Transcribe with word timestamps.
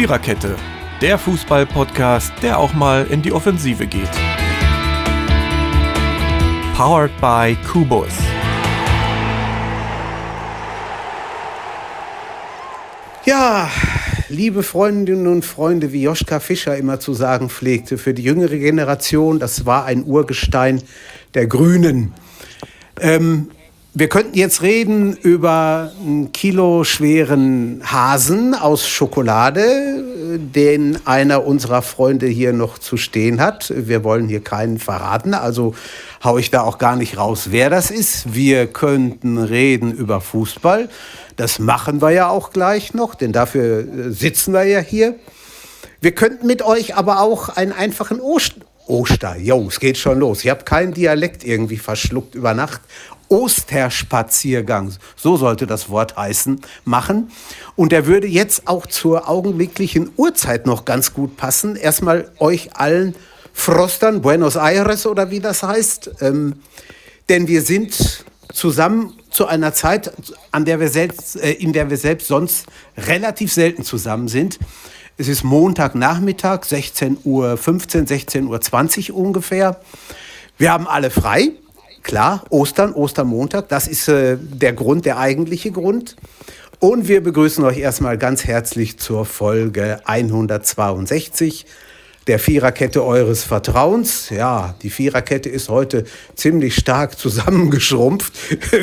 Viererkette, 0.00 0.56
der 1.02 1.18
Fußball-Podcast, 1.18 2.32
der 2.40 2.58
auch 2.58 2.72
mal 2.72 3.06
in 3.10 3.20
die 3.20 3.32
Offensive 3.32 3.86
geht. 3.86 4.08
Powered 6.74 7.10
by 7.20 7.54
Kubus. 7.70 8.14
Ja, 13.26 13.70
liebe 14.30 14.62
Freundinnen 14.62 15.26
und 15.26 15.44
Freunde, 15.44 15.92
wie 15.92 16.04
Joschka 16.04 16.40
Fischer 16.40 16.78
immer 16.78 16.98
zu 16.98 17.12
sagen 17.12 17.50
pflegte, 17.50 17.98
für 17.98 18.14
die 18.14 18.22
jüngere 18.22 18.56
Generation, 18.56 19.38
das 19.38 19.66
war 19.66 19.84
ein 19.84 20.06
Urgestein 20.06 20.82
der 21.34 21.46
Grünen. 21.46 22.14
Ähm, 22.98 23.50
wir 23.92 24.08
könnten 24.08 24.38
jetzt 24.38 24.62
reden 24.62 25.16
über 25.16 25.90
einen 26.00 26.30
kiloschweren 26.30 27.82
Hasen 27.84 28.54
aus 28.54 28.86
Schokolade, 28.86 30.04
den 30.38 31.04
einer 31.06 31.44
unserer 31.44 31.82
Freunde 31.82 32.26
hier 32.26 32.52
noch 32.52 32.78
zu 32.78 32.96
stehen 32.96 33.40
hat. 33.40 33.72
Wir 33.76 34.04
wollen 34.04 34.28
hier 34.28 34.44
keinen 34.44 34.78
verraten, 34.78 35.34
also 35.34 35.74
haue 36.22 36.38
ich 36.38 36.52
da 36.52 36.62
auch 36.62 36.78
gar 36.78 36.94
nicht 36.94 37.18
raus, 37.18 37.48
wer 37.50 37.68
das 37.68 37.90
ist. 37.90 38.32
Wir 38.32 38.68
könnten 38.68 39.38
reden 39.38 39.92
über 39.92 40.20
Fußball. 40.20 40.88
Das 41.34 41.58
machen 41.58 42.00
wir 42.00 42.10
ja 42.10 42.28
auch 42.28 42.52
gleich 42.52 42.94
noch, 42.94 43.16
denn 43.16 43.32
dafür 43.32 43.80
äh, 43.80 44.10
sitzen 44.10 44.52
wir 44.52 44.64
ja 44.64 44.78
hier. 44.78 45.16
Wir 46.00 46.12
könnten 46.12 46.46
mit 46.46 46.62
euch 46.62 46.94
aber 46.94 47.20
auch 47.20 47.48
einen 47.48 47.72
einfachen 47.72 48.20
Ost 48.20 48.54
Oster, 48.86 49.36
jo, 49.36 49.68
es 49.68 49.78
geht 49.78 49.98
schon 49.98 50.18
los. 50.18 50.42
Ich 50.42 50.50
habe 50.50 50.64
keinen 50.64 50.92
Dialekt 50.92 51.44
irgendwie 51.44 51.76
verschluckt 51.76 52.34
über 52.34 52.54
Nacht. 52.54 52.80
Osterspaziergang, 53.30 54.92
so 55.16 55.36
sollte 55.36 55.66
das 55.66 55.88
Wort 55.88 56.16
heißen, 56.16 56.60
machen. 56.84 57.30
Und 57.76 57.92
der 57.92 58.06
würde 58.06 58.26
jetzt 58.26 58.66
auch 58.66 58.86
zur 58.86 59.28
augenblicklichen 59.28 60.10
Uhrzeit 60.16 60.66
noch 60.66 60.84
ganz 60.84 61.14
gut 61.14 61.36
passen. 61.36 61.76
Erstmal 61.76 62.30
euch 62.38 62.76
allen 62.76 63.14
Frostern, 63.52 64.20
Buenos 64.20 64.56
Aires 64.56 65.06
oder 65.06 65.30
wie 65.30 65.40
das 65.40 65.62
heißt. 65.62 66.10
Ähm, 66.20 66.56
denn 67.28 67.46
wir 67.46 67.62
sind 67.62 68.24
zusammen 68.52 69.14
zu 69.30 69.46
einer 69.46 69.72
Zeit, 69.72 70.12
an 70.50 70.64
der 70.64 70.80
wir 70.80 70.88
selbst, 70.88 71.36
äh, 71.36 71.52
in 71.52 71.72
der 71.72 71.88
wir 71.88 71.96
selbst 71.96 72.26
sonst 72.26 72.66
relativ 72.96 73.52
selten 73.52 73.84
zusammen 73.84 74.26
sind. 74.26 74.58
Es 75.16 75.28
ist 75.28 75.44
Montagnachmittag, 75.44 76.62
16.15 76.62 77.24
Uhr, 77.24 77.52
16.20 77.54 79.12
Uhr 79.12 79.18
ungefähr. 79.18 79.80
Wir 80.58 80.72
haben 80.72 80.88
alle 80.88 81.10
frei. 81.10 81.52
Klar, 82.10 82.42
Ostern, 82.50 82.92
Ostermontag, 82.92 83.68
das 83.68 83.86
ist 83.86 84.08
äh, 84.08 84.36
der 84.36 84.72
Grund, 84.72 85.04
der 85.04 85.18
eigentliche 85.18 85.70
Grund. 85.70 86.16
Und 86.80 87.06
wir 87.06 87.22
begrüßen 87.22 87.62
euch 87.62 87.78
erstmal 87.78 88.18
ganz 88.18 88.42
herzlich 88.46 88.98
zur 88.98 89.24
Folge 89.24 90.00
162 90.06 91.66
der 92.26 92.40
Viererkette 92.40 93.04
eures 93.04 93.44
Vertrauens. 93.44 94.28
Ja, 94.30 94.74
die 94.82 94.90
Viererkette 94.90 95.48
ist 95.50 95.68
heute 95.68 96.02
ziemlich 96.34 96.74
stark 96.74 97.16
zusammengeschrumpft. 97.18 98.32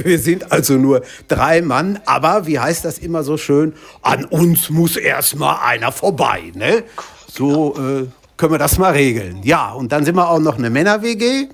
Wir 0.05 0.19
sind 0.19 0.53
also 0.53 0.75
nur 0.75 1.01
drei 1.27 1.61
Mann, 1.61 1.99
aber 2.05 2.47
wie 2.47 2.59
heißt 2.59 2.85
das 2.85 2.97
immer 2.97 3.23
so 3.23 3.35
schön? 3.35 3.73
An 4.03 4.23
uns 4.23 4.69
muss 4.69 4.95
erstmal 4.95 5.57
einer 5.65 5.91
vorbei, 5.91 6.53
ne? 6.53 6.85
So 7.29 7.75
äh, 7.75 8.07
können 8.37 8.53
wir 8.53 8.57
das 8.57 8.77
mal 8.77 8.93
regeln. 8.93 9.41
Ja, 9.43 9.73
und 9.73 9.91
dann 9.91 10.05
sind 10.05 10.15
wir 10.15 10.29
auch 10.29 10.39
noch 10.39 10.57
eine 10.57 10.69
Männer-WG. 10.69 11.49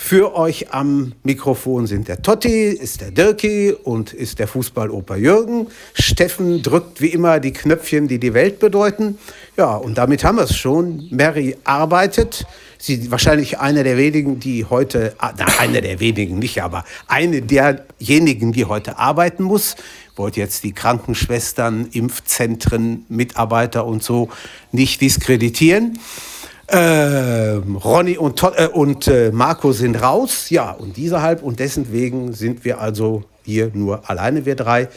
Für 0.00 0.36
euch 0.36 0.72
am 0.72 1.12
Mikrofon 1.24 1.88
sind 1.88 2.06
der 2.06 2.22
Totti, 2.22 2.68
ist 2.68 3.00
der 3.00 3.10
Dirki 3.10 3.72
und 3.72 4.12
ist 4.12 4.38
der 4.38 4.46
Fußballoper 4.46 5.16
Jürgen. 5.16 5.66
Steffen 5.92 6.62
drückt 6.62 7.00
wie 7.00 7.08
immer 7.08 7.40
die 7.40 7.52
Knöpfchen, 7.52 8.06
die 8.06 8.20
die 8.20 8.32
Welt 8.32 8.60
bedeuten. 8.60 9.18
Ja, 9.56 9.74
und 9.74 9.98
damit 9.98 10.22
haben 10.22 10.36
wir 10.36 10.44
es 10.44 10.56
schon. 10.56 11.08
Mary 11.10 11.56
arbeitet. 11.64 12.46
Sie 12.78 12.94
ist 12.94 13.10
wahrscheinlich 13.10 13.58
eine 13.58 13.82
der 13.82 13.96
wenigen, 13.98 14.38
die 14.38 14.64
heute, 14.64 15.16
ah, 15.18 15.32
na, 15.36 15.46
eine 15.58 15.82
der 15.82 15.98
wenigen 15.98 16.38
nicht, 16.38 16.62
aber 16.62 16.84
eine 17.08 17.42
derjenigen, 17.42 18.52
die 18.52 18.66
heute 18.66 18.98
arbeiten 18.98 19.42
muss. 19.42 19.74
Ich 20.12 20.18
wollte 20.18 20.38
jetzt 20.38 20.62
die 20.62 20.72
Krankenschwestern, 20.72 21.88
Impfzentren, 21.90 23.04
Mitarbeiter 23.08 23.84
und 23.84 24.04
so 24.04 24.28
nicht 24.70 25.00
diskreditieren. 25.00 25.98
Äh, 26.68 27.60
Ronny 27.82 28.18
und, 28.18 28.42
äh, 28.42 28.68
und 28.70 29.08
äh, 29.08 29.30
Marco 29.32 29.72
sind 29.72 30.02
raus. 30.02 30.50
Ja, 30.50 30.70
und 30.72 30.98
dieserhalb 30.98 31.42
und 31.42 31.60
dessen 31.60 31.90
wegen 31.92 32.34
sind 32.34 32.64
wir 32.66 32.78
also 32.80 33.24
hier 33.42 33.70
nur 33.72 34.08
alleine, 34.10 34.44
wir 34.44 34.54
drei. 34.54 34.88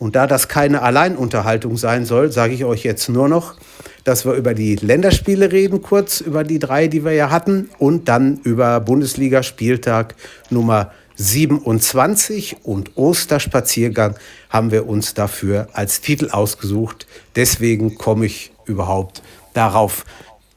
Und 0.00 0.16
da 0.16 0.26
das 0.26 0.48
keine 0.48 0.82
Alleinunterhaltung 0.82 1.76
sein 1.76 2.06
soll, 2.06 2.32
sage 2.32 2.54
ich 2.54 2.64
euch 2.64 2.82
jetzt 2.82 3.08
nur 3.08 3.28
noch, 3.28 3.54
dass 4.02 4.24
wir 4.24 4.32
über 4.32 4.52
die 4.52 4.74
Länderspiele 4.74 5.52
reden, 5.52 5.80
kurz 5.80 6.20
über 6.20 6.42
die 6.42 6.58
drei, 6.58 6.88
die 6.88 7.04
wir 7.04 7.12
ja 7.12 7.30
hatten, 7.30 7.70
und 7.78 8.08
dann 8.08 8.40
über 8.42 8.80
Bundesliga-Spieltag 8.80 10.16
Nummer 10.50 10.90
27 11.14 12.56
und 12.64 12.96
Osterspaziergang 12.96 14.16
haben 14.50 14.72
wir 14.72 14.88
uns 14.88 15.14
dafür 15.14 15.68
als 15.72 16.00
Titel 16.00 16.30
ausgesucht. 16.30 17.06
Deswegen 17.36 17.96
komme 17.96 18.26
ich 18.26 18.50
überhaupt 18.66 19.22
darauf, 19.54 20.04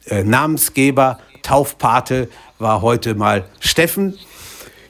äh, 0.07 0.23
Namensgeber, 0.23 1.19
Taufpate 1.41 2.29
war 2.59 2.81
heute 2.81 3.15
mal 3.15 3.45
Steffen. 3.59 4.17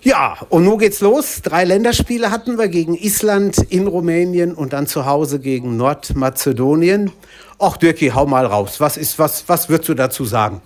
Ja, 0.02 0.38
und 0.50 0.66
nun 0.66 0.78
geht's 0.78 1.02
los. 1.02 1.42
Drei 1.42 1.64
Länderspiele 1.64 2.30
hatten 2.30 2.60
wir 2.60 2.68
gegen 2.68 2.94
Island, 2.94 3.58
in 3.58 3.88
Rumänien 3.88 4.54
und 4.54 4.72
dann 4.72 4.86
zu 4.86 5.06
Hause 5.08 5.40
gegen 5.40 5.78
Nordmazedonien. 5.78 7.12
Och, 7.58 7.78
Dirki, 7.78 8.10
hau 8.10 8.28
mal 8.28 8.46
raus. 8.46 8.80
Was 8.80 8.98
ist, 8.98 9.18
was, 9.18 9.50
was 9.50 9.68
würdest 9.68 9.90
du 9.90 9.96
dazu 9.96 10.24
sagen? 10.26 10.62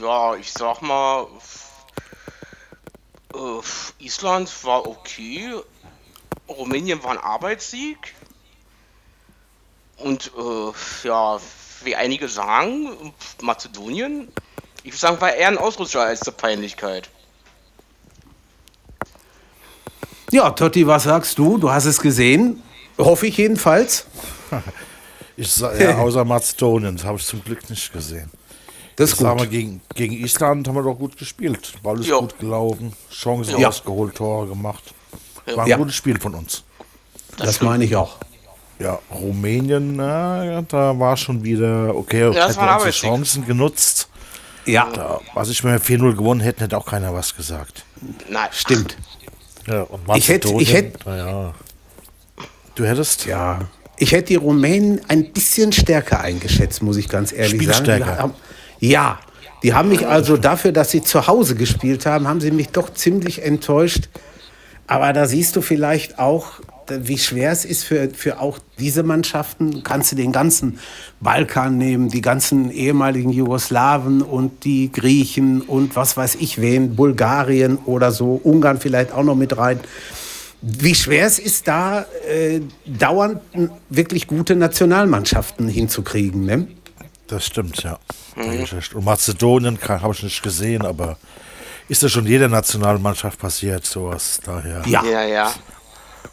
Ja, 0.00 0.34
ich 0.36 0.50
sag 0.50 0.80
mal, 0.80 1.26
äh, 3.34 4.04
Island 4.04 4.50
war 4.64 4.86
okay. 4.86 5.52
Rumänien 6.48 7.02
war 7.02 7.10
ein 7.10 7.18
Arbeitssieg. 7.18 8.14
Und 9.98 10.32
äh, 10.34 11.06
ja, 11.06 11.38
wie 11.84 11.96
einige 11.96 12.28
sagen, 12.28 13.12
Mazedonien, 13.42 14.28
ich 14.82 14.92
würde 14.92 14.98
sagen, 14.98 15.20
war 15.20 15.34
eher 15.34 15.48
ein 15.48 15.58
Ausrutscher 15.58 16.02
als 16.02 16.22
eine 16.22 16.32
Peinlichkeit. 16.36 17.08
Ja, 20.30 20.50
Totti, 20.50 20.86
was 20.86 21.04
sagst 21.04 21.38
du? 21.38 21.58
Du 21.58 21.70
hast 21.70 21.86
es 21.86 22.00
gesehen, 22.00 22.62
hoffe 22.98 23.26
ich 23.26 23.36
jedenfalls. 23.36 24.06
ich 25.36 25.50
sag, 25.50 25.78
ja, 25.80 25.98
außer 25.98 26.24
Mazedonien, 26.24 26.96
das 26.96 27.04
habe 27.04 27.18
ich 27.18 27.26
zum 27.26 27.42
Glück 27.42 27.68
nicht 27.68 27.92
gesehen. 27.92 28.30
Das 28.96 29.12
ist 29.12 29.16
gut. 29.16 29.40
Wir, 29.40 29.46
gegen, 29.46 29.80
gegen 29.94 30.14
Island 30.14 30.68
haben 30.68 30.74
wir 30.74 30.82
doch 30.82 30.94
gut 30.94 31.16
gespielt. 31.16 31.72
Ball 31.82 31.98
ist 32.00 32.06
jo. 32.06 32.20
gut 32.20 32.38
gelaufen, 32.38 32.92
Chancen 33.10 33.58
ja. 33.58 33.68
rausgeholt, 33.68 34.14
Tore 34.14 34.46
gemacht. 34.46 34.94
War 35.46 35.64
ein 35.64 35.70
ja. 35.70 35.76
gutes 35.76 35.94
Spiel 35.94 36.20
von 36.20 36.34
uns. 36.34 36.64
Das, 37.36 37.46
das 37.46 37.60
meine 37.62 37.84
ich 37.84 37.96
auch. 37.96 38.18
Ja, 38.80 38.98
Rumänien, 39.10 39.96
na, 39.96 40.62
da 40.62 40.98
war 40.98 41.16
schon 41.16 41.44
wieder, 41.44 41.94
okay, 41.94 42.32
ja, 42.32 42.48
hätten 42.48 42.60
unsere 42.60 42.90
Chancen 42.90 43.44
genutzt. 43.44 44.08
Ja. 44.64 44.88
Da, 44.92 45.20
was 45.34 45.50
ich 45.50 45.62
mir 45.62 45.78
4-0 45.78 46.16
gewonnen 46.16 46.40
hätte, 46.40 46.64
hätte 46.64 46.78
auch 46.78 46.86
keiner 46.86 47.12
was 47.12 47.36
gesagt. 47.36 47.84
Nein. 48.28 48.48
Stimmt. 48.52 48.96
Ja, 49.66 49.82
und 49.82 50.00
ich 50.16 50.28
hätte, 50.28 50.48
ich 50.58 50.72
hätte, 50.72 50.98
ja. 51.06 51.54
Du 52.74 52.86
hättest? 52.86 53.26
Ja. 53.26 53.68
Ich 53.98 54.12
hätte 54.12 54.28
die 54.28 54.36
Rumänen 54.36 55.02
ein 55.08 55.30
bisschen 55.32 55.72
stärker 55.72 56.20
eingeschätzt, 56.20 56.82
muss 56.82 56.96
ich 56.96 57.08
ganz 57.08 57.32
ehrlich 57.32 57.66
sagen. 57.70 58.06
Haben, 58.06 58.34
ja, 58.78 59.18
die 59.62 59.74
haben 59.74 59.90
mich 59.90 60.06
also 60.06 60.38
dafür, 60.38 60.72
dass 60.72 60.90
sie 60.90 61.02
zu 61.02 61.26
Hause 61.26 61.54
gespielt 61.54 62.06
haben, 62.06 62.26
haben 62.26 62.40
sie 62.40 62.50
mich 62.50 62.70
doch 62.70 62.94
ziemlich 62.94 63.42
enttäuscht. 63.42 64.08
Aber 64.86 65.12
da 65.12 65.26
siehst 65.26 65.54
du 65.56 65.60
vielleicht 65.60 66.18
auch, 66.18 66.60
wie 67.06 67.18
schwer 67.18 67.52
es 67.52 67.64
ist 67.64 67.84
für, 67.84 68.10
für 68.10 68.40
auch 68.40 68.58
diese 68.78 69.02
Mannschaften. 69.02 69.82
Kannst 69.82 70.12
du 70.12 70.16
den 70.16 70.32
ganzen 70.32 70.78
Balkan 71.20 71.78
nehmen, 71.78 72.08
die 72.08 72.20
ganzen 72.20 72.70
ehemaligen 72.70 73.30
Jugoslawen 73.30 74.22
und 74.22 74.64
die 74.64 74.90
Griechen 74.92 75.62
und 75.62 75.96
was 75.96 76.16
weiß 76.16 76.36
ich 76.36 76.60
wen, 76.60 76.96
Bulgarien 76.96 77.78
oder 77.86 78.12
so, 78.12 78.40
Ungarn 78.42 78.80
vielleicht 78.80 79.12
auch 79.12 79.24
noch 79.24 79.36
mit 79.36 79.56
rein. 79.56 79.80
Wie 80.62 80.94
schwer 80.94 81.26
es 81.26 81.38
ist, 81.38 81.68
da 81.68 82.04
äh, 82.28 82.60
dauernd 82.84 83.40
wirklich 83.88 84.26
gute 84.26 84.56
Nationalmannschaften 84.56 85.68
hinzukriegen. 85.68 86.44
Ne? 86.44 86.68
Das 87.28 87.46
stimmt, 87.46 87.82
ja. 87.82 87.98
Mhm. 88.36 88.66
Und 88.94 89.04
Mazedonien 89.04 89.78
habe 89.88 90.14
ich 90.14 90.22
nicht 90.22 90.42
gesehen, 90.42 90.84
aber 90.84 91.16
ist 91.88 92.02
das 92.02 92.12
schon 92.12 92.26
jeder 92.26 92.48
Nationalmannschaft 92.48 93.38
passiert, 93.38 93.84
sowas 93.84 94.40
daher. 94.44 94.82
Ja, 94.86 95.04
ja. 95.04 95.22
ja. 95.24 95.54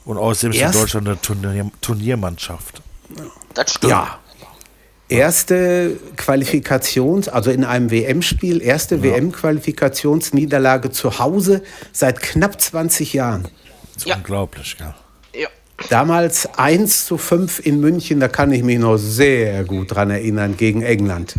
Und 0.06 0.18
außerdem 0.18 0.52
ist 0.52 0.76
Deutschland 0.76 1.08
eine 1.08 1.22
Turnier 1.22 1.72
Turniermannschaft. 1.82 2.82
Das 3.54 3.74
stimmt. 3.74 3.92
Ja. 3.92 4.20
Erste 5.10 5.98
Qualifikations, 6.18 7.30
also 7.30 7.50
in 7.50 7.64
einem 7.64 7.92
WM-Spiel, 7.92 8.62
erste 8.62 8.96
ja. 8.96 9.04
WM-Qualifikationsniederlage 9.04 10.92
zu 10.92 11.18
Hause 11.18 11.64
seit 11.94 12.20
knapp 12.20 12.60
20 12.60 13.14
Jahren. 13.14 13.44
Das 13.94 14.04
ist 14.04 14.08
ja. 14.10 14.16
unglaublich, 14.18 14.76
ja. 14.80 14.96
ja. 15.34 15.48
damals 15.90 16.50
1 16.58 17.06
zu 17.06 17.18
5 17.18 17.66
in 17.66 17.80
München, 17.80 18.20
da 18.20 18.28
kann 18.28 18.52
ich 18.52 18.64
mich 18.64 18.80
noch 18.80 18.98
sehr 18.98 19.64
gut 19.64 19.96
dran 19.96 20.10
erinnern, 20.10 20.58
gegen 20.58 20.82
England. 20.82 21.36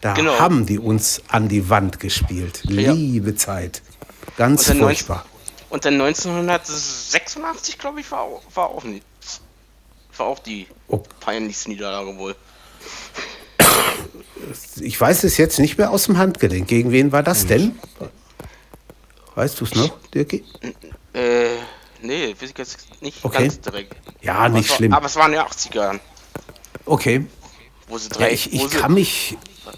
Da 0.00 0.14
genau. 0.14 0.38
haben 0.38 0.64
die 0.64 0.78
uns 0.78 1.20
an 1.26 1.48
die 1.48 1.68
Wand 1.68 1.98
gespielt. 1.98 2.62
Ja. 2.68 2.92
Liebe 2.92 3.34
Zeit. 3.34 3.82
Ganz 4.36 4.70
furchtbar. 4.70 5.26
Und 5.70 5.84
dann 5.84 5.94
1986, 5.94 7.78
glaube 7.78 8.00
ich, 8.00 8.10
war, 8.10 8.28
war, 8.54 8.70
auch, 8.70 8.84
war 10.16 10.26
auch 10.26 10.38
die 10.38 10.66
oh. 10.88 11.02
peinlichste 11.20 11.70
Niederlage 11.70 12.16
wohl. 12.18 12.34
Ich 14.80 15.00
weiß 15.00 15.24
es 15.24 15.36
jetzt 15.36 15.58
nicht 15.58 15.78
mehr 15.78 15.90
aus 15.90 16.04
dem 16.04 16.16
Handgelenk. 16.16 16.68
Gegen 16.68 16.90
wen 16.90 17.12
war 17.12 17.22
das 17.22 17.46
denn? 17.46 17.78
Weißt 19.34 19.60
du 19.60 19.64
es 19.64 19.74
noch, 19.74 19.96
Dirki? 20.14 20.44
Äh, 21.12 21.56
nee, 22.00 22.34
weiß 22.40 22.50
ich 22.50 22.58
jetzt 22.58 23.02
nicht 23.02 23.24
okay. 23.24 23.42
ganz 23.42 23.60
direkt. 23.60 23.96
Ja, 24.22 24.34
aber 24.34 24.48
nicht 24.50 24.72
schlimm. 24.72 24.92
aber 24.92 25.06
es 25.06 25.16
war 25.16 25.26
in 25.26 25.32
den 25.32 25.40
80ern. 25.42 26.00
Okay. 26.84 27.26
Wo 27.88 27.98
sie 27.98 28.08
drei, 28.08 28.28
ja, 28.28 28.34
ich, 28.34 28.52
ich 28.52 28.70
kann 28.70 28.94
mich. 28.94 29.36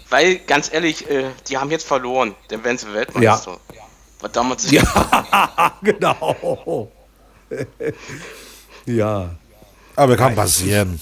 Weil, 0.09 0.37
ganz 0.39 0.71
ehrlich, 0.73 1.09
äh, 1.09 1.29
die 1.47 1.57
haben 1.57 1.69
jetzt 1.69 1.85
verloren. 1.85 2.35
Dann 2.47 2.63
werden 2.63 2.77
sie 2.77 2.93
Weltmeister. 2.93 3.59
Ja. 3.73 3.81
War 4.21 4.29
damals 4.29 4.69
ja, 4.71 5.73
genau. 5.81 6.91
ja. 8.85 9.35
Aber 9.95 10.15
kann 10.15 10.35
passieren. 10.35 11.01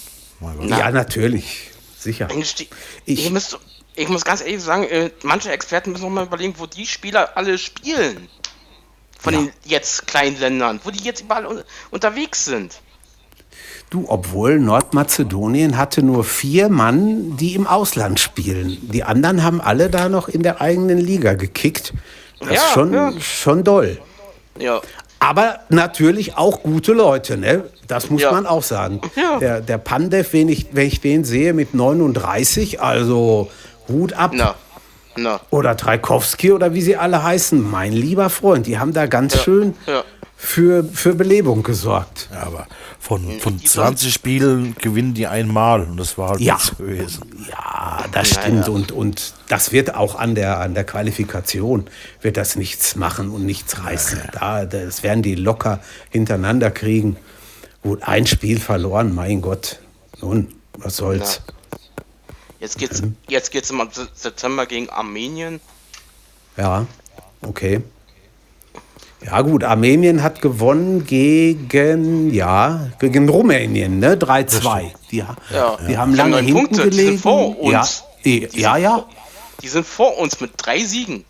Ja, 0.61 0.89
natürlich. 0.91 1.71
Sicher. 1.97 2.29
Ich, 2.33 2.69
ich, 3.05 3.29
muss, 3.29 3.57
ich 3.95 4.07
muss 4.07 4.23
ganz 4.23 4.41
ehrlich 4.41 4.61
sagen, 4.61 4.83
äh, 4.83 5.11
manche 5.23 5.51
Experten 5.51 5.91
müssen 5.91 6.03
noch 6.03 6.09
mal 6.09 6.25
überlegen, 6.25 6.55
wo 6.57 6.65
die 6.65 6.85
Spieler 6.85 7.35
alle 7.35 7.57
spielen. 7.57 8.29
Von 9.19 9.33
ja. 9.33 9.39
den 9.41 9.51
jetzt 9.65 10.07
kleinen 10.07 10.39
Ländern, 10.39 10.79
wo 10.85 10.91
die 10.91 11.03
jetzt 11.03 11.21
überall 11.21 11.45
un 11.45 11.61
unterwegs 11.91 12.45
sind. 12.45 12.79
Du, 13.89 14.05
obwohl 14.07 14.59
Nordmazedonien 14.59 15.75
hatte 15.75 16.03
nur 16.03 16.23
vier 16.23 16.69
Mann, 16.69 17.35
die 17.35 17.55
im 17.55 17.67
Ausland 17.67 18.19
spielen. 18.19 18.77
Die 18.81 19.03
anderen 19.03 19.43
haben 19.43 19.59
alle 19.59 19.89
da 19.89 20.07
noch 20.07 20.29
in 20.29 20.43
der 20.43 20.61
eigenen 20.61 20.99
Liga 20.99 21.33
gekickt. 21.33 21.93
Das 22.39 22.49
ja, 22.49 22.55
ist 22.55 22.71
schon, 22.73 22.93
ja. 22.93 23.11
schon 23.19 23.63
doll. 23.63 23.97
Ja. 24.57 24.81
Aber 25.19 25.59
natürlich 25.69 26.37
auch 26.37 26.63
gute 26.63 26.93
Leute, 26.93 27.37
ne? 27.37 27.65
Das 27.87 28.09
muss 28.09 28.21
ja. 28.21 28.31
man 28.31 28.45
auch 28.45 28.63
sagen. 28.63 29.01
Ja. 29.15 29.39
Der, 29.39 29.61
der 29.61 29.77
Pandev, 29.77 30.31
wenn 30.31 30.47
ich, 30.47 30.67
wenn 30.71 30.87
ich 30.87 31.01
den 31.01 31.25
sehe 31.25 31.53
mit 31.53 31.73
39, 31.73 32.81
also 32.81 33.49
Hut 33.87 34.13
ab. 34.13 34.31
Na. 34.33 34.55
Na. 35.15 35.41
Oder 35.49 35.75
Traikowski 35.75 36.51
oder 36.51 36.73
wie 36.73 36.81
sie 36.81 36.95
alle 36.95 37.21
heißen, 37.23 37.69
mein 37.69 37.91
lieber 37.91 38.29
Freund, 38.29 38.67
die 38.67 38.79
haben 38.79 38.93
da 38.93 39.07
ganz 39.07 39.41
schön 39.41 39.75
für, 40.41 40.85
für 40.85 41.15
Belebung 41.15 41.63
gesorgt. 41.63 42.29
Ja, 42.31 42.43
aber 42.43 42.65
von, 42.97 43.41
von 43.41 43.63
20 43.63 44.11
Spielen 44.11 44.73
gewinnen 44.75 45.13
die 45.13 45.27
einmal 45.27 45.83
und 45.83 45.97
das 45.97 46.17
war 46.17 46.29
halt 46.29 46.39
ja. 46.39 46.57
gewesen. 46.77 47.45
Ja, 47.49 48.05
das 48.13 48.29
stimmt. 48.29 48.67
Ja, 48.67 48.73
Und, 48.73 48.93
und 48.93 49.33
das 49.49 49.73
wird 49.73 49.95
auch 49.95 50.15
an 50.17 50.35
der, 50.35 50.61
an 50.61 50.75
der 50.75 50.85
Qualifikation 50.85 51.87
wird 52.21 52.37
das 52.37 52.55
nichts 52.55 52.95
machen 52.95 53.31
und 53.31 53.45
nichts 53.45 53.83
reißen. 53.83 54.29
Da, 54.31 54.65
das 54.65 55.03
werden 55.03 55.23
die 55.23 55.35
locker 55.35 55.81
hintereinander 56.09 56.71
kriegen. 56.71 57.17
Gut, 57.83 58.03
ein 58.03 58.25
Spiel 58.25 58.61
verloren, 58.61 59.13
mein 59.13 59.41
Gott. 59.41 59.79
Nun, 60.21 60.55
was 60.77 60.95
soll's. 60.95 61.41
Jetzt 62.61 62.77
geht's, 62.77 63.01
mhm. 63.01 63.17
jetzt 63.27 63.51
geht's 63.51 63.71
im 63.71 63.81
September 64.13 64.65
gegen 64.65 64.89
Armenien. 64.89 65.59
Ja, 66.55 66.87
okay. 67.41 67.81
Ja 69.25 69.41
gut, 69.41 69.63
Armenien 69.63 70.23
hat 70.23 70.41
gewonnen 70.41 71.05
gegen, 71.05 72.33
ja, 72.33 72.89
gegen 72.99 73.27
Rumänien, 73.27 73.99
ne? 73.99 74.15
3-2. 74.15 74.91
Die, 75.11 75.17
ja. 75.17 75.35
die 75.87 75.97
haben 75.97 76.15
lange 76.15 76.37
hinten 76.37 76.53
Punkte. 76.53 76.83
gelegen. 76.83 76.97
Die 76.97 77.05
sind 77.05 77.21
vor 77.21 77.59
uns. 77.59 77.71
Ja, 77.71 77.85
die, 78.23 78.47
die 78.47 78.61
ja, 78.61 78.77
ja. 78.77 78.95
Vor, 78.95 79.09
die 79.61 79.67
sind 79.67 79.85
vor 79.85 80.17
uns 80.17 80.39
mit 80.39 80.51
drei 80.55 80.83
Siegen. 80.85 81.25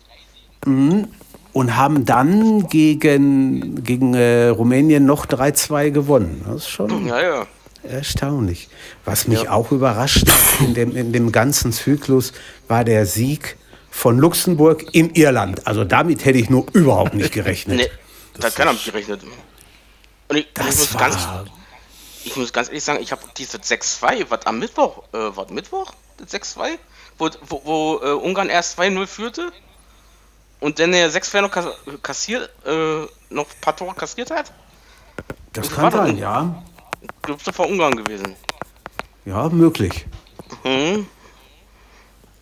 Mhm. 0.64 1.08
Und 1.52 1.76
haben 1.76 2.04
dann 2.04 2.68
gegen, 2.68 3.82
gegen 3.82 4.14
äh, 4.14 4.48
Rumänien 4.48 5.04
noch 5.04 5.26
3-2 5.26 5.90
gewonnen. 5.90 6.44
Das 6.46 6.56
ist 6.58 6.68
schon 6.68 7.06
ja, 7.08 7.20
ja. 7.20 7.46
erstaunlich. 7.82 8.68
Was 9.04 9.26
mich 9.26 9.42
ja. 9.42 9.50
auch 9.50 9.72
überrascht 9.72 10.28
hat 10.30 10.60
in 10.60 10.74
dem, 10.74 10.94
in 10.94 11.12
dem 11.12 11.32
ganzen 11.32 11.72
Zyklus, 11.72 12.32
war 12.68 12.84
der 12.84 13.04
Sieg 13.04 13.56
von 13.90 14.18
Luxemburg 14.18 14.86
in 14.92 15.10
Irland. 15.14 15.66
Also 15.66 15.84
damit 15.84 16.24
hätte 16.24 16.38
ich 16.38 16.48
nur 16.48 16.66
überhaupt 16.72 17.14
nicht 17.14 17.32
gerechnet. 17.32 17.76
nee, 17.76 17.90
da 18.38 18.46
hat 18.46 18.56
keiner 18.56 18.72
mit 18.72 18.84
gerechnet. 18.84 19.22
Und 20.28 20.36
ich, 20.36 20.46
ich, 20.56 20.64
muss 20.64 20.96
ganz, 20.96 21.28
ich 22.24 22.36
muss 22.36 22.52
ganz 22.52 22.68
ehrlich 22.68 22.84
sagen, 22.84 23.02
ich 23.02 23.12
habe 23.12 23.22
diese 23.36 23.58
6-2, 23.58 24.26
was 24.28 24.46
am 24.46 24.58
Mittwoch, 24.58 25.02
äh, 25.12 25.18
was 25.34 25.50
Mittwoch? 25.50 25.92
6-2? 26.24 26.78
Wo, 27.18 27.28
wo, 27.48 27.62
wo 27.64 28.00
äh, 28.02 28.12
Ungarn 28.12 28.48
erst 28.48 28.78
2-0 28.78 29.06
führte 29.06 29.52
und 30.60 30.78
dann 30.78 30.92
der 30.92 31.10
6-2 31.10 31.40
noch 31.42 32.02
kassiert, 32.02 32.48
äh, 32.64 33.06
noch 33.30 33.46
ein 33.46 33.60
paar 33.60 33.76
Tore 33.76 33.94
kassiert 33.94 34.30
hat? 34.30 34.52
Das 35.52 35.68
und 35.68 35.74
kann 35.74 35.92
sein, 35.92 36.16
ja. 36.16 36.62
Dürfte 37.26 37.52
vor 37.52 37.66
Ungarn 37.66 37.96
gewesen. 37.96 38.36
Ja, 39.24 39.48
möglich. 39.48 40.06
Mhm. 40.64 41.06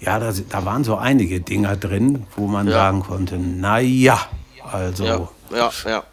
Ja, 0.00 0.20
da, 0.20 0.32
da 0.48 0.64
waren 0.64 0.84
so 0.84 0.96
einige 0.96 1.40
Dinger 1.40 1.76
drin, 1.76 2.24
wo 2.36 2.46
man 2.46 2.66
ja. 2.66 2.74
sagen 2.74 3.00
konnte, 3.00 3.36
naja, 3.36 4.20
also 4.70 5.04
ja, 5.04 5.28
ja, 5.52 5.70
ja. 5.86 6.04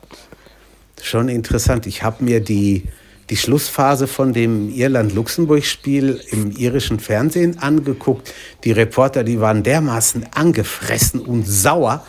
schon 1.01 1.29
interessant. 1.29 1.85
Ich 1.85 2.01
habe 2.01 2.23
mir 2.23 2.39
die, 2.39 2.87
die 3.29 3.37
Schlussphase 3.37 4.07
von 4.07 4.33
dem 4.33 4.73
Irland-Luxemburg-Spiel 4.73 6.19
im 6.31 6.51
irischen 6.51 6.99
Fernsehen 6.99 7.59
angeguckt. 7.59 8.33
Die 8.63 8.71
Reporter, 8.71 9.23
die 9.23 9.39
waren 9.39 9.61
dermaßen 9.61 10.27
angefressen 10.33 11.19
und 11.19 11.43
sauer. 11.43 12.03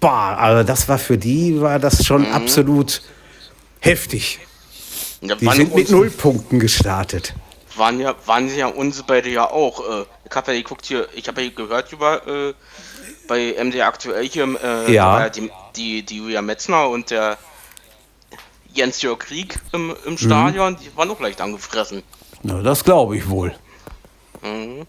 Boah, 0.00 0.38
also 0.38 0.66
das 0.66 0.88
war 0.88 0.98
für 0.98 1.18
die, 1.18 1.60
war 1.60 1.78
das 1.78 2.06
schon 2.06 2.22
mhm. 2.22 2.32
absolut 2.32 3.02
heftig. 3.80 4.38
Ja, 5.20 5.34
die 5.34 5.48
sind 5.48 5.74
mit 5.74 5.90
Nullpunkten 5.90 6.58
gestartet 6.60 7.34
waren 7.80 7.98
ja, 7.98 8.14
waren 8.26 8.54
ja 8.54 8.68
uns 8.68 9.02
beide 9.02 9.28
ja 9.28 9.50
auch. 9.50 9.80
Äh, 9.80 10.04
ich 10.24 10.36
habe 10.36 10.52
ja 10.52 10.58
geguckt 10.58 10.86
hier, 10.86 11.08
ich 11.16 11.26
habe 11.26 11.42
ja 11.42 11.50
gehört 11.50 11.92
über 11.92 12.24
äh, 12.28 12.54
bei 13.26 13.56
MD 13.58 13.80
aktuell 13.80 14.28
hier, 14.28 14.46
äh, 14.62 14.92
ja. 14.92 15.28
die, 15.28 15.50
die, 15.74 16.02
die 16.04 16.16
Julia 16.18 16.42
Metzner 16.42 16.88
und 16.88 17.10
der 17.10 17.38
Jens 18.72 19.02
Jörg 19.02 19.18
Krieg 19.18 19.58
im, 19.72 19.96
im 20.06 20.16
Stadion, 20.16 20.74
mhm. 20.74 20.76
die 20.76 20.96
waren 20.96 21.10
auch 21.10 21.18
leicht 21.18 21.40
angefressen. 21.40 22.04
Na, 22.44 22.62
das 22.62 22.84
glaube 22.84 23.16
ich 23.16 23.28
wohl. 23.28 23.52
Mhm. 24.42 24.86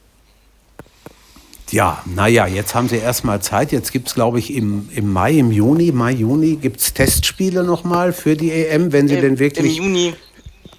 Ja, 1.72 2.04
naja, 2.06 2.48
jetzt 2.48 2.76
haben 2.76 2.90
sie 2.90 2.98
erstmal 2.98 3.42
Zeit. 3.42 3.72
Jetzt 3.72 3.94
gibt 3.94 4.10
es, 4.10 4.14
glaube 4.14 4.40
ich, 4.40 4.54
im, 4.54 4.90
im 4.94 5.12
Mai, 5.12 5.38
im 5.38 5.52
Juni, 5.52 5.94
Mai, 5.94 6.12
Juni, 6.12 6.58
gibt 6.58 6.82
es 6.82 6.94
Testspiele 6.94 7.64
nochmal 7.64 8.12
für 8.12 8.36
die 8.36 8.52
EM, 8.52 8.92
wenn 8.92 9.08
sie 9.08 9.16
Im, 9.16 9.22
denn 9.22 9.40
wirklich. 9.40 9.78
Im 9.78 9.86
Juni. 9.86 10.14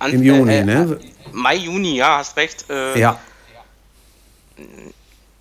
An, 0.02 0.12
Im 0.12 0.23
Juni, 0.25 0.52
äh, 0.52 0.64
ne? 0.64 0.99
Mai, 1.30 1.54
Juni, 1.54 1.94
ja, 1.94 2.18
hast 2.18 2.37
recht. 2.37 2.68
Äh, 2.68 2.99
ja. 2.99 3.21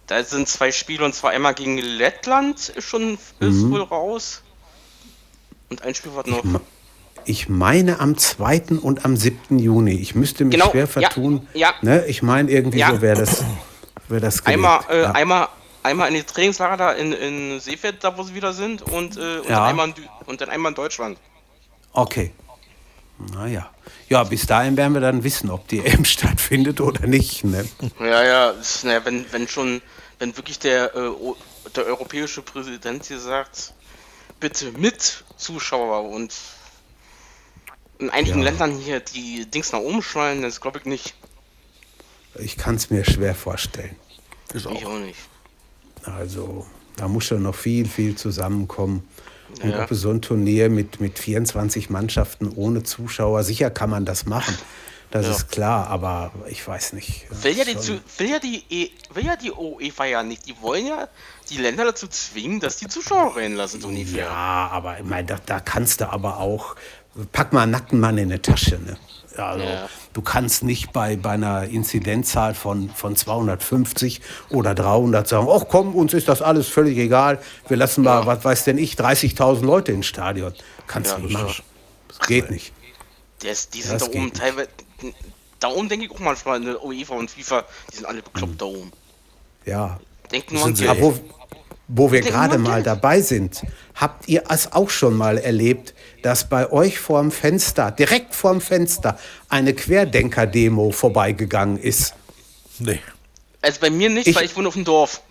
Da 0.05 0.23
sind 0.23 0.47
zwei 0.47 0.71
Spiele 0.71 1.03
und 1.03 1.15
zwar 1.15 1.31
einmal 1.31 1.55
gegen 1.55 1.79
Lettland 1.79 2.73
schon 2.77 3.17
ist 3.39 3.39
mhm. 3.39 3.71
wohl 3.71 3.81
raus. 3.81 4.43
Und 5.71 5.81
ein 5.81 5.95
Spiel 5.95 6.13
war 6.13 6.27
noch. 6.27 6.43
Ich, 7.25 7.49
meine 7.49 7.99
am 7.99 8.17
2. 8.17 8.79
und 8.81 9.03
am 9.03 9.17
7. 9.17 9.57
Juni. 9.57 9.93
Ich 9.93 10.13
müsste 10.13 10.45
mich 10.45 10.51
genau, 10.51 10.69
schwer 10.69 10.87
vertun. 10.87 11.47
Ja, 11.53 11.69
ja. 11.69 11.73
Ne? 11.81 12.05
Ich 12.05 12.21
meine, 12.21 12.51
irgendwie 12.51 12.79
ja. 12.79 12.91
so 12.91 13.01
wäre 13.01 13.19
das, 13.19 13.43
wär 14.09 14.19
das 14.19 14.45
einmal, 14.45 14.81
äh, 14.89 15.01
ja. 15.01 15.11
einmal, 15.11 15.47
einmal 15.81 16.07
in 16.09 16.15
die 16.15 16.23
Trainingslager 16.23 16.77
da 16.77 16.91
in, 16.91 17.13
in 17.13 17.59
Seefeld, 17.59 18.03
da 18.03 18.15
wo 18.15 18.21
sie 18.21 18.35
wieder 18.35 18.53
sind, 18.53 18.83
und, 18.83 19.17
äh, 19.17 19.39
und, 19.39 19.49
dann 19.49 19.63
einmal 19.63 19.87
in, 19.87 19.93
und 20.27 20.39
dann 20.39 20.49
einmal 20.49 20.71
in 20.71 20.75
Deutschland. 20.75 21.17
Okay. 21.93 22.31
Naja. 23.33 23.69
Ja, 24.09 24.23
bis 24.23 24.45
dahin 24.45 24.77
werden 24.77 24.93
wir 24.93 25.01
dann 25.01 25.23
wissen, 25.23 25.49
ob 25.49 25.67
die 25.67 25.79
EM 25.85 26.05
stattfindet 26.05 26.81
oder 26.81 27.07
nicht. 27.07 27.43
Ne? 27.43 27.67
Ja, 27.99 28.23
ja, 28.23 28.53
naja, 28.83 29.05
wenn, 29.05 29.25
wenn 29.31 29.47
schon, 29.47 29.81
wenn 30.19 30.35
wirklich 30.37 30.59
der, 30.59 30.95
äh, 30.95 31.11
der 31.75 31.85
europäische 31.85 32.41
Präsident 32.41 33.05
hier 33.05 33.19
sagt, 33.19 33.73
bitte 34.39 34.71
mit 34.73 35.23
Zuschauer 35.37 36.09
und 36.09 36.33
in 37.99 38.09
einigen 38.09 38.39
ja. 38.39 38.45
Ländern 38.45 38.77
hier 38.77 38.99
die 38.99 39.45
Dings 39.49 39.71
nach 39.71 39.79
oben 39.79 40.01
schnallen, 40.01 40.41
das 40.41 40.59
glaube 40.59 40.79
ich 40.79 40.85
nicht. 40.85 41.15
Ich 42.35 42.57
kann 42.57 42.75
es 42.75 42.89
mir 42.89 43.05
schwer 43.05 43.35
vorstellen. 43.35 43.95
Ich 44.53 44.65
auch. 44.65 44.83
auch 44.83 44.99
nicht. 44.99 45.19
Also, 46.03 46.65
da 46.95 47.07
muss 47.07 47.25
schon 47.25 47.43
noch 47.43 47.55
viel, 47.55 47.87
viel 47.87 48.15
zusammenkommen. 48.15 49.07
Und 49.61 49.73
ob 49.73 49.89
so 49.91 50.09
ein 50.09 50.21
Turnier 50.21 50.69
mit, 50.69 50.99
mit 50.99 51.19
24 51.19 51.89
Mannschaften 51.89 52.51
ohne 52.55 52.83
Zuschauer, 52.83 53.43
sicher 53.43 53.69
kann 53.69 53.89
man 53.89 54.05
das 54.05 54.25
machen. 54.25 54.55
Das 55.11 55.25
ja. 55.25 55.33
ist 55.33 55.49
klar, 55.49 55.87
aber 55.87 56.31
ich 56.47 56.65
weiß 56.65 56.93
nicht. 56.93 57.25
Will 57.43 57.57
ja, 57.57 57.65
die, 57.65 57.75
will, 58.17 58.29
ja 58.29 58.39
die, 58.39 58.63
e, 58.69 58.91
will 59.13 59.25
ja 59.25 59.35
die 59.35 59.51
UEFA 59.51 60.05
ja 60.05 60.23
nicht. 60.23 60.47
Die 60.47 60.55
wollen 60.61 60.87
ja 60.87 61.09
die 61.49 61.57
Länder 61.57 61.83
dazu 61.83 62.07
zwingen, 62.07 62.61
dass 62.61 62.77
die 62.77 62.87
Zuschauer 62.87 63.35
reinlassen, 63.35 63.81
so 63.81 63.89
ungefähr. 63.89 64.25
Ja, 64.25 64.69
aber 64.71 64.99
ich 64.99 65.03
meine, 65.05 65.27
da, 65.27 65.37
da 65.45 65.59
kannst 65.59 65.99
du 65.99 66.09
aber 66.09 66.37
auch 66.37 66.77
pack 67.33 67.51
mal 67.51 67.63
einen 67.63 67.73
nackten 67.73 67.99
Mann 67.99 68.17
in 68.17 68.31
eine 68.31 68.41
Tasche. 68.41 68.79
Ne? 68.79 68.97
Also, 69.37 69.63
ja. 69.63 69.89
Du 70.13 70.21
kannst 70.21 70.63
nicht 70.63 70.91
bei, 70.91 71.15
bei 71.15 71.31
einer 71.31 71.63
Inzidenzzahl 71.63 72.53
von, 72.53 72.89
von 72.89 73.15
250 73.15 74.21
oder 74.49 74.75
300 74.75 75.27
sagen, 75.27 75.47
ach 75.49 75.65
komm, 75.69 75.95
uns 75.95 76.13
ist 76.13 76.27
das 76.27 76.41
alles 76.41 76.67
völlig 76.67 76.97
egal. 76.97 77.39
Wir 77.67 77.77
lassen 77.77 78.03
mal, 78.03 78.21
ja. 78.21 78.25
was 78.25 78.43
weiß 78.43 78.65
denn 78.65 78.77
ich, 78.77 78.95
30.000 78.95 79.63
Leute 79.63 79.91
ins 79.91 80.07
Stadion. 80.07 80.53
Kannst 80.87 81.17
du 81.17 81.21
nicht 81.21 81.33
machen. 81.33 81.63
Das 82.07 82.27
geht 82.27 82.51
nicht. 82.51 82.73
Das, 83.39 83.69
die 83.69 83.81
sind 83.81 84.01
das 84.01 84.11
da 84.11 84.17
oben 84.17 84.33
teilweise, 84.33 84.69
da 85.59 85.69
oben 85.69 85.89
denke 85.89 86.05
ich 86.05 86.11
auch 86.11 86.19
manchmal 86.19 86.57
in 86.57 86.65
der 86.65 86.83
UEFA 86.83 87.15
und 87.15 87.31
FIFA, 87.31 87.63
die 87.91 87.95
sind 87.95 88.05
alle 88.05 88.21
bekloppt 88.21 88.53
mhm. 88.53 88.57
da 88.57 88.65
oben. 88.65 88.91
Ja. 89.65 89.99
Denken 90.31 90.55
nur 90.55 90.65
an 90.65 90.73
Geld. 90.73 91.21
Wo, 91.93 92.11
wir 92.11 92.21
gerade 92.21 92.57
mal 92.57 92.83
dabei 92.83 93.19
sind, 93.19 93.63
habt 93.95 94.29
ihr 94.29 94.43
es 94.49 94.71
auch 94.71 94.89
schon 94.89 95.15
mal 95.17 95.37
erlebt, 95.37 95.93
dass 96.21 96.47
bei 96.47 96.71
euch 96.71 96.99
vorm 96.99 97.31
Fenster, 97.31 97.91
direkt 97.91 98.33
vorm 98.33 98.61
Fenster, 98.61 99.19
eine 99.49 99.73
Querdenker-Demo 99.73 100.91
vorbeigegangen 100.91 101.77
ist? 101.77 102.13
Nee. 102.79 102.99
Also 103.61 103.81
bei 103.81 103.89
mir 103.89 104.09
nicht, 104.09 104.27
ich, 104.27 104.35
weil 104.35 104.45
ich 104.45 104.55
wohne 104.55 104.69
auf 104.69 104.75
dem 104.75 104.85
Dorf. 104.85 105.21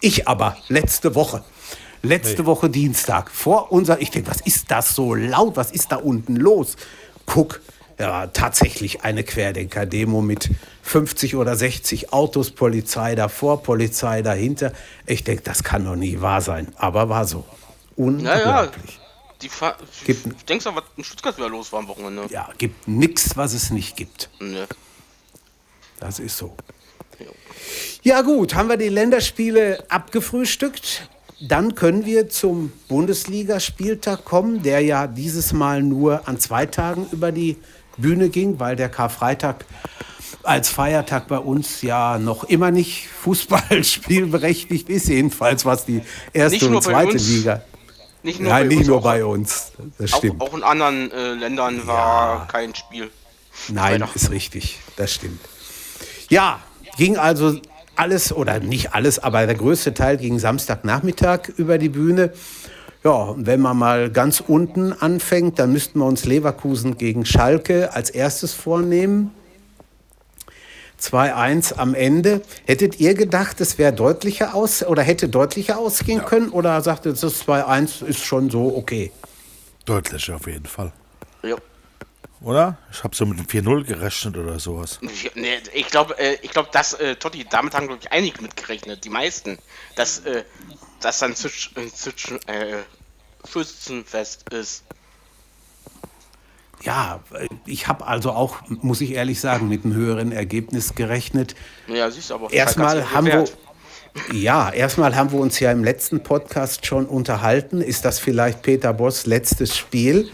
Ich 0.00 0.28
aber, 0.28 0.56
letzte 0.68 1.16
Woche. 1.16 1.42
Letzte 2.02 2.42
nee. 2.42 2.46
Woche 2.46 2.70
Dienstag, 2.70 3.30
vor 3.30 3.72
unser, 3.72 4.00
ich 4.00 4.10
denke, 4.10 4.30
was 4.30 4.40
ist 4.40 4.70
das 4.70 4.94
so 4.94 5.14
laut, 5.14 5.56
was 5.56 5.72
ist 5.72 5.90
da 5.90 5.96
unten 5.96 6.36
los? 6.36 6.76
Guck, 7.26 7.60
ja, 8.00 8.26
tatsächlich 8.28 9.02
eine 9.02 9.22
Querdenker-Demo 9.22 10.22
mit 10.22 10.50
50 10.82 11.36
oder 11.36 11.54
60 11.54 12.12
Autos, 12.12 12.50
Polizei 12.50 13.14
davor, 13.14 13.62
Polizei 13.62 14.22
dahinter. 14.22 14.72
Ich 15.06 15.22
denke, 15.22 15.42
das 15.42 15.62
kann 15.62 15.84
doch 15.84 15.96
nie 15.96 16.20
wahr 16.20 16.40
sein, 16.40 16.72
aber 16.76 17.08
war 17.10 17.26
so. 17.26 17.44
Unglaublich. 17.96 18.44
Naja, 18.44 18.70
die 19.42 19.48
Fa 19.48 19.76
gibt, 20.04 20.48
denkst 20.48 20.64
du, 20.64 20.74
was 20.74 20.84
in 20.96 21.04
Stuttgart 21.04 21.36
wieder 21.36 21.50
los 21.50 21.72
war 21.72 21.80
am 21.80 21.88
Wochenende? 21.88 22.26
Ja, 22.30 22.48
gibt 22.56 22.88
nichts, 22.88 23.36
was 23.36 23.52
es 23.52 23.70
nicht 23.70 23.96
gibt. 23.96 24.30
Ne. 24.38 24.66
Das 25.98 26.18
ist 26.18 26.38
so. 26.38 26.56
Ja 28.02 28.22
gut, 28.22 28.54
haben 28.54 28.70
wir 28.70 28.78
die 28.78 28.88
Länderspiele 28.88 29.84
abgefrühstückt. 29.90 31.08
Dann 31.42 31.74
können 31.74 32.06
wir 32.06 32.30
zum 32.30 32.72
Bundesligaspieltag 32.88 34.24
kommen, 34.24 34.62
der 34.62 34.80
ja 34.80 35.06
dieses 35.06 35.52
Mal 35.52 35.82
nur 35.82 36.26
an 36.26 36.38
zwei 36.38 36.64
Tagen 36.64 37.06
über 37.12 37.32
die 37.32 37.56
Bühne 37.96 38.28
ging, 38.28 38.58
weil 38.58 38.76
der 38.76 38.88
Karfreitag 38.88 39.64
als 40.42 40.68
Feiertag 40.70 41.28
bei 41.28 41.38
uns 41.38 41.82
ja 41.82 42.18
noch 42.18 42.44
immer 42.44 42.70
nicht 42.70 43.08
Fußballspielberechtigt 43.08 44.88
ist, 44.88 45.08
jedenfalls 45.08 45.64
was 45.64 45.84
die 45.84 46.02
erste 46.32 46.68
und 46.68 46.82
zweite 46.82 47.16
Liga. 47.16 47.62
Nicht 48.22 48.40
nur, 48.40 48.50
Nein, 48.50 48.62
bei, 48.62 48.68
nicht 48.68 48.78
uns, 48.78 48.88
nur 48.88 49.02
bei 49.02 49.24
uns. 49.24 49.72
Das 49.98 50.10
stimmt. 50.10 50.40
Auch, 50.40 50.52
in 50.54 50.62
anderen 50.62 51.10
äh, 51.10 51.34
Ländern 51.34 51.86
war 51.86 52.40
ja. 52.40 52.44
kein 52.46 52.74
Spiel. 52.74 53.10
Nein, 53.68 54.04
ist 54.14 54.30
richtig. 54.30 54.78
Das 54.96 55.14
stimmt. 55.14 55.40
Ja, 56.28 56.60
ging 56.96 57.16
also 57.16 57.58
alles 57.96 58.32
oder 58.32 58.60
nicht 58.60 58.94
alles, 58.94 59.18
aber 59.18 59.46
der 59.46 59.54
größte 59.54 59.94
Teil 59.94 60.16
ging 60.16 60.38
Samstagnachmittag 60.38 61.48
über 61.56 61.78
die 61.78 61.88
Bühne. 61.88 62.32
Ja, 63.02 63.12
und 63.12 63.46
wenn 63.46 63.60
man 63.60 63.78
mal 63.78 64.10
ganz 64.10 64.40
unten 64.40 64.92
anfängt, 64.92 65.58
dann 65.58 65.72
müssten 65.72 66.00
wir 66.00 66.06
uns 66.06 66.26
Leverkusen 66.26 66.98
gegen 66.98 67.24
Schalke 67.24 67.94
als 67.94 68.10
erstes 68.10 68.52
vornehmen. 68.52 69.30
2-1 71.00 71.74
am 71.76 71.94
Ende. 71.94 72.42
Hättet 72.66 73.00
ihr 73.00 73.14
gedacht, 73.14 73.60
es 73.60 73.78
wäre 73.78 73.92
deutlicher 73.92 74.54
aus 74.54 74.82
oder 74.82 75.02
hätte 75.02 75.30
deutlicher 75.30 75.78
ausgehen 75.78 76.18
ja. 76.18 76.24
können 76.24 76.50
oder 76.50 76.80
sagt 76.82 77.06
ihr, 77.06 77.12
das 77.12 77.22
2-1 77.46 78.04
ist 78.04 78.22
schon 78.22 78.50
so 78.50 78.76
okay? 78.76 79.10
Deutlicher 79.86 80.36
auf 80.36 80.46
jeden 80.46 80.66
Fall. 80.66 80.92
Ja. 81.42 81.56
Oder? 82.42 82.78
Ich 82.90 83.04
habe 83.04 83.14
so 83.14 83.26
mit 83.26 83.38
dem 83.38 83.46
4-0 83.46 83.84
gerechnet 83.84 84.36
oder 84.36 84.58
sowas. 84.58 84.98
Ich, 85.02 85.30
nee, 85.34 85.58
ich 85.74 85.86
glaube, 85.88 86.18
äh, 86.18 86.38
ich 86.42 86.50
glaube, 86.50 86.70
dass 86.72 86.94
äh, 86.94 87.16
Totti, 87.16 87.46
damit 87.48 87.74
haben 87.74 87.86
glaube 87.86 88.00
ich 88.02 88.12
einige 88.12 88.40
mitgerechnet, 88.40 89.04
die 89.04 89.10
meisten, 89.10 89.58
dass 89.94 90.20
äh, 90.20 90.44
das 91.00 91.18
dann 91.18 91.34
zwischen 91.34 92.36
äh, 92.46 92.76
Schützenfest 93.50 94.48
ist. 94.52 94.84
Ja, 96.82 97.20
ich 97.66 97.88
habe 97.88 98.06
also 98.06 98.32
auch, 98.32 98.56
muss 98.68 99.02
ich 99.02 99.12
ehrlich 99.12 99.40
sagen, 99.40 99.68
mit 99.68 99.84
einem 99.84 99.94
höheren 99.94 100.32
Ergebnis 100.32 100.94
gerechnet. 100.94 101.54
Ja, 101.86 102.10
siehst 102.10 102.32
aber. 102.32 102.50
Erstmal 102.50 103.12
haben 103.12 103.26
wir, 103.26 103.44
ja, 104.32 104.70
erstmal 104.70 105.14
haben 105.14 105.30
wir 105.30 105.40
uns 105.40 105.60
ja 105.60 105.70
im 105.72 105.84
letzten 105.84 106.22
Podcast 106.22 106.86
schon 106.86 107.04
unterhalten. 107.04 107.82
Ist 107.82 108.06
das 108.06 108.18
vielleicht 108.18 108.62
Peter 108.62 108.94
Boss 108.94 109.26
letztes 109.26 109.76
Spiel? 109.76 110.30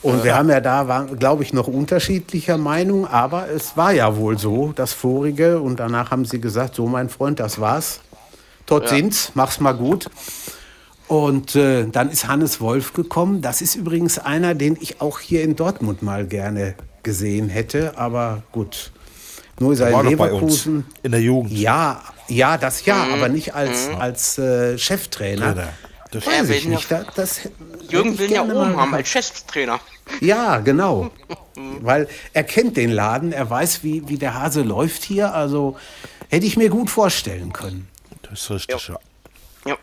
Und 0.00 0.18
ja. 0.18 0.24
wir 0.24 0.34
haben 0.36 0.50
ja 0.50 0.60
da, 0.60 1.06
glaube 1.18 1.42
ich, 1.42 1.52
noch 1.52 1.66
unterschiedlicher 1.66 2.58
Meinung, 2.58 3.06
aber 3.06 3.48
es 3.48 3.76
war 3.76 3.92
ja 3.92 4.16
wohl 4.16 4.38
so, 4.38 4.72
das 4.72 4.92
vorige. 4.92 5.60
Und 5.60 5.80
danach 5.80 6.10
haben 6.10 6.24
sie 6.24 6.40
gesagt, 6.40 6.74
so 6.74 6.86
mein 6.86 7.08
Freund, 7.10 7.40
das 7.40 7.58
war's. 7.58 8.00
Tot 8.66 8.84
ja. 8.84 8.88
sind's, 8.88 9.32
mach's 9.34 9.60
mal 9.60 9.72
gut. 9.72 10.06
Und 11.06 11.54
äh, 11.54 11.86
dann 11.86 12.10
ist 12.10 12.26
Hannes 12.26 12.60
Wolf 12.60 12.94
gekommen. 12.94 13.42
Das 13.42 13.60
ist 13.60 13.74
übrigens 13.74 14.18
einer, 14.18 14.54
den 14.54 14.78
ich 14.80 15.00
auch 15.00 15.20
hier 15.20 15.42
in 15.42 15.54
Dortmund 15.54 16.02
mal 16.02 16.26
gerne 16.26 16.74
gesehen 17.02 17.48
hätte. 17.50 17.98
Aber 17.98 18.42
gut, 18.52 18.90
nur 19.60 19.76
sei 19.76 19.90
Leverkusen. 20.02 20.86
in 21.02 21.12
der 21.12 21.20
Jugend. 21.20 21.52
Ja, 21.52 22.02
ja, 22.28 22.56
das 22.56 22.86
ja, 22.86 23.04
mhm. 23.04 23.14
aber 23.14 23.28
nicht 23.28 23.54
als, 23.54 23.88
mhm. 23.88 23.96
als 23.96 24.38
äh, 24.38 24.78
Cheftrainer. 24.78 25.54
Trainer. 25.54 25.68
Das 26.10 26.26
weiß 26.26 26.50
ich 26.50 26.66
nicht. 26.66 26.90
Ja, 26.90 27.04
das, 27.16 27.40
Jürgen 27.88 28.18
will 28.18 28.30
ja 28.30 28.42
oben 28.42 28.76
haben 28.76 28.94
als 28.94 29.08
Cheftrainer. 29.08 29.80
Ja, 30.20 30.58
genau. 30.58 31.10
Weil 31.80 32.08
er 32.32 32.44
kennt 32.44 32.76
den 32.76 32.90
Laden, 32.90 33.32
er 33.32 33.48
weiß, 33.50 33.82
wie, 33.82 34.08
wie 34.08 34.16
der 34.16 34.34
Hase 34.34 34.62
läuft 34.62 35.02
hier. 35.02 35.34
Also 35.34 35.76
hätte 36.28 36.46
ich 36.46 36.56
mir 36.56 36.70
gut 36.70 36.88
vorstellen 36.88 37.52
können. 37.52 37.88
Das 38.30 38.40
ist 38.40 38.50
richtig, 38.50 38.88
ja. 38.88 38.98
ja. 39.66 39.76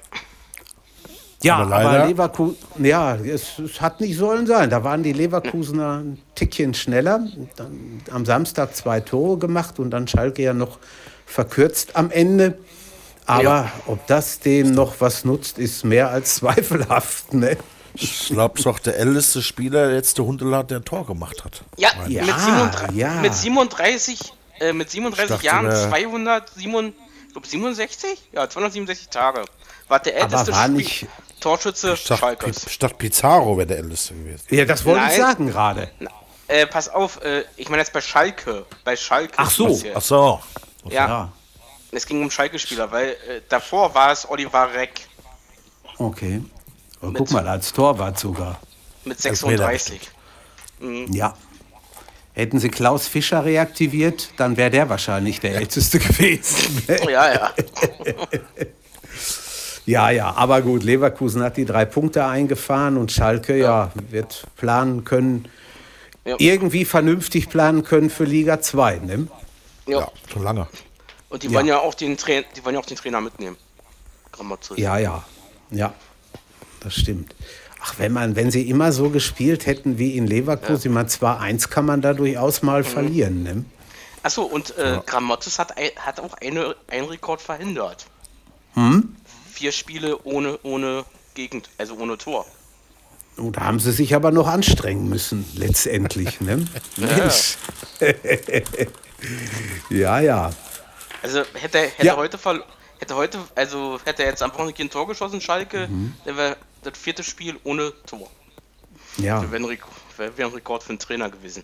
Ja, 1.44 1.58
aber, 1.58 1.76
aber 1.76 2.06
Leverkusen, 2.06 2.58
ja, 2.84 3.16
es, 3.16 3.58
es, 3.58 3.82
hat 3.82 4.00
nicht 4.00 4.16
sollen 4.16 4.46
sein. 4.46 4.70
Da 4.70 4.84
waren 4.84 5.02
die 5.02 5.14
Leverkusener 5.14 6.04
ein 6.04 6.22
Tickchen 6.36 6.76
schneller. 6.76 7.28
Dann, 7.56 8.02
am 8.12 8.26
Samstag 8.26 8.76
zwei 8.76 9.00
Tore 9.00 9.40
gemacht 9.40 9.80
und 9.80 9.90
dann 9.90 10.08
Schalke 10.08 10.44
ja 10.44 10.54
noch 10.54 10.78
verkürzt 11.26 11.96
am 11.96 12.12
Ende. 12.12 12.60
Aber 13.26 13.44
ja. 13.44 13.72
ob 13.88 14.06
das 14.08 14.40
dem 14.40 14.72
noch 14.74 14.96
was 15.00 15.26
nutzt, 15.26 15.58
ist 15.58 15.84
mehr 15.84 16.12
als 16.12 16.36
zweifelhaft. 16.36 17.34
Ne? 17.34 17.58
Ich 17.96 18.28
glaube, 18.28 18.54
es 18.56 18.62
ist 18.62 18.68
auch 18.68 18.80
der 18.80 18.98
älteste 18.98 19.42
Spieler, 19.42 19.88
der 19.88 19.96
letzte 19.96 20.24
Hundelat, 20.24 20.70
der 20.70 20.78
ein 20.78 20.86
Tor 20.86 21.08
gemacht 21.08 21.44
hat. 21.44 21.64
Ja, 21.78 21.90
ja 22.08 22.24
mit 22.24 22.40
37, 22.40 22.96
ja. 22.96 23.14
Mit 23.22 23.34
37, 23.34 24.34
äh, 24.60 24.74
mit 24.74 24.90
37 24.92 25.42
Jahren 25.42 25.66
267? 27.34 28.30
Ja, 28.32 28.50
267 28.50 29.10
Tage. 29.10 29.46
War 29.88 30.00
der 30.00 30.16
älteste 30.16 30.52
war 30.54 30.68
nicht, 30.68 31.08
Torschütze 31.40 31.98
statt. 31.98 32.38
Statt 32.68 32.98
Pizarro 32.98 33.58
wäre 33.58 33.68
der 33.68 33.78
älteste 33.80 34.14
gewesen. 34.14 34.46
Ja, 34.50 34.66
das 34.66 34.86
wollte 34.86 35.02
Nein. 35.02 35.12
ich 35.12 35.18
sagen 35.18 35.48
gerade. 35.48 35.92
Äh, 36.48 36.68
pass 36.68 36.90
auf, 36.90 37.22
äh, 37.24 37.46
ich 37.56 37.70
meine 37.70 37.82
jetzt 37.82 37.94
bei 37.94 38.02
Schalke. 38.02 38.66
Bei 38.84 38.96
Schalke. 38.96 39.34
Ach 39.38 39.50
so. 39.50 39.68
Passiert. 39.68 39.96
Ach 39.96 40.02
so. 40.02 40.42
Ja. 40.86 41.08
ja. 41.08 41.32
Es 41.92 42.06
ging 42.06 42.22
um 42.22 42.32
Schalke-Spieler, 42.32 42.92
weil 42.92 43.10
äh, 43.10 43.42
davor 43.50 43.94
war 43.94 44.12
es 44.12 44.30
Oliver 44.30 44.74
Reck. 44.74 45.02
Okay. 45.98 46.42
Und 47.02 47.14
guck 47.16 47.32
mal, 47.32 47.48
als 47.48 47.74
Torwart 47.74 48.20
sogar. 48.20 48.60
Mit 49.04 49.20
36. 49.20 50.10
Mhm. 50.80 51.12
Ja. 51.12 51.36
Hätten 52.34 52.60
sie 52.60 52.70
Klaus 52.70 53.08
Fischer 53.08 53.44
reaktiviert, 53.44 54.30
dann 54.38 54.56
wäre 54.56 54.70
der 54.70 54.90
wahrscheinlich 54.90 55.40
der 55.40 55.56
älteste 55.56 56.00
gewesen. 56.00 56.84
ja, 57.10 57.34
ja. 57.34 57.54
Ja, 59.86 60.12
ja, 60.12 60.34
aber 60.36 60.62
gut, 60.62 60.84
Leverkusen 60.84 61.42
hat 61.42 61.58
die 61.58 61.66
drei 61.66 61.86
Punkte 61.86 62.26
eingefahren 62.26 62.98
und 62.98 63.12
Schalke 63.12 63.58
ja, 63.58 63.92
ja 63.96 64.12
wird 64.12 64.46
planen 64.56 65.04
können, 65.04 65.48
ja. 66.24 66.36
irgendwie 66.38 66.86
vernünftig 66.86 67.50
planen 67.50 67.84
können 67.84 68.12
für 68.12 68.24
Liga 68.24 68.62
2, 68.62 69.00
ne? 69.00 69.28
Ja. 69.88 70.02
ja, 70.02 70.12
schon 70.32 70.44
lange. 70.44 70.68
Und 71.30 71.44
die 71.44 71.52
wollen 71.52 71.66
ja 71.66 71.80
auch 71.80 71.96
den 71.96 72.16
Trainer, 72.16 72.46
die 72.56 72.64
wollen 72.64 72.76
ja 72.76 72.82
auch 72.82 72.86
den 72.86 72.98
Trainer 72.98 73.22
mitnehmen. 73.22 73.58
Grammatik. 74.32 74.78
Ja, 74.78 74.98
ja. 74.98 75.24
Ja. 75.72 75.94
Das 76.82 76.96
stimmt. 76.96 77.36
Ach, 77.84 77.96
wenn 77.98 78.12
man, 78.12 78.36
wenn 78.36 78.52
sie 78.52 78.70
immer 78.70 78.92
so 78.92 79.10
gespielt 79.10 79.66
hätten 79.66 79.98
wie 79.98 80.16
in 80.16 80.28
Leverkusen, 80.28 80.92
ja. 80.92 80.96
man 80.96 81.10
zwar 81.10 81.40
eins 81.40 81.70
kann 81.70 81.86
man 81.86 82.02
da 82.02 82.14
durchaus 82.14 82.62
mal 82.62 82.82
mhm. 82.82 82.86
verlieren, 82.86 83.44
ne? 83.44 83.66
Achso, 84.24 84.44
und 84.44 84.78
äh, 84.78 84.92
ja. 84.92 85.04
Grammatis 85.04 85.58
hat, 85.58 85.74
hat 85.98 86.20
auch 86.20 86.36
eine, 86.36 86.76
einen 86.88 87.08
Rekord 87.08 87.42
verhindert. 87.42 88.06
Hm? 88.76 89.16
vier 89.62 89.72
Spiele 89.72 90.18
ohne, 90.24 90.58
ohne 90.64 91.06
Gegend, 91.36 91.70
also 91.78 91.96
ohne 91.96 92.18
Tor. 92.18 92.48
Oh, 93.38 93.52
da 93.52 93.62
haben 93.62 93.80
sie 93.80 93.92
sich 93.92 94.16
aber 94.16 94.32
noch 94.32 94.48
anstrengen 94.48 95.08
müssen, 95.08 95.46
letztendlich. 95.56 96.42
Ne? 96.42 96.66
Mensch. 96.98 97.58
ja, 99.92 100.20
ja. 100.20 100.50
Also 101.22 101.44
hätte, 101.54 101.78
hätte 101.78 102.08
ja. 102.08 102.16
heute 102.16 102.40
hätte 102.98 103.16
heute, 103.16 103.38
also 103.54 104.00
hätte 104.04 104.24
er 104.24 104.30
jetzt 104.30 104.42
am 104.42 104.52
Wochenende 104.52 104.82
ein 104.82 104.90
Tor 104.90 105.08
geschossen, 105.08 105.42
Schalke, 105.42 105.88
mhm. 105.88 106.16
dann 106.26 106.38
wäre 106.38 106.58
das 106.84 106.98
vierte 106.98 107.24
Spiel 107.24 107.58
ohne 107.64 107.94
Tor. 108.06 108.30
Ja. 109.18 109.46
Wenn, 109.52 109.64
wäre 109.64 110.38
wär 110.38 110.46
ein 110.46 110.54
Rekord 110.54 110.84
für 110.84 110.90
einen 110.90 111.00
Trainer 111.00 111.30
gewesen. 111.30 111.64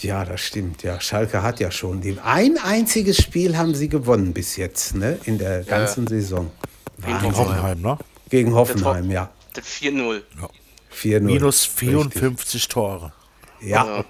Ja, 0.00 0.24
das 0.24 0.40
stimmt. 0.40 0.82
Ja, 0.82 1.00
Schalke 1.00 1.42
hat 1.42 1.60
ja 1.60 1.70
schon 1.70 2.00
die, 2.00 2.18
ein 2.20 2.58
einziges 2.58 3.16
Spiel 3.16 3.56
haben 3.56 3.74
sie 3.74 3.88
gewonnen 3.88 4.32
bis 4.32 4.56
jetzt, 4.56 4.94
ne? 4.94 5.18
In 5.24 5.38
der 5.38 5.64
ganzen 5.64 6.04
ja. 6.04 6.10
Saison. 6.10 6.50
Gegen 6.98 7.36
Hoffenheim, 7.36 7.80
ne? 7.80 7.98
Gegen 8.28 8.54
Hoffenheim, 8.54 9.10
ja. 9.10 9.30
4-0. 9.54 10.22
Ja. 10.40 10.48
4-0. 10.94 11.20
Minus 11.20 11.64
54 11.64 12.54
Richtig. 12.54 12.68
Tore. 12.68 13.12
Ja. 13.60 14.04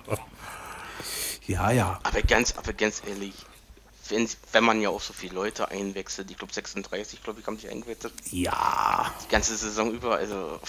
ja, 1.47 1.71
ja. 1.71 2.01
Aber 2.03 2.23
ganz, 2.23 2.55
aber 2.57 2.73
ganz 2.73 3.03
ehrlich, 3.07 3.35
wenn, 4.09 4.29
wenn 4.53 4.65
man 4.65 4.81
ja 4.81 4.91
auch 4.91 5.01
so 5.01 5.13
viele 5.13 5.35
Leute 5.35 5.71
einwechselt, 5.71 6.31
ich 6.31 6.37
glaube 6.37 6.53
36, 6.53 7.23
glaube 7.23 7.41
ich, 7.41 7.47
haben 7.47 7.59
die 7.59 7.69
eingewechselt. 7.69 8.13
Ja. 8.31 9.13
Die 9.25 9.31
ganze 9.31 9.57
Saison 9.57 9.93
über, 9.93 10.17
also 10.17 10.61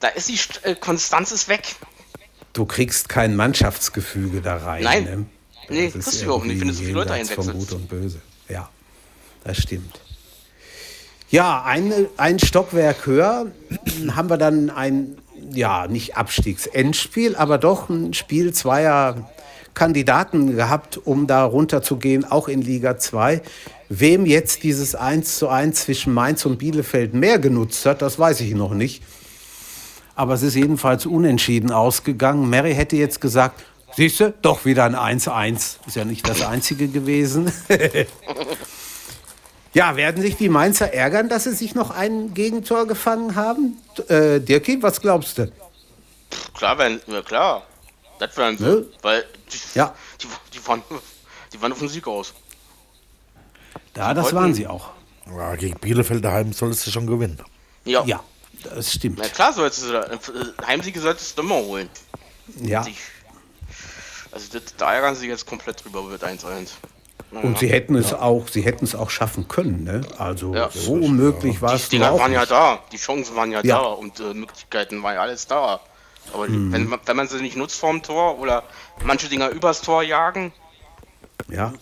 da 0.00 0.08
ist 0.08 0.28
die 0.28 0.38
äh, 0.62 0.74
Konstanz 0.74 1.32
ist 1.32 1.48
weg. 1.48 1.76
Du 2.52 2.66
kriegst 2.66 3.08
kein 3.08 3.36
Mannschaftsgefüge 3.36 4.40
da 4.40 4.56
rein. 4.56 4.82
Nein. 4.82 5.04
Ne? 5.04 5.26
Nee, 5.68 5.90
das 5.90 6.04
kriegst 6.04 6.22
du 6.24 6.32
auch 6.32 6.44
nicht, 6.44 6.60
wenn 6.60 6.68
du 6.68 6.74
so 6.74 6.82
viele 6.82 6.94
Leute 6.94 7.12
einwechselst. 7.12 7.50
Von 7.50 7.58
Gut 7.58 7.72
und 7.72 7.88
Böse. 7.88 8.20
Ja, 8.48 8.68
das 9.44 9.58
stimmt. 9.58 10.00
Ja, 11.30 11.62
ein, 11.62 11.92
ein 12.16 12.38
Stockwerk 12.38 13.06
höher 13.06 13.52
haben 14.16 14.30
wir 14.30 14.38
dann 14.38 14.70
ein, 14.70 15.18
ja, 15.52 15.86
nicht 15.86 16.16
Abstiegsendspiel, 16.16 17.36
aber 17.36 17.58
doch 17.58 17.90
ein 17.90 18.14
Spiel 18.14 18.54
zweier 18.54 19.30
Kandidaten 19.78 20.56
gehabt, 20.56 20.98
um 21.04 21.28
da 21.28 21.44
runterzugehen, 21.44 22.24
auch 22.24 22.48
in 22.48 22.62
Liga 22.62 22.98
2. 22.98 23.40
Wem 23.88 24.26
jetzt 24.26 24.64
dieses 24.64 24.96
1 24.96 25.38
zu 25.38 25.48
1 25.48 25.82
zwischen 25.82 26.12
Mainz 26.12 26.44
und 26.44 26.58
Bielefeld 26.58 27.14
mehr 27.14 27.38
genutzt 27.38 27.86
hat, 27.86 28.02
das 28.02 28.18
weiß 28.18 28.40
ich 28.40 28.54
noch 28.54 28.74
nicht. 28.74 29.04
Aber 30.16 30.34
es 30.34 30.42
ist 30.42 30.56
jedenfalls 30.56 31.06
unentschieden 31.06 31.70
ausgegangen. 31.70 32.50
Mary 32.50 32.74
hätte 32.74 32.96
jetzt 32.96 33.20
gesagt, 33.20 33.62
siehst 33.94 34.18
du, 34.18 34.34
doch 34.42 34.64
wieder 34.64 34.82
ein 34.82 34.96
1-1. 34.96 35.76
Ist 35.86 35.94
ja 35.94 36.04
nicht 36.04 36.28
das 36.28 36.42
einzige 36.42 36.88
gewesen. 36.88 37.52
ja, 39.74 39.94
werden 39.94 40.20
sich 40.20 40.36
die 40.36 40.48
Mainzer 40.48 40.92
ärgern, 40.92 41.28
dass 41.28 41.44
sie 41.44 41.54
sich 41.54 41.76
noch 41.76 41.92
ein 41.92 42.34
Gegentor 42.34 42.88
gefangen 42.88 43.36
haben? 43.36 43.76
Äh, 44.08 44.40
Dirki, 44.40 44.82
was 44.82 45.00
glaubst 45.00 45.38
du? 45.38 45.52
Klar, 46.54 46.78
wenn, 46.78 47.00
klar. 47.24 47.62
Das 48.18 48.34
sie. 48.34 48.64
Ne? 48.64 48.86
Weil 49.02 49.24
die, 49.52 49.78
ja. 49.78 49.94
die, 50.20 50.26
die, 50.52 50.66
waren, 50.66 50.82
die 51.52 51.62
waren 51.62 51.72
auf 51.72 51.78
den 51.78 51.88
Sieg 51.88 52.06
aus. 52.06 52.34
Ja, 53.96 54.14
das 54.14 54.32
waren 54.32 54.54
sie 54.54 54.66
auch. 54.66 54.90
Ja, 55.26 55.56
gegen 55.56 55.78
Bielefeld 55.78 56.24
daheim 56.24 56.52
solltest 56.52 56.86
du 56.86 56.90
schon 56.90 57.06
gewinnen. 57.06 57.38
Ja. 57.84 58.04
Ja, 58.04 58.22
das 58.62 58.92
stimmt. 58.92 59.18
Na 59.18 59.28
klar, 59.28 59.52
solltest 59.52 59.88
du 59.88 59.94
äh, 59.94 60.18
Heimsiege 60.66 61.00
solltest 61.00 61.36
du 61.36 61.42
immer 61.42 61.56
holen. 61.56 61.88
Ja. 62.62 62.86
Also 64.30 64.46
das, 64.52 64.76
da 64.76 64.94
ärgern 64.94 65.16
sie 65.16 65.28
jetzt 65.28 65.46
komplett 65.46 65.84
drüber 65.84 66.02
mit 66.02 66.22
1-1. 66.22 66.70
Naja. 67.30 67.46
Und 67.46 67.58
sie 67.58 67.68
hätten 67.68 67.94
es 67.94 68.12
ja. 68.12 68.20
auch, 68.20 68.48
sie 68.48 68.62
hätten 68.62 68.84
es 68.84 68.94
auch 68.94 69.10
schaffen 69.10 69.48
können, 69.48 69.84
ne? 69.84 70.00
Also 70.16 70.54
ja. 70.54 70.70
so 70.70 70.92
unmöglich 70.92 71.60
war 71.60 71.74
es. 71.74 71.88
Die 71.88 71.96
Dinger 71.96 72.18
waren 72.18 72.32
ja 72.32 72.46
da, 72.46 72.78
die 72.90 72.96
Chancen 72.96 73.36
waren 73.36 73.52
ja, 73.52 73.62
ja. 73.62 73.80
da 73.80 73.86
und 73.88 74.18
äh, 74.20 74.32
Möglichkeiten 74.32 75.02
waren 75.02 75.14
ja 75.14 75.20
alles 75.22 75.46
da. 75.46 75.80
Aber 76.32 76.46
hm. 76.46 76.72
wenn, 76.72 76.90
wenn 76.90 77.16
man 77.16 77.28
sie 77.28 77.40
nicht 77.40 77.56
nutzt 77.56 77.78
vorm 77.78 78.02
Tor 78.02 78.38
oder 78.38 78.64
manche 79.04 79.28
Dinger 79.28 79.50
übers 79.50 79.82
Tor 79.82 80.02
jagen. 80.02 80.52
Ja. 81.48 81.72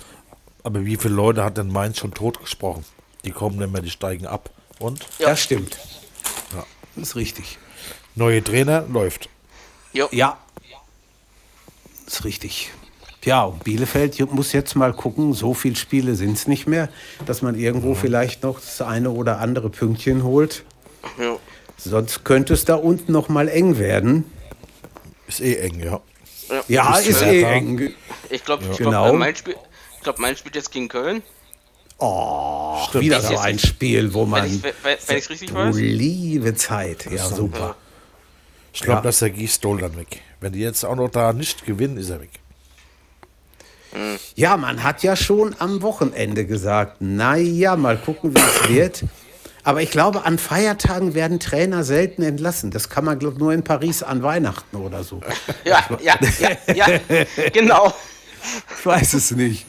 Aber 0.63 0.85
wie 0.85 0.97
viele 0.97 1.15
Leute 1.15 1.45
hat 1.45 1.57
denn 1.57 1.73
Mainz 1.73 1.99
schon 1.99 2.13
totgesprochen? 2.13 2.85
Die 3.25 3.31
kommen 3.31 3.59
nicht 3.59 3.73
mehr, 3.73 3.83
die 3.83 3.91
steigen 3.91 4.27
ab. 4.27 4.51
Und? 4.79 5.07
Ja. 5.19 5.31
Das 5.31 5.43
stimmt. 5.43 5.79
Ja. 6.55 6.65
Das 6.95 7.09
ist 7.09 7.17
richtig. 7.17 7.59
Neue 8.15 8.43
Trainer 8.43 8.83
läuft. 8.83 9.29
Jo. 9.93 10.09
Ja. 10.11 10.39
Das 12.05 12.15
ist 12.15 12.25
richtig. 12.25 12.71
Ja, 13.25 13.43
und 13.43 13.65
Bielefeld 13.65 14.33
muss 14.33 14.53
jetzt 14.53 14.77
mal 14.77 14.93
gucken, 14.93 15.33
so 15.33 15.53
viele 15.53 15.75
Spiele 15.75 16.15
sind 16.15 16.35
es 16.35 16.47
nicht 16.47 16.69
mehr, 16.69 16.89
dass 17.27 17.43
man 17.43 17.57
irgendwo 17.57 17.91
mhm. 17.91 17.97
vielleicht 17.97 18.45
noch 18.45 18.61
das 18.61 18.81
eine 18.81 19.11
oder 19.11 19.41
andere 19.41 19.69
Pünktchen 19.69 20.23
holt. 20.23 20.65
Ja. 21.19 21.37
Sonst 21.77 22.25
könnte 22.25 22.55
es 22.55 22.65
da 22.65 22.77
unten 22.77 23.11
noch 23.11 23.29
mal 23.29 23.49
eng 23.49 23.79
werden. 23.79 24.25
Ist 25.39 25.47
eh 25.47 25.57
eng, 25.57 25.81
ja. 25.81 26.01
Ja, 26.49 26.65
ja 26.69 26.99
ist, 26.99 27.09
ist 27.09 27.23
eh 27.23 27.43
eng. 27.43 27.95
Ich 28.31 28.45
glaube, 28.45 28.65
ja. 28.65 28.75
genau. 28.77 29.05
glaub, 29.05 29.17
mein, 29.17 29.37
Spiel, 29.37 29.57
glaub, 30.03 30.19
mein 30.19 30.37
spielt 30.37 30.55
jetzt 30.55 30.71
gegen 30.71 30.89
Köln. 30.89 31.23
Oh, 31.99 32.85
Stimmt. 32.89 33.05
wieder 33.05 33.21
so 33.21 33.39
ein 33.39 33.59
Spiel, 33.59 34.13
wo 34.13 34.27
man. 34.27 34.43
Wenn 34.43 34.95
ich 34.95 35.19
es 35.19 35.31
richtig 35.31 35.55
weiß. 35.55 35.77
Liebe 35.77 36.55
Zeit, 36.55 37.07
ja, 37.11 37.25
super. 37.25 37.77
Ich 38.73 38.83
glaube, 38.83 38.99
ja. 38.99 39.03
dass 39.03 39.21
der 39.21 39.31
Gießdol 39.31 39.81
dann 39.81 39.97
weg. 39.97 40.21
Wenn 40.41 40.53
die 40.53 40.61
jetzt 40.61 40.85
auch 40.85 40.97
noch 40.97 41.09
da 41.09 41.33
nicht 41.33 41.65
gewinnen, 41.65 41.97
ist 41.97 42.11
er 42.11 42.21
weg. 42.21 42.31
Hm. 43.93 44.19
Ja, 44.35 44.59
man 44.59 44.83
hat 44.83 45.03
ja 45.03 45.17
schon 45.17 45.57
am 45.59 45.81
Wochenende 45.81 46.45
gesagt, 46.45 47.01
naja, 47.01 47.77
mal 47.77 47.97
gucken, 47.97 48.35
wie 48.35 48.41
es 48.41 48.69
wird. 48.69 49.05
Aber 49.67 49.83
ich 49.83 49.91
glaube, 49.91 50.25
an 50.25 50.39
Feiertagen 50.39 51.15
werden 51.15 51.41
Trainer 51.41 51.83
selten 51.83 52.23
entlassen. 52.23 52.71
Das 52.71 52.89
kann 52.89 53.05
man, 53.05 53.19
glaube 53.19 53.35
ich, 53.35 53.41
nur 53.41 53.53
in 53.53 53.65
Paris 53.65 54.05
an 54.05 54.23
Weihnachten 54.23 54.77
oder 54.77 55.03
so. 55.03 55.21
Ja, 55.65 55.85
ja, 56.01 56.15
ja, 56.39 56.73
ja, 56.73 57.01
genau. 57.53 57.93
Ich 58.79 58.87
weiß 58.87 59.15
es 59.15 59.33
nicht. 59.33 59.67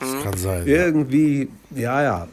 Das 0.00 0.22
kann 0.22 0.38
sein. 0.38 0.66
Irgendwie, 0.66 1.50
ja, 1.74 2.02
ja. 2.02 2.28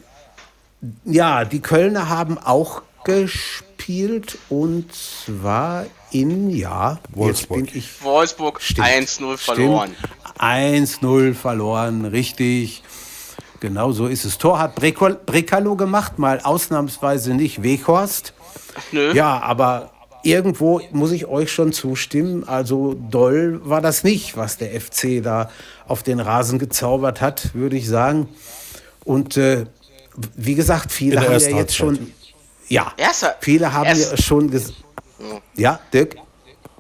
Ja, 1.04 1.43
die 1.43 1.60
Kölner 1.60 2.08
haben 2.08 2.38
auch 2.38 2.82
gespielt 3.04 4.38
und 4.47 4.93
zwar 4.95 5.88
in, 6.12 6.50
ja, 6.50 7.00
Wolfsburg. 7.10 7.60
Jetzt 7.60 7.74
bin 7.74 7.78
ich, 7.78 8.04
Wolfsburg 8.04 8.62
1-0 8.62 9.36
verloren. 9.36 9.93
1-0 10.39 11.34
verloren, 11.34 12.06
richtig. 12.06 12.84
Genau 13.62 13.91
so 13.91 14.08
ist 14.08 14.26
es. 14.26 14.39
Tor 14.39 14.58
hat 14.58 14.76
Brekalo 14.76 15.76
gemacht, 15.76 16.17
mal 16.17 16.39
ausnahmsweise 16.41 17.36
nicht 17.36 17.62
Weghorst. 17.62 18.34
Nö. 18.91 19.13
Ja, 19.13 19.39
aber 19.39 19.91
irgendwo 20.24 20.82
muss 20.91 21.12
ich 21.12 21.28
euch 21.28 21.52
schon 21.52 21.71
zustimmen. 21.71 22.43
Also 22.43 22.95
doll 22.95 23.62
war 23.63 23.80
das 23.80 24.04
nicht, 24.04 24.36
was 24.36 24.58
der 24.58 24.82
FC 24.82 25.24
da 25.24 25.52
auf 25.88 26.02
den 26.02 26.19
Rasen 26.19 26.58
gezaubert 26.58 27.21
hat, 27.21 27.54
würde 27.54 27.78
ich 27.78 27.88
sagen. 27.88 28.30
Und 29.06 29.38
äh, 29.38 29.65
wie 30.36 30.56
gesagt, 30.56 30.91
viele 30.91 31.21
haben 31.21 31.39
ja 31.39 31.58
jetzt 31.58 31.76
schon. 31.76 32.12
Ja, 32.67 32.93
Erster, 32.97 33.36
viele 33.41 33.74
haben 33.74 33.95
ja 33.95 34.17
schon 34.17 34.50
gesagt. 34.50 34.84
Ja, 35.56 35.80
Dirk? 35.93 36.15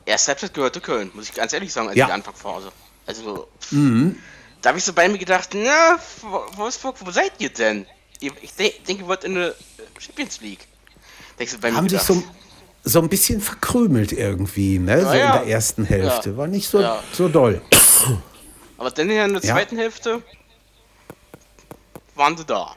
Erste 0.05 0.29
Halbzeit 0.29 0.55
gehörte 0.55 0.81
Köln, 0.81 1.11
muss 1.13 1.29
ich 1.29 1.35
ganz 1.35 1.53
ehrlich 1.53 1.71
sagen, 1.71 1.89
als 1.89 1.97
ja. 1.97 2.07
die 2.07 2.11
Anfangsphase. 2.11 2.71
Also. 3.05 3.47
Mhm. 3.69 4.15
Da 4.61 4.69
habe 4.69 4.77
ich 4.77 4.83
so 4.83 4.93
bei 4.93 5.09
mir 5.09 5.17
gedacht, 5.17 5.49
na, 5.53 5.97
Wolfsburg, 6.55 6.95
wo 6.99 7.11
seid 7.11 7.33
ihr 7.39 7.49
denn? 7.49 7.85
Ich 8.19 8.53
denke, 8.53 9.03
ihr 9.03 9.07
wollt 9.07 9.23
in 9.23 9.35
der 9.35 9.55
Champions 9.99 10.41
League. 10.41 10.67
Bei 11.59 11.71
Haben 11.71 11.89
sich 11.89 12.01
so, 12.01 12.21
so 12.83 13.01
ein 13.01 13.09
bisschen 13.09 13.41
verkrümelt 13.41 14.11
irgendwie, 14.11 14.77
ne? 14.77 14.99
Ja, 14.99 15.09
so 15.09 15.13
ja. 15.17 15.25
in 15.25 15.43
der 15.43 15.53
ersten 15.53 15.85
Hälfte. 15.85 16.29
Ja. 16.31 16.37
War 16.37 16.47
nicht 16.47 16.67
so, 16.67 16.83
so 17.11 17.27
doll. 17.27 17.61
Aber 18.77 18.91
dann 18.91 19.09
in 19.09 19.33
der 19.33 19.41
zweiten 19.41 19.77
Hälfte 19.77 20.21
waren 22.15 22.37
sie 22.37 22.45
da. 22.45 22.75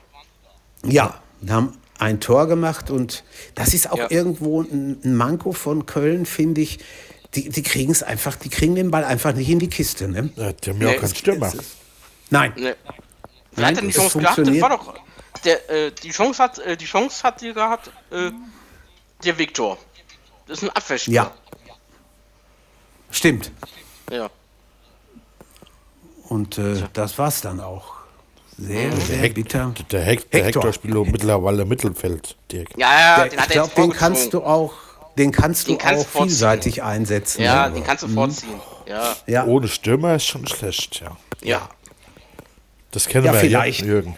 Ja, 0.87 1.21
haben 1.49 1.79
ein 1.99 2.21
Tor 2.21 2.47
gemacht 2.47 2.91
und 2.91 3.25
das 3.55 3.75
ist 3.75 3.91
auch 3.91 4.11
irgendwo 4.11 4.63
ein 4.63 5.17
Manko 5.17 5.53
von 5.53 5.85
Köln, 5.85 6.25
finde 6.25 6.63
ich 6.63 6.79
die, 7.35 7.49
die 7.49 7.63
kriegen 7.63 7.93
es 7.93 8.03
einfach, 8.03 8.37
die 8.37 8.49
kriegen 8.49 8.75
den 8.75 8.91
Ball 8.91 9.05
einfach 9.05 9.35
nicht 9.35 9.49
in 9.49 9.59
die 9.59 9.69
Kiste. 9.69 10.09
Ne? 10.09 10.31
Ja, 10.37 10.53
die 10.53 10.71
haben 10.71 10.81
ja 10.81 10.89
nee, 10.89 10.97
auch 10.97 11.01
keinen 11.01 11.15
Stürmer. 11.15 11.53
Nein. 12.31 12.53
Nee. 12.57 12.75
Wer 13.53 13.67
hat 13.67 13.77
denn 13.77 13.89
die 13.89 13.95
Chance 13.95 14.19
gehabt? 14.19 14.39
Das 14.39 14.61
war 14.61 14.71
doch. 14.71 14.95
Der, 15.45 15.71
äh, 15.71 15.93
die 15.93 16.11
Chance 16.11 16.43
hat, 16.43 16.59
äh, 16.59 16.77
die 16.77 16.87
Chance 16.87 17.23
hat 17.23 17.41
die 17.41 17.53
gehabt, 17.53 17.91
äh, 18.11 18.31
der 19.25 19.39
Viktor. 19.39 19.79
Das 20.47 20.59
ist 20.59 20.65
ein 20.65 20.71
Abwehrspieler. 20.71 21.15
Ja. 21.15 21.33
Stimmt. 23.11 23.51
Ja. 24.11 24.31
Und 26.29 26.59
äh, 26.59 26.83
das 26.93 27.19
war's 27.19 27.41
dann 27.41 27.61
auch. 27.61 27.95
Sehr, 28.57 28.89
mhm. 28.89 29.01
sehr 29.01 29.19
Hek 29.19 29.35
bitter. 29.35 29.75
Der, 29.91 30.03
Hek 30.03 30.31
der 30.31 30.45
Hector, 30.45 30.63
Hector 30.63 30.73
spielt 30.73 31.13
mittlerweile 31.13 31.65
Mittelfeld, 31.65 32.37
Dirk. 32.51 32.69
Ja, 32.77 32.89
ja, 32.99 33.17
der, 33.17 33.29
den 33.29 33.41
hat 33.41 33.47
ich 33.47 33.53
glaube, 33.53 33.75
den 33.75 33.93
kannst 33.93 34.33
du 34.33 34.43
auch 34.43 34.75
den 35.19 35.33
kannst 35.33 35.69
den 35.69 35.79
du 35.79 35.85
kannst 35.85 36.05
auch 36.05 36.09
vorziehen. 36.09 36.29
vielseitig 36.29 36.83
einsetzen. 36.83 37.43
Ja, 37.43 37.69
ne? 37.69 37.75
den 37.75 37.85
kannst 37.85 38.03
du 38.03 38.09
mhm. 38.09 38.15
vorziehen. 38.15 38.61
Ja. 38.87 39.17
ja. 39.27 39.45
Ohne 39.47 39.69
Stürmer 39.69 40.17
ist 40.17 40.27
schon 40.27 40.47
schlecht, 40.47 41.01
ja. 41.01 41.17
Ja. 41.43 41.69
Das 42.91 43.07
kennen 43.07 43.27
ja, 43.27 43.33
wir 43.33 43.41
vielleicht. 43.41 43.81
ja, 43.81 43.87
Jürgen. 43.87 44.17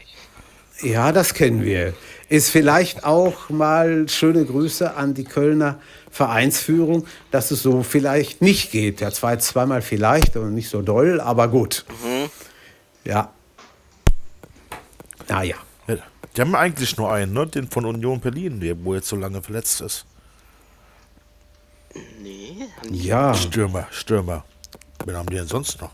Ja, 0.82 1.12
das 1.12 1.34
kennen 1.34 1.64
wir. 1.64 1.94
Ist 2.28 2.50
vielleicht 2.50 3.04
auch 3.04 3.48
mal 3.48 4.08
schöne 4.08 4.44
Grüße 4.44 4.94
an 4.94 5.14
die 5.14 5.24
Kölner 5.24 5.80
Vereinsführung, 6.10 7.06
dass 7.30 7.50
es 7.50 7.62
so 7.62 7.82
vielleicht 7.82 8.42
nicht 8.42 8.72
geht. 8.72 9.00
Ja, 9.00 9.10
zwei, 9.12 9.36
zweimal 9.36 9.80
vielleicht 9.80 10.36
und 10.36 10.54
nicht 10.54 10.68
so 10.68 10.82
doll, 10.82 11.20
aber 11.20 11.48
gut. 11.48 11.84
Mhm. 12.02 12.30
Ja. 13.04 13.32
Naja. 15.28 15.56
Ja, 15.86 15.96
die 16.36 16.40
haben 16.40 16.54
eigentlich 16.54 16.96
nur 16.96 17.12
einen, 17.12 17.32
ne? 17.32 17.46
den 17.46 17.68
von 17.68 17.84
Union 17.84 18.20
Berlin, 18.20 18.60
der, 18.60 18.82
wo 18.84 18.94
jetzt 18.94 19.08
so 19.08 19.16
lange 19.16 19.42
verletzt 19.42 19.80
ist. 19.80 20.04
Nee. 22.20 22.68
Ja. 22.90 23.34
Stürmer, 23.34 23.86
Stürmer. 23.90 24.44
Wen 25.04 25.16
haben 25.16 25.28
die 25.28 25.36
denn 25.36 25.46
sonst 25.46 25.80
noch? 25.80 25.90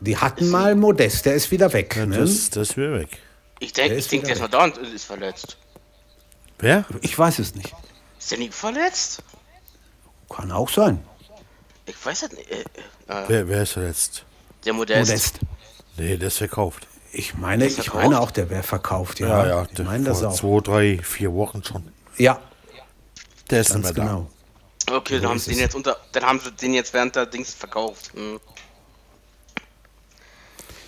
Die 0.00 0.16
hatten 0.16 0.50
mal 0.50 0.74
Modest, 0.74 1.26
der 1.26 1.34
ist 1.34 1.50
wieder 1.50 1.72
weg. 1.72 1.94
Ja, 1.96 2.06
ne? 2.06 2.18
das, 2.18 2.50
das 2.50 2.70
ist 2.70 2.76
wieder 2.76 2.92
weg. 2.92 3.18
Ich 3.60 3.72
denke, 3.72 3.94
ich 3.94 4.08
denk, 4.08 4.24
der 4.24 4.34
ist 4.34 4.42
da 4.52 4.64
und 4.64 4.76
ist 4.78 5.04
verletzt. 5.04 5.56
Wer? 6.58 6.84
Ich 7.00 7.16
weiß 7.16 7.38
es 7.38 7.54
nicht. 7.54 7.72
Ist 8.18 8.30
der 8.32 8.38
nicht 8.38 8.54
verletzt? 8.54 9.22
Kann 10.28 10.50
auch 10.50 10.68
sein. 10.68 11.04
Ich 11.86 12.04
weiß 12.04 12.24
es 12.24 12.32
nicht. 12.32 12.50
Äh, 12.50 12.60
äh, 13.08 13.24
wer, 13.28 13.48
wer 13.48 13.62
ist 13.62 13.72
verletzt? 13.72 14.24
Der 14.64 14.72
Modest. 14.72 15.10
Modest. 15.10 15.40
Nee, 15.96 16.16
der 16.16 16.28
ist 16.28 16.38
verkauft. 16.38 16.88
Ich 17.12 17.34
meine, 17.34 17.66
ich 17.66 17.92
meine 17.92 18.20
auch, 18.20 18.30
der 18.30 18.48
wäre 18.48 18.62
verkauft, 18.62 19.20
ja. 19.20 19.28
Ja, 19.28 19.46
ja, 19.46 19.66
ich 19.70 19.78
meine 19.80 20.04
das 20.04 20.22
auch. 20.24 20.34
Zwei, 20.34 20.60
drei, 20.60 20.98
vier 21.02 21.32
Wochen 21.34 21.62
schon. 21.62 21.92
Ja. 22.16 22.40
Der 23.52 23.60
ist 23.60 23.74
Ganz 23.74 23.92
genau. 23.92 24.26
Da. 24.86 24.96
Okay, 24.96 25.20
dann 25.20 25.30
haben, 25.30 25.38
sie 25.38 25.50
den 25.50 25.60
jetzt 25.60 25.74
unter, 25.74 25.96
dann 26.12 26.24
haben 26.24 26.40
sie 26.40 26.50
den 26.52 26.72
jetzt 26.72 26.94
während 26.94 27.14
der 27.14 27.26
Dings 27.26 27.52
verkauft. 27.52 28.10
Hm. 28.14 28.40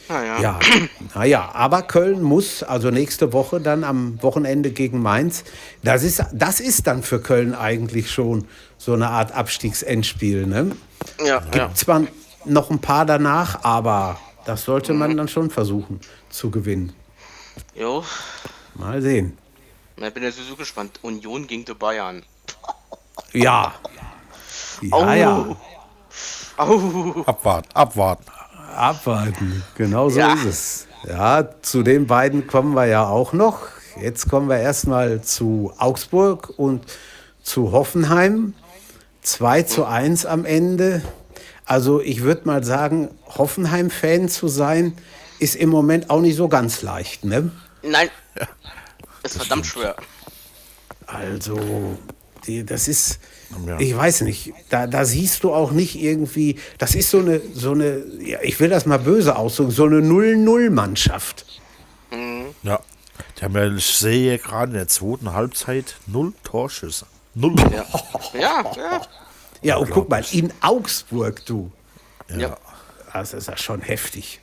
Naja. 0.08 0.40
Ja, 0.40 0.60
naja, 1.14 1.50
aber 1.54 1.82
Köln 1.82 2.22
muss, 2.22 2.62
also 2.62 2.90
nächste 2.90 3.34
Woche 3.34 3.60
dann 3.60 3.84
am 3.84 4.22
Wochenende 4.22 4.70
gegen 4.70 5.00
Mainz, 5.00 5.44
das 5.82 6.02
ist, 6.02 6.24
das 6.32 6.58
ist 6.60 6.86
dann 6.86 7.02
für 7.02 7.20
Köln 7.20 7.54
eigentlich 7.54 8.10
schon 8.10 8.48
so 8.78 8.94
eine 8.94 9.08
Art 9.10 9.32
Abstiegsendspiel. 9.32 10.46
Ne? 10.46 10.74
Ja, 11.24 11.40
Gibt 11.40 11.54
ja. 11.54 11.74
zwar 11.74 12.04
noch 12.46 12.70
ein 12.70 12.80
paar 12.80 13.04
danach, 13.04 13.62
aber 13.62 14.18
das 14.46 14.64
sollte 14.64 14.94
man 14.94 15.12
mhm. 15.12 15.18
dann 15.18 15.28
schon 15.28 15.50
versuchen 15.50 16.00
zu 16.30 16.50
gewinnen. 16.50 16.94
Jo. 17.74 18.04
Mal 18.74 19.02
sehen. 19.02 19.36
Na, 19.96 20.08
ich 20.08 20.14
bin 20.14 20.22
ja 20.22 20.30
so 20.32 20.56
gespannt. 20.56 20.98
Union 21.02 21.46
gegen 21.46 21.66
die 21.66 21.74
Bayern. 21.74 22.24
Ja. 23.32 23.74
Ja, 24.80 24.96
oh. 24.96 25.12
ja. 25.12 25.56
Oh. 26.58 27.22
Abwarten, 27.26 27.68
abwarten. 27.74 28.24
Abwarten, 28.76 29.62
genau 29.76 30.08
so 30.08 30.20
ja. 30.20 30.34
ist 30.34 30.44
es. 30.44 30.86
Ja, 31.08 31.48
zu 31.62 31.82
den 31.82 32.06
beiden 32.06 32.46
kommen 32.46 32.74
wir 32.74 32.86
ja 32.86 33.06
auch 33.06 33.32
noch. 33.32 33.68
Jetzt 34.00 34.28
kommen 34.28 34.48
wir 34.48 34.58
erstmal 34.58 35.22
zu 35.22 35.72
Augsburg 35.78 36.52
und 36.56 36.84
zu 37.42 37.72
Hoffenheim. 37.72 38.54
2 39.22 39.62
zu 39.62 39.84
1 39.84 40.26
am 40.26 40.44
Ende. 40.44 41.02
Also 41.64 42.00
ich 42.00 42.22
würde 42.22 42.42
mal 42.46 42.62
sagen, 42.62 43.10
Hoffenheim-Fan 43.26 44.28
zu 44.28 44.48
sein, 44.48 44.96
ist 45.38 45.56
im 45.56 45.70
Moment 45.70 46.10
auch 46.10 46.20
nicht 46.20 46.36
so 46.36 46.48
ganz 46.48 46.82
leicht, 46.82 47.24
ne? 47.24 47.50
Nein, 47.82 48.08
ja, 48.38 48.46
ist 49.22 49.36
verdammt 49.36 49.66
schwer. 49.66 49.96
Also, 51.06 51.58
die, 52.46 52.64
das 52.64 52.88
ist, 52.88 53.18
ja. 53.66 53.78
ich 53.78 53.96
weiß 53.96 54.22
nicht, 54.22 54.52
da, 54.70 54.86
da 54.86 55.04
siehst 55.04 55.44
du 55.44 55.52
auch 55.52 55.72
nicht 55.72 55.96
irgendwie, 55.96 56.58
das 56.78 56.94
ist 56.94 57.10
so 57.10 57.18
eine, 57.18 57.40
so 57.52 57.72
eine, 57.72 58.02
ja, 58.20 58.38
ich 58.42 58.58
will 58.60 58.68
das 58.68 58.86
mal 58.86 58.98
böse 58.98 59.36
ausdrücken, 59.36 59.70
so 59.70 59.84
eine 59.84 60.00
0-0-Mannschaft. 60.00 61.46
Mhm. 62.10 62.46
Ja, 62.62 62.80
die 63.38 63.44
haben 63.44 63.54
ja, 63.54 63.74
ich 63.74 63.86
sehe 63.86 64.38
gerade 64.38 64.72
in 64.72 64.78
der 64.78 64.88
zweiten 64.88 65.32
Halbzeit 65.32 65.96
null 66.06 66.32
Torschüsse. 66.42 67.06
Null. 67.34 67.56
Ja, 67.58 67.84
ja. 68.38 68.72
Ja, 68.74 69.02
ja 69.62 69.76
und 69.76 69.90
guck 69.90 70.08
mal, 70.08 70.24
in 70.32 70.52
Augsburg, 70.60 71.44
du. 71.46 71.70
Ja. 72.36 72.56
Das 73.12 73.32
ist 73.32 73.48
ja 73.48 73.56
schon 73.56 73.80
heftig. 73.80 74.40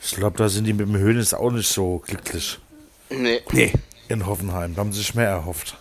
Ich 0.00 0.16
glaube, 0.16 0.36
da 0.36 0.48
sind 0.48 0.64
die 0.64 0.72
mit 0.72 0.88
dem 0.88 0.96
Höhnes 0.96 1.34
auch 1.34 1.50
nicht 1.50 1.68
so 1.68 2.02
glücklich. 2.06 2.58
Nee. 3.10 3.40
Nee. 3.52 3.72
In 4.08 4.26
Hoffenheim, 4.26 4.74
da 4.74 4.80
haben 4.80 4.92
sie 4.92 4.98
sich 4.98 5.14
mehr 5.14 5.28
erhofft. 5.28 5.76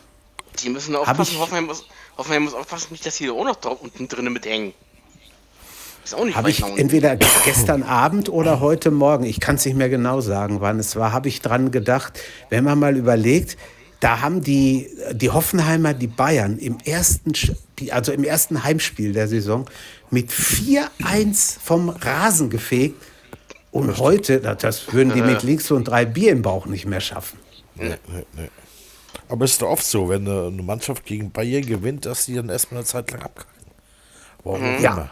Die 0.60 0.70
müssen 0.70 0.96
aufpassen, 0.96 1.40
Hoffenheim 1.40 1.66
muss, 1.66 1.86
Hoffenheim 2.18 2.44
muss 2.44 2.54
aufpassen, 2.54 2.88
nicht, 2.92 3.06
dass 3.06 3.18
die 3.18 3.30
auch 3.30 3.44
noch 3.44 3.56
da 3.56 3.70
unten 3.70 4.08
drinnen 4.08 4.34
mithängen. 4.34 4.74
Ist 6.04 6.16
auch 6.16 6.26
nicht 6.26 6.36
Habe 6.36 6.50
ich 6.50 6.62
entweder 6.62 7.16
gestern 7.16 7.84
Abend 7.84 8.28
oder 8.30 8.60
heute 8.60 8.92
Morgen, 8.92 9.24
ich 9.24 9.40
kann 9.40 9.56
es 9.56 9.66
nicht 9.66 9.78
mehr 9.78 9.90
genau 9.90 10.20
sagen, 10.20 10.60
wann 10.60 10.80
es 10.80 10.96
war, 10.96 11.12
habe 11.14 11.30
ich 11.30 11.42
dran 11.42 11.72
gedacht, 11.72 12.20
wenn 12.50 12.64
man 12.64 12.80
mal 12.80 12.98
überlegt, 12.98 13.58
da 14.00 14.22
haben 14.22 14.42
die, 14.42 14.90
die 15.14 15.30
Hoffenheimer 15.30 15.94
die 15.94 16.08
Bayern 16.08 16.58
im 16.58 16.80
ersten, 16.84 17.34
also 17.92 18.12
im 18.12 18.24
ersten 18.24 18.64
Heimspiel 18.64 19.14
der 19.14 19.28
Saison 19.28 19.70
mit 20.10 20.32
4-1 20.32 21.58
vom 21.64 21.90
Rasen 21.90 22.50
gefegt. 22.50 23.02
Und 23.70 24.00
heute, 24.00 24.40
das 24.40 24.92
würden 24.92 25.14
die 25.14 25.22
mit 25.22 25.44
links 25.44 25.72
und 25.72 25.86
drei 25.86 26.06
Bier 26.06 26.32
im 26.32 26.42
Bauch 26.42 26.66
nicht 26.66 26.86
mehr 26.86 27.00
schaffen. 27.00 27.40
Nee, 27.76 27.96
nee, 28.08 28.26
nee. 28.36 28.50
Aber 29.30 29.46
es 29.46 29.54
ist 29.54 29.62
doch 29.62 29.70
oft 29.70 29.84
so, 29.84 30.10
wenn 30.10 30.28
eine 30.28 30.62
Mannschaft 30.62 31.06
gegen 31.06 31.32
Bayern 31.32 31.66
gewinnt, 31.66 32.06
dass 32.06 32.26
die 32.26 32.36
dann 32.36 32.50
erstmal 32.50 32.80
eine 32.80 32.86
Zeit 32.86 33.12
lang 33.12 33.22
abkacken. 33.22 33.72
Warum 34.44 34.76
mhm. 34.76 34.82
Ja. 34.82 35.10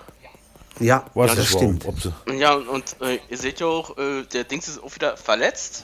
Ja, 0.79 1.05
Weiß 1.13 1.35
das 1.35 1.47
stimmt. 1.47 1.85
Ja, 2.37 2.53
und 2.53 2.95
äh, 3.01 3.19
ihr 3.29 3.37
seht 3.37 3.59
ja 3.59 3.67
auch, 3.67 3.97
äh, 3.97 4.23
der 4.23 4.45
Dings 4.45 4.67
ist 4.69 4.81
auch 4.81 4.95
wieder 4.95 5.17
verletzt. 5.17 5.83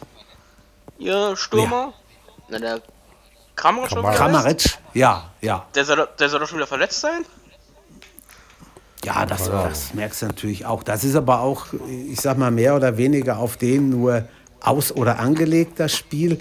Ihr 0.97 1.36
Stürmer. 1.36 1.93
Ja. 1.93 1.93
Na, 2.47 2.60
der 2.60 2.82
Kramaric 3.56 3.89
schon 3.89 4.04
Kramaric, 4.04 4.78
ja, 4.93 5.32
ja. 5.41 5.65
Der 5.75 5.86
soll, 5.86 6.08
der 6.19 6.30
soll 6.30 6.39
doch 6.39 6.47
schon 6.47 6.58
wieder 6.58 6.67
verletzt 6.67 7.01
sein? 7.01 7.25
Ja, 9.04 9.25
das, 9.25 9.49
das 9.49 9.93
merkst 9.93 10.21
du 10.21 10.25
natürlich 10.28 10.65
auch. 10.65 10.82
Das 10.84 11.04
ist 11.04 11.15
aber 11.15 11.41
auch, 11.41 11.67
ich 12.10 12.19
sag 12.19 12.38
mal, 12.38 12.51
mehr 12.51 12.75
oder 12.75 12.97
weniger 12.97 13.38
auf 13.38 13.56
den 13.58 13.89
nur 13.89 14.28
aus- 14.62 14.91
oder 14.91 15.19
angelegt, 15.19 15.80
das 15.80 15.95
Spiel. 15.95 16.39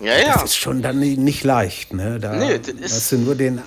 Ja, 0.00 0.18
ja. 0.18 0.32
Das 0.34 0.44
ist 0.44 0.56
schon 0.56 0.82
dann 0.82 0.98
nicht 0.98 1.44
leicht. 1.44 1.92
Ne? 1.92 2.18
Da 2.18 2.32
nee, 2.32 2.58
das 2.58 2.68
ist 2.68 2.94
hast 2.94 3.12
du 3.12 3.18
nur 3.18 3.34
den. 3.34 3.62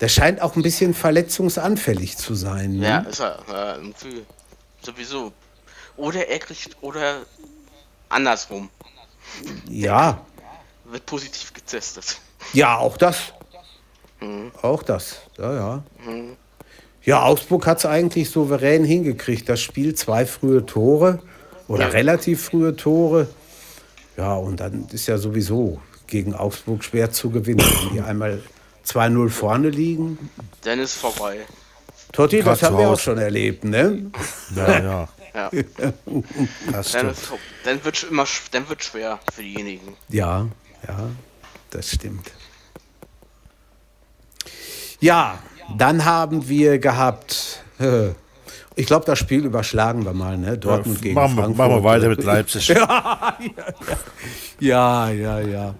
Der 0.00 0.08
scheint 0.08 0.40
auch 0.40 0.54
ein 0.54 0.62
bisschen 0.62 0.94
verletzungsanfällig 0.94 2.16
zu 2.16 2.34
sein. 2.34 2.76
Ne? 2.76 2.86
Ja, 2.88 2.98
ist 3.00 3.20
er. 3.20 3.38
Ja, 3.48 3.74
irgendwie 3.74 4.24
sowieso. 4.80 5.32
Oder 5.96 6.28
er 6.28 6.38
kriegt, 6.38 6.76
oder 6.80 7.22
andersrum. 8.08 8.70
Ja. 9.68 10.20
Wird 10.84 11.04
positiv 11.06 11.52
getestet. 11.52 12.20
Ja, 12.52 12.76
auch 12.76 12.96
das. 12.96 13.32
Mhm. 14.20 14.52
Auch 14.62 14.82
das. 14.84 15.16
Ja, 15.36 15.54
ja. 15.54 15.82
Mhm. 16.06 16.36
Ja, 17.02 17.24
Augsburg 17.24 17.66
hat 17.66 17.78
es 17.78 17.86
eigentlich 17.86 18.30
souverän 18.30 18.84
hingekriegt. 18.84 19.48
Das 19.48 19.60
Spiel 19.60 19.94
zwei 19.94 20.26
frühe 20.26 20.64
Tore 20.66 21.20
oder 21.66 21.84
ja. 21.84 21.88
relativ 21.88 22.44
frühe 22.44 22.76
Tore. 22.76 23.28
Ja, 24.18 24.34
und 24.34 24.58
dann 24.58 24.88
ist 24.90 25.06
ja 25.06 25.16
sowieso 25.16 25.80
gegen 26.08 26.34
Augsburg 26.34 26.82
schwer 26.82 27.12
zu 27.12 27.30
gewinnen. 27.30 27.60
Wenn 27.60 27.92
die 27.94 28.00
einmal 28.00 28.42
2-0 28.84 29.28
vorne 29.28 29.70
liegen. 29.70 30.30
Dann 30.62 30.80
ist 30.80 30.94
vorbei. 30.94 31.46
Totti, 32.10 32.42
das 32.42 32.64
haben 32.64 32.78
wir 32.78 32.88
auch 32.88 32.98
schon 32.98 33.18
erlebt, 33.18 33.62
ne? 33.62 34.10
Ja, 34.56 34.78
ja. 34.80 35.08
ja. 35.34 35.50
dann, 36.92 37.10
ist, 37.10 37.32
dann 37.64 37.84
wird 37.84 38.06
immer 38.10 38.26
dann 38.50 38.68
wird 38.68 38.82
schwer 38.82 39.20
für 39.32 39.42
diejenigen. 39.42 39.96
Ja, 40.08 40.48
ja, 40.88 41.10
das 41.70 41.92
stimmt. 41.92 42.32
Ja, 44.98 45.38
dann 45.76 46.04
haben 46.04 46.48
wir 46.48 46.80
gehabt 46.80 47.62
Ich 48.78 48.86
glaube, 48.86 49.04
das 49.04 49.18
Spiel 49.18 49.44
überschlagen 49.44 50.04
wir 50.04 50.12
mal, 50.12 50.38
ne? 50.38 50.56
Dortmund 50.56 50.98
ja, 50.98 51.02
gegen 51.02 51.14
machen, 51.16 51.34
Frankfurt. 51.34 51.56
Machen 51.56 51.72
wir 51.72 51.82
weiter 51.82 52.08
mit 52.08 52.22
Leipzig. 52.22 52.68
ja, 52.68 53.36
ja, 54.60 55.10
ja, 55.10 55.40
ja. 55.40 55.74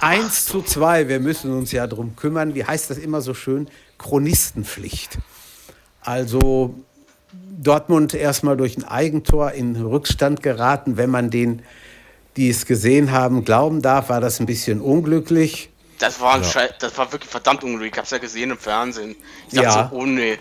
1 0.00 0.46
zu 0.46 0.62
2, 0.62 1.08
wir 1.08 1.20
müssen 1.20 1.52
uns 1.52 1.72
ja 1.72 1.86
darum 1.86 2.16
kümmern. 2.16 2.54
Wie 2.54 2.64
heißt 2.64 2.88
das 2.88 2.96
immer 2.96 3.20
so 3.20 3.34
schön? 3.34 3.68
Chronistenpflicht. 3.98 5.18
Also 6.00 6.74
Dortmund 7.60 8.14
erstmal 8.14 8.56
durch 8.56 8.78
ein 8.78 8.84
Eigentor 8.84 9.52
in 9.52 9.76
Rückstand 9.76 10.42
geraten. 10.42 10.96
Wenn 10.96 11.10
man 11.10 11.28
den, 11.28 11.60
die 12.38 12.48
es 12.48 12.64
gesehen 12.64 13.12
haben, 13.12 13.44
glauben 13.44 13.82
darf, 13.82 14.08
war 14.08 14.22
das 14.22 14.40
ein 14.40 14.46
bisschen 14.46 14.80
unglücklich. 14.80 15.68
Das 15.98 16.18
war, 16.18 16.36
ein 16.36 16.42
ja. 16.42 16.68
das 16.78 16.96
war 16.96 17.12
wirklich 17.12 17.30
verdammt 17.30 17.62
unglücklich. 17.62 17.92
Ich 17.92 17.98
habe 17.98 18.06
es 18.06 18.10
ja 18.10 18.18
gesehen 18.18 18.50
im 18.52 18.58
Fernsehen. 18.58 19.16
Ich 19.48 19.54
dachte 19.54 19.78
ja. 19.78 19.88
so, 19.90 19.96
oh 19.96 20.06
nee. 20.06 20.38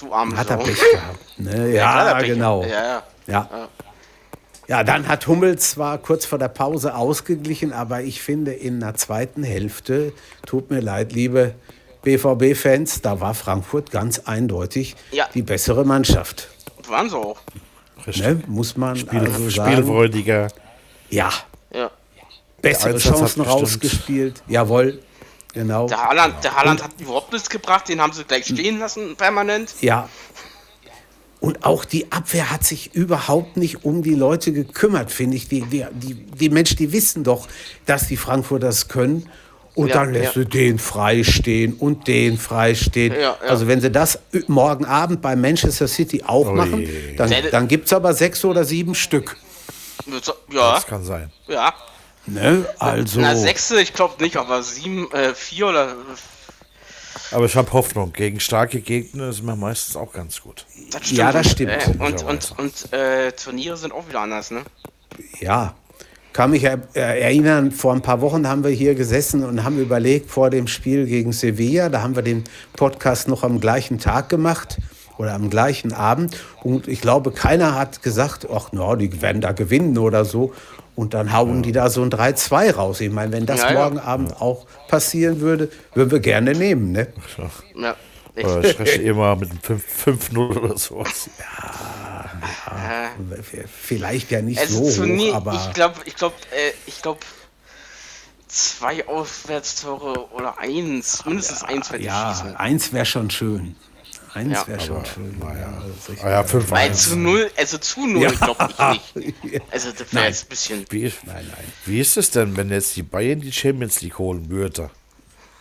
Du 0.00 0.12
arme 0.12 0.36
Hat 0.36 0.50
er 0.50 0.56
Pech 0.56 0.80
gehabt. 0.92 1.38
Ne? 1.38 1.70
Ja, 1.74 2.18
ja 2.18 2.22
genau. 2.22 2.62
Ja, 2.62 2.68
ja. 2.68 3.02
ja. 3.26 3.68
Ja, 4.68 4.84
dann 4.84 5.08
hat 5.08 5.26
Hummel 5.26 5.58
zwar 5.58 5.98
kurz 5.98 6.24
vor 6.26 6.38
der 6.38 6.46
Pause 6.46 6.94
ausgeglichen, 6.94 7.72
aber 7.72 8.02
ich 8.02 8.22
finde 8.22 8.52
in 8.52 8.78
der 8.78 8.94
zweiten 8.94 9.42
Hälfte, 9.42 10.12
tut 10.46 10.70
mir 10.70 10.78
leid, 10.78 11.12
liebe 11.12 11.54
BVB-Fans, 12.02 13.02
da 13.02 13.20
war 13.20 13.34
Frankfurt 13.34 13.90
ganz 13.90 14.20
eindeutig 14.20 14.94
ja. 15.10 15.26
die 15.34 15.42
bessere 15.42 15.84
Mannschaft. 15.84 16.48
Waren 16.88 17.10
sie 17.10 17.16
auch. 17.18 17.38
Ne, 18.06 18.42
muss 18.46 18.76
man 18.76 18.96
Spiel, 18.96 19.18
also 19.18 19.50
sagen. 19.50 19.72
Spielfreudiger. 19.72 20.48
Ja. 21.10 21.30
ja. 21.74 21.90
Bessere 22.62 22.98
Chancen 22.98 23.42
rausgespielt. 23.42 24.42
Jawohl. 24.46 25.00
Genau. 25.52 25.88
Der 25.88 25.98
Haaland, 26.04 26.44
der 26.44 26.54
Haaland 26.54 26.82
hat 26.82 26.92
überhaupt 26.98 27.32
nichts 27.32 27.50
gebracht, 27.50 27.88
den 27.88 28.00
haben 28.00 28.12
sie 28.12 28.24
gleich 28.24 28.46
stehen 28.46 28.78
lassen, 28.78 29.16
permanent. 29.16 29.74
Ja. 29.80 30.08
Und 31.40 31.64
auch 31.64 31.84
die 31.84 32.12
Abwehr 32.12 32.50
hat 32.50 32.64
sich 32.64 32.94
überhaupt 32.94 33.56
nicht 33.56 33.84
um 33.84 34.02
die 34.02 34.14
Leute 34.14 34.52
gekümmert, 34.52 35.10
finde 35.10 35.38
ich. 35.38 35.48
Die, 35.48 35.62
die, 35.62 35.86
die, 35.90 36.14
die 36.14 36.50
Menschen, 36.50 36.76
die 36.76 36.92
wissen 36.92 37.24
doch, 37.24 37.48
dass 37.86 38.06
die 38.08 38.18
Frankfurter 38.18 38.66
das 38.66 38.88
können. 38.88 39.28
Und 39.74 39.88
ja, 39.88 39.94
dann 39.94 40.12
lässt 40.12 40.36
ja. 40.36 40.42
du 40.42 40.46
den 40.46 40.78
freistehen 40.78 41.74
und 41.74 42.06
den 42.08 42.36
freistehen. 42.36 43.14
Ja, 43.18 43.38
also 43.40 43.66
wenn 43.68 43.80
sie 43.80 43.90
das 43.90 44.18
morgen 44.48 44.84
Abend 44.84 45.22
bei 45.22 45.34
Manchester 45.36 45.88
City 45.88 46.22
auch 46.26 46.48
Ui. 46.48 46.54
machen, 46.54 46.88
dann, 47.16 47.32
dann 47.50 47.68
gibt 47.68 47.86
es 47.86 47.92
aber 47.92 48.12
sechs 48.12 48.44
oder 48.44 48.64
sieben 48.64 48.94
Stück. 48.94 49.36
Ja. 50.52 50.74
Das 50.74 50.86
kann 50.86 51.04
sein. 51.04 51.30
Ja. 51.46 51.72
Ne? 52.26 52.66
Also. 52.78 53.20
Na, 53.20 53.34
sechste, 53.34 53.80
ich 53.80 53.92
glaube 53.92 54.22
nicht, 54.22 54.36
aber 54.36 54.62
sieben, 54.62 55.10
äh, 55.12 55.34
vier 55.34 55.68
oder. 55.68 55.96
Aber 57.32 57.44
ich 57.44 57.56
habe 57.56 57.72
Hoffnung. 57.72 58.12
Gegen 58.12 58.40
starke 58.40 58.80
Gegner 58.80 59.28
ist 59.28 59.42
mir 59.42 59.56
meistens 59.56 59.96
auch 59.96 60.12
ganz 60.12 60.40
gut. 60.40 60.66
Das 60.90 61.10
ja, 61.10 61.32
das 61.32 61.50
stimmt. 61.50 61.72
Äh, 61.72 61.90
und 61.98 62.24
und, 62.24 62.54
und 62.58 62.92
äh, 62.92 63.32
Turniere 63.32 63.76
sind 63.76 63.92
auch 63.92 64.08
wieder 64.08 64.20
anders, 64.20 64.50
ne? 64.50 64.62
Ja. 65.40 65.74
Kann 66.32 66.52
mich 66.52 66.62
erinnern, 66.62 67.72
vor 67.72 67.92
ein 67.92 68.02
paar 68.02 68.20
Wochen 68.20 68.46
haben 68.46 68.62
wir 68.62 68.70
hier 68.70 68.94
gesessen 68.94 69.42
und 69.42 69.64
haben 69.64 69.80
überlegt, 69.80 70.30
vor 70.30 70.48
dem 70.48 70.68
Spiel 70.68 71.06
gegen 71.06 71.32
Sevilla, 71.32 71.88
da 71.88 72.02
haben 72.02 72.14
wir 72.14 72.22
den 72.22 72.44
Podcast 72.74 73.26
noch 73.26 73.42
am 73.42 73.58
gleichen 73.58 73.98
Tag 73.98 74.28
gemacht 74.28 74.78
oder 75.18 75.34
am 75.34 75.50
gleichen 75.50 75.92
Abend. 75.92 76.36
Und 76.62 76.86
ich 76.86 77.00
glaube, 77.00 77.32
keiner 77.32 77.74
hat 77.74 78.02
gesagt, 78.02 78.46
ach, 78.48 78.70
no, 78.70 78.94
die 78.94 79.20
werden 79.20 79.40
da 79.40 79.50
gewinnen 79.50 79.98
oder 79.98 80.24
so. 80.24 80.52
Und 80.96 81.14
dann 81.14 81.32
hauen 81.32 81.56
ja. 81.56 81.62
die 81.62 81.72
da 81.72 81.90
so 81.90 82.02
ein 82.02 82.10
3-2 82.10 82.74
raus. 82.74 83.00
Ich 83.00 83.10
meine, 83.10 83.32
wenn 83.32 83.46
das 83.46 83.60
ja, 83.62 83.72
morgen 83.72 83.96
ja. 83.96 84.04
Abend 84.04 84.40
auch 84.40 84.66
passieren 84.88 85.40
würde, 85.40 85.70
würden 85.94 86.10
wir 86.10 86.20
gerne 86.20 86.52
nehmen. 86.52 86.92
Ne? 86.92 87.08
Ja. 87.74 87.96
Oder 88.36 88.64
ich 88.64 88.78
rechne 88.78 89.04
immer 89.04 89.36
mit 89.36 89.50
einem 89.50 89.80
5-0 89.80 90.56
oder 90.56 90.78
sowas. 90.78 91.30
Ja, 92.66 93.36
ja, 93.52 93.64
vielleicht 93.66 94.30
ja 94.30 94.40
nicht 94.40 94.60
also 94.60 94.84
so 94.88 95.04
hoch, 95.04 95.34
aber... 95.34 95.54
Ich 95.54 95.74
glaube, 95.74 95.96
ich 96.04 96.14
glaube, 96.14 96.36
äh, 96.52 96.72
ich 96.86 97.02
glaube, 97.02 97.20
zwei 98.50 99.06
Auswärtstore 99.06 100.30
oder 100.32 100.58
eins, 100.58 101.24
mindestens 101.24 101.62
eins 101.62 101.90
werde 101.90 102.04
ich 102.04 102.10
ja, 102.10 102.34
schießen. 102.34 102.56
eins 102.56 102.92
wäre 102.92 103.06
schon 103.06 103.30
schön. 103.30 103.76
Eins 104.32 104.52
ja. 104.52 104.68
wäre 104.68 104.80
schon 104.80 105.04
schön. 105.04 105.38
Naja, 105.40 105.82
also 105.82 106.22
ah 106.22 106.30
ja, 106.30 106.44
5 106.44 106.70
Weil 106.70 106.94
zu 106.94 107.16
0, 107.16 107.50
also 107.56 107.78
zu 107.78 108.06
0 108.06 108.22
ja. 108.22 108.30
glaube 108.30 108.68
ich 108.94 109.14
nicht. 109.14 109.62
Also 109.70 109.90
das 109.90 110.14
wäre 110.14 110.26
jetzt 110.26 110.44
ein 110.44 110.48
bisschen. 110.48 110.86
Wie, 110.90 111.02
nein, 111.26 111.46
nein. 111.48 111.64
Wie 111.84 112.00
ist 112.00 112.16
es 112.16 112.30
denn, 112.30 112.56
wenn 112.56 112.70
jetzt 112.70 112.96
die 112.96 113.02
Bayern 113.02 113.40
die 113.40 113.52
Champions 113.52 114.00
League 114.02 114.18
holen 114.18 114.48
würde? 114.48 114.90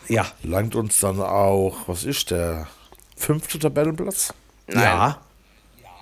Ja. 0.07 0.27
Langt 0.43 0.75
uns 0.75 0.99
dann 0.99 1.19
auch, 1.19 1.87
was 1.87 2.03
ist 2.03 2.31
der 2.31 2.67
fünfte 3.15 3.57
Tabellenplatz? 3.57 4.33
Nein. 4.67 4.83
Ja. 4.83 5.21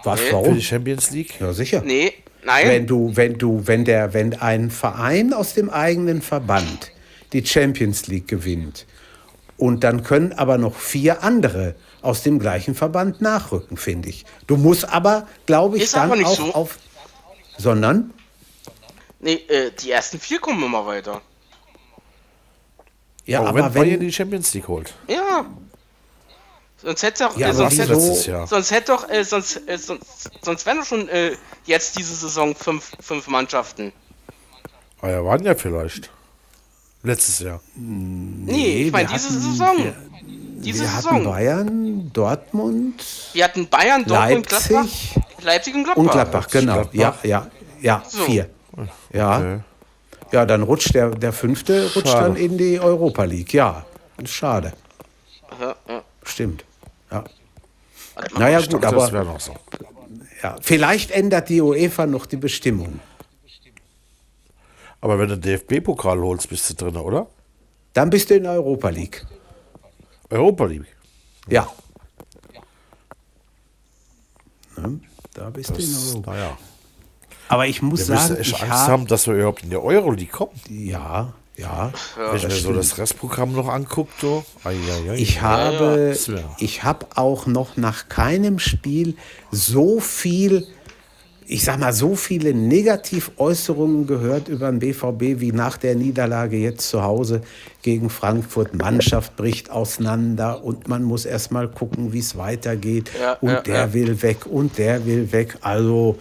Was, 0.03 0.19
nee. 0.19 0.31
warum? 0.31 0.45
Für 0.45 0.53
die 0.55 0.63
Champions 0.63 1.11
League? 1.11 1.39
Ja, 1.39 1.53
sicher. 1.53 1.81
Nee, 1.85 2.13
nein. 2.45 2.67
Wenn 2.67 2.87
du, 2.87 3.15
wenn 3.15 3.37
du, 3.37 3.63
wenn 3.65 3.85
der, 3.85 4.13
wenn 4.13 4.33
ein 4.33 4.71
Verein 4.71 5.33
aus 5.33 5.53
dem 5.53 5.69
eigenen 5.69 6.21
Verband 6.21 6.91
die 7.33 7.45
Champions 7.45 8.07
League 8.07 8.27
gewinnt 8.27 8.85
und 9.57 9.83
dann 9.83 10.03
können 10.03 10.33
aber 10.33 10.57
noch 10.57 10.75
vier 10.75 11.23
andere 11.23 11.75
aus 12.01 12.23
dem 12.23 12.39
gleichen 12.39 12.75
Verband 12.75 13.21
nachrücken, 13.21 13.77
finde 13.77 14.09
ich. 14.09 14.25
Du 14.45 14.55
musst 14.57 14.87
aber, 14.87 15.27
glaube 15.45 15.77
ich, 15.77 15.83
Ist 15.83 15.95
dann 15.95 16.23
auch 16.23 16.35
so. 16.35 16.53
auf. 16.53 16.77
Sondern? 17.57 18.13
Nee, 19.19 19.33
äh, 19.33 19.71
die 19.71 19.91
ersten 19.91 20.19
vier 20.19 20.39
kommen 20.39 20.63
immer 20.63 20.85
weiter. 20.85 21.21
Ja, 23.25 23.41
oh, 23.41 23.47
aber 23.47 23.65
wenn 23.65 23.73
Bayern 23.73 23.99
die 23.99 24.11
Champions 24.11 24.53
League 24.53 24.67
holt. 24.67 24.93
Ja. 25.07 25.45
Sonst 26.77 27.01
hätte 27.01 27.23
doch, 27.23 27.37
ja, 27.37 27.49
äh, 27.49 27.53
sonst, 27.53 27.79
hätte, 27.79 27.95
so, 27.99 28.45
sonst 28.45 28.71
hätte 28.71 28.91
doch, 28.91 29.09
äh, 29.09 29.23
sonst, 29.23 29.67
äh, 29.67 29.77
sonst, 29.77 30.29
sonst 30.43 30.65
wären 30.67 30.77
doch 30.77 30.85
schon 30.85 31.09
äh, 31.09 31.35
jetzt 31.65 31.97
diese 31.97 32.15
Saison 32.15 32.55
fünf, 32.55 32.91
fünf 32.99 33.27
Mannschaften. 33.27 33.91
Ah 35.01 35.09
ja, 35.09 35.25
waren 35.25 35.43
ja 35.43 35.55
vielleicht. 35.55 36.11
Letztes 37.03 37.39
Jahr. 37.39 37.61
Nee, 37.75 38.51
nee 38.51 38.83
ich 38.83 38.91
meine 38.91 39.07
diese 39.07 39.29
hatten, 39.29 39.39
Saison. 39.39 39.77
Wir, 39.77 39.95
diese 40.61 40.81
wir 40.81 40.87
Saison. 40.89 41.11
hatten 41.11 41.23
Bayern, 41.23 42.11
Dortmund. 42.13 43.03
Wir 43.33 43.43
hatten 43.43 43.67
Bayern, 43.67 44.03
Dortmund, 44.05 44.51
Leipzig, 44.51 44.69
Gladbach. 44.69 45.43
Leipzig 45.43 45.75
und 45.75 45.83
Gladbach. 45.83 46.03
Und 46.03 46.11
Gladbach, 46.11 46.47
genau. 46.49 46.73
Gladbach. 46.73 47.23
Ja, 47.23 47.29
ja, 47.29 47.47
ja, 47.81 48.03
so. 48.07 48.23
vier. 48.23 48.49
Ja. 49.13 49.37
Okay. 49.37 49.59
Ja, 50.31 50.45
dann 50.45 50.63
rutscht 50.63 50.93
der, 50.93 51.11
der 51.11 51.31
fünfte 51.31 51.93
rutscht 51.95 52.13
dann 52.13 52.35
in 52.35 52.57
die 52.57 52.79
Europa 52.79 53.23
League. 53.23 53.53
Ja, 53.53 53.85
schade. 54.25 54.73
Ja, 55.59 55.75
ja. 55.87 56.03
Stimmt. 56.23 56.65
Ja. 57.11 57.23
Naja, 58.37 58.59
gut, 58.59 58.83
dachte, 58.83 58.95
aber. 58.97 59.23
noch 59.23 59.39
so. 59.39 59.55
Ja, 60.43 60.55
vielleicht 60.61 61.11
ändert 61.11 61.49
die 61.49 61.61
UEFA 61.61 62.05
noch 62.05 62.25
die 62.25 62.37
Bestimmung. 62.37 62.99
Aber 65.01 65.19
wenn 65.19 65.29
du 65.29 65.37
DFB-Pokal 65.37 66.19
holst, 66.19 66.49
bist 66.49 66.69
du 66.69 66.73
drin, 66.73 66.97
oder? 66.97 67.27
Dann 67.93 68.09
bist 68.09 68.29
du 68.29 68.35
in 68.35 68.43
der 68.43 68.53
Europa 68.53 68.89
League. 68.89 69.25
Europa 70.29 70.65
League? 70.65 70.95
Ja. 71.47 71.67
Ne? 74.77 74.99
Da 75.33 75.49
bist 75.49 75.69
das, 75.69 75.77
du 75.77 75.83
in 75.83 76.15
Europa. 76.15 76.31
Naja. 76.31 76.57
Aber 77.49 77.67
ich 77.67 77.81
muss 77.81 78.07
wir 78.07 78.17
sagen, 78.17 78.37
ich 78.41 78.53
Angst 78.55 78.69
hab, 78.69 78.89
haben, 78.89 79.07
dass 79.07 79.27
wir 79.27 79.35
überhaupt 79.35 79.63
in 79.63 79.69
die 79.69 79.77
Euro 79.77 80.11
League 80.11 80.31
kommen. 80.31 80.51
Ja, 80.69 81.33
ja. 81.55 81.91
Wenn 82.15 82.35
ich 82.35 82.43
mir 82.43 82.51
so 82.51 82.73
das 82.73 82.97
Restprogramm 82.97 83.53
noch 83.53 83.67
anguckt, 83.67 84.19
so. 84.19 84.45
Ai, 84.63 84.75
ai, 84.75 85.11
ai, 85.11 85.15
ich 85.15 85.41
habe, 85.41 86.15
ich 86.59 86.83
habe 86.83 87.07
auch 87.15 87.47
noch 87.47 87.77
nach 87.77 88.09
keinem 88.09 88.59
Spiel 88.59 89.15
so 89.49 89.99
viel 89.99 90.67
ich 91.49 91.63
sag 91.63 91.79
mal, 91.79 91.93
so 91.93 92.15
viele 92.15 92.53
Negativäußerungen 92.53 94.05
gehört 94.05 94.49
über 94.49 94.69
den 94.69 94.79
BVB 94.79 95.39
wie 95.39 95.53
nach 95.53 95.77
der 95.77 95.95
Niederlage 95.95 96.57
jetzt 96.57 96.89
zu 96.89 97.03
Hause 97.03 97.41
gegen 97.81 98.09
Frankfurt. 98.09 98.75
Mannschaft 98.75 99.37
bricht 99.37 99.71
auseinander 99.71 100.63
und 100.63 100.89
man 100.89 101.03
muss 101.03 101.25
erst 101.25 101.51
mal 101.51 101.69
gucken, 101.69 102.11
wie 102.11 102.19
es 102.19 102.37
weitergeht. 102.37 103.11
Ja, 103.19 103.33
und 103.33 103.49
ja, 103.49 103.61
der 103.61 103.75
ja. 103.75 103.93
will 103.93 104.21
weg 104.21 104.45
und 104.45 104.77
der 104.77 105.05
will 105.05 105.31
weg. 105.31 105.57
Also, 105.61 106.17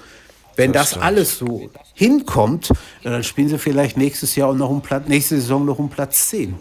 wenn 0.55 0.73
das, 0.73 0.91
das 0.91 1.03
alles 1.03 1.39
so 1.39 1.71
hinkommt, 1.95 2.71
dann 3.03 3.25
spielen 3.25 3.49
sie 3.49 3.59
vielleicht 3.59 3.97
nächstes 3.97 4.37
Jahr 4.37 4.51
und 4.51 4.59
noch 4.59 4.71
um 4.71 4.81
Platz, 4.81 5.09
nächste 5.09 5.37
Saison 5.37 5.65
noch 5.65 5.81
um 5.81 5.91
Platz 5.91 6.29
10. 6.29 6.55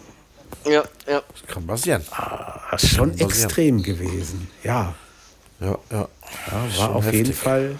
Ja, 0.65 0.84
ja. 1.08 1.21
Das 1.32 1.47
kann 1.47 1.67
passieren. 1.67 2.01
Ah, 2.12 2.62
das 2.71 2.84
ist 2.84 2.95
schon 2.95 3.15
extrem 3.19 3.84
gewesen. 3.84 4.47
Ja. 4.63 4.95
Ja, 5.60 5.78
ja. 5.91 6.08
ja 6.47 6.80
war 6.80 6.95
auf 6.95 7.06
heftig. 7.06 7.28
jeden 7.28 7.34
Fall 7.34 7.75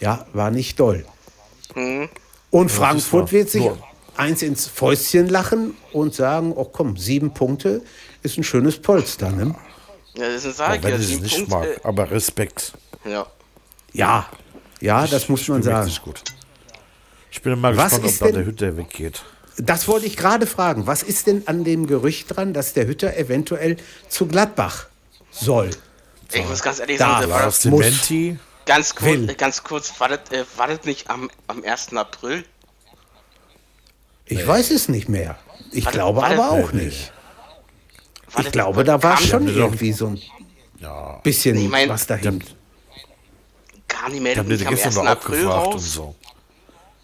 ja, 0.00 0.26
war 0.32 0.50
nicht 0.50 0.78
doll. 0.80 1.04
Mhm. 1.74 2.08
Und 2.50 2.70
Frankfurt 2.70 3.32
wird 3.32 3.50
sich 3.50 3.68
eins 4.16 4.42
ins 4.42 4.66
Fäustchen 4.66 5.28
lachen 5.28 5.76
und 5.92 6.14
sagen, 6.14 6.52
oh 6.54 6.64
komm, 6.64 6.96
sieben 6.96 7.34
Punkte 7.34 7.82
ist 8.22 8.38
ein 8.38 8.44
schönes 8.44 8.80
Polster. 8.80 9.30
Ne? 9.30 9.54
Ja, 10.16 10.28
das 10.28 10.44
ist 10.44 10.60
ein 10.60 10.82
wenn 10.82 11.00
ich 11.00 11.12
es 11.12 11.20
nicht 11.20 11.48
Punkte, 11.48 11.68
mag, 11.74 11.84
aber 11.84 12.10
Respekt. 12.10 12.72
Ja. 13.04 13.26
Ja, 13.92 14.28
ja, 14.80 15.04
ich, 15.04 15.10
das 15.10 15.28
muss 15.28 15.46
man 15.48 15.62
sagen. 15.62 15.90
Gut. 16.02 16.22
Ich 17.30 17.42
bin 17.42 17.58
mal 17.60 17.76
was 17.76 18.00
gespannt, 18.00 18.12
ob 18.12 18.18
da 18.18 18.32
der 18.32 18.46
Hütter 18.46 18.76
weggeht. 18.76 19.22
Das 19.58 19.88
wollte 19.88 20.06
ich 20.06 20.16
gerade 20.16 20.46
fragen. 20.46 20.86
Was 20.86 21.02
ist 21.02 21.26
denn 21.26 21.46
an 21.46 21.64
dem 21.64 21.86
Gerücht 21.86 22.36
dran, 22.36 22.52
dass 22.52 22.74
der 22.74 22.86
Hütter 22.86 23.16
eventuell 23.16 23.76
zu 24.08 24.26
Gladbach 24.26 24.86
soll? 25.30 25.70
Ich 26.32 26.46
muss 26.46 26.62
ganz 26.62 26.80
ehrlich 26.80 26.98
da 26.98 27.20
sagen, 27.20 27.30
Lars 27.30 27.60
Dementi 27.60 28.38
Ganz 28.66 28.94
kurz, 28.94 29.28
will. 29.28 29.34
ganz 29.34 29.62
kurz, 29.62 29.98
war 30.00 30.08
das, 30.08 30.30
äh, 30.32 30.44
war 30.56 30.66
das 30.66 30.84
nicht 30.84 31.08
am, 31.08 31.30
am 31.46 31.62
1. 31.64 31.94
April? 31.94 32.44
Ich 34.26 34.38
nee. 34.38 34.46
weiß 34.46 34.72
es 34.72 34.88
nicht 34.88 35.08
mehr. 35.08 35.38
Ich 35.70 35.84
war 35.86 35.92
glaube 35.92 36.20
das, 36.20 36.32
aber 36.32 36.50
auch 36.50 36.72
nee, 36.72 36.86
nicht. 36.86 37.12
Ich 38.38 38.50
glaube, 38.50 38.84
da 38.84 39.02
war 39.02 39.16
schon 39.18 39.46
irgendwie 39.46 39.92
so 39.92 40.08
ein 40.08 40.20
ja. 40.80 41.20
bisschen 41.22 41.56
ich 41.56 41.68
mein, 41.68 41.88
was 41.88 42.06
dahin. 42.06 42.42
Gar 43.88 44.10
nicht 44.10 44.20
mehr. 44.20 44.32
Ich 44.32 44.38
habe 44.38 44.66
am 44.66 44.74
1. 44.74 44.98
April 44.98 45.46
raus. 45.46 45.74
Und 45.74 45.80
so. 45.80 46.14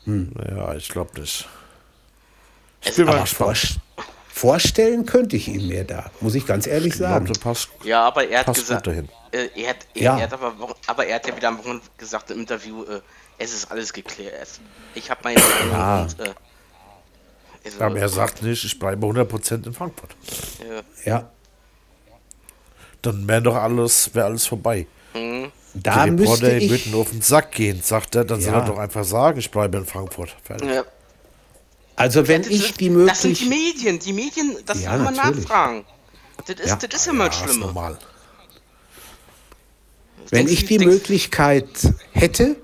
Hm. 0.04 0.32
Ja, 0.50 0.74
ich 0.74 0.88
glaube 0.88 1.20
nicht. 1.20 1.48
Ich 2.84 2.96
bin 2.96 3.06
mal 3.06 3.24
Vorstellen 4.34 5.06
könnte 5.06 5.36
ich 5.36 5.46
ihn 5.46 5.68
mir 5.68 5.84
da, 5.84 6.10
muss 6.20 6.34
ich 6.34 6.46
ganz 6.46 6.66
ehrlich 6.66 6.94
ich 6.94 6.98
sagen. 6.98 7.26
Glaub, 7.26 7.40
passt, 7.40 7.68
ja, 7.84 8.02
aber 8.02 8.26
er 8.26 8.40
hat 8.40 8.54
gesagt, 8.54 8.88
äh, 9.32 9.48
er, 9.54 9.70
hat, 9.70 9.86
er, 9.94 10.02
ja. 10.02 10.16
er 10.18 10.22
hat 10.24 10.32
aber, 10.32 10.76
aber 10.86 11.06
er 11.06 11.16
hat 11.16 11.26
ja 11.26 11.36
wieder 11.36 11.48
am 11.48 11.58
Wochenende 11.58 11.84
gesagt 11.96 12.30
im 12.30 12.40
Interview, 12.40 12.84
äh, 12.84 13.00
es 13.38 13.52
ist 13.52 13.70
alles 13.70 13.92
geklärt. 13.92 14.48
Ich 14.94 15.10
habe 15.10 15.20
meine 15.24 15.40
ja. 15.70 16.02
und, 16.02 16.20
äh, 16.20 16.34
also, 17.64 17.80
aber 17.80 17.98
er 17.98 18.08
sagt 18.08 18.42
nicht, 18.42 18.64
ich 18.64 18.78
bleibe 18.78 19.06
100% 19.06 19.66
in 19.66 19.72
Frankfurt. 19.72 20.10
Ja. 21.04 21.12
ja. 21.12 21.30
Dann 23.02 23.26
wäre 23.26 23.42
doch 23.42 23.56
alles, 23.56 24.14
wäre 24.14 24.26
alles 24.26 24.46
vorbei. 24.46 24.86
Mhm. 25.14 25.52
Da 25.74 26.06
müsste 26.06 26.50
ich... 26.58 26.70
würde 26.70 26.90
nur 26.90 27.00
auf 27.02 27.10
den 27.10 27.22
Sack 27.22 27.52
gehen, 27.52 27.80
sagt 27.82 28.14
er, 28.14 28.24
dann 28.24 28.40
ja. 28.40 28.46
soll 28.46 28.54
er 28.54 28.66
doch 28.66 28.78
einfach 28.78 29.04
sagen, 29.04 29.38
ich 29.38 29.50
bleibe 29.50 29.78
in 29.78 29.86
Frankfurt. 29.86 30.34
Fertig. 30.42 30.68
Ja. 30.68 30.84
Also 31.96 32.26
wenn 32.28 32.42
ich 32.42 32.74
die 32.74 32.90
Möglichkeit... 32.90 33.16
Das 33.16 33.22
sind 33.22 33.40
die 33.40 33.48
Medien, 33.48 33.98
die 33.98 34.12
Medien, 34.12 34.56
das 34.66 34.82
ja, 34.82 34.92
will 34.92 35.00
man 35.00 35.14
nachfragen. 35.14 35.84
Das 36.46 36.56
ist, 36.58 36.68
ja. 36.68 36.76
das 36.76 37.00
ist 37.00 37.06
immer 37.06 37.26
ja, 37.26 37.32
schlimm. 37.32 37.60
normal. 37.60 37.98
Wenn 40.30 40.48
ich 40.48 40.64
die 40.66 40.78
Möglichkeit 40.78 41.66
hätte, 42.12 42.56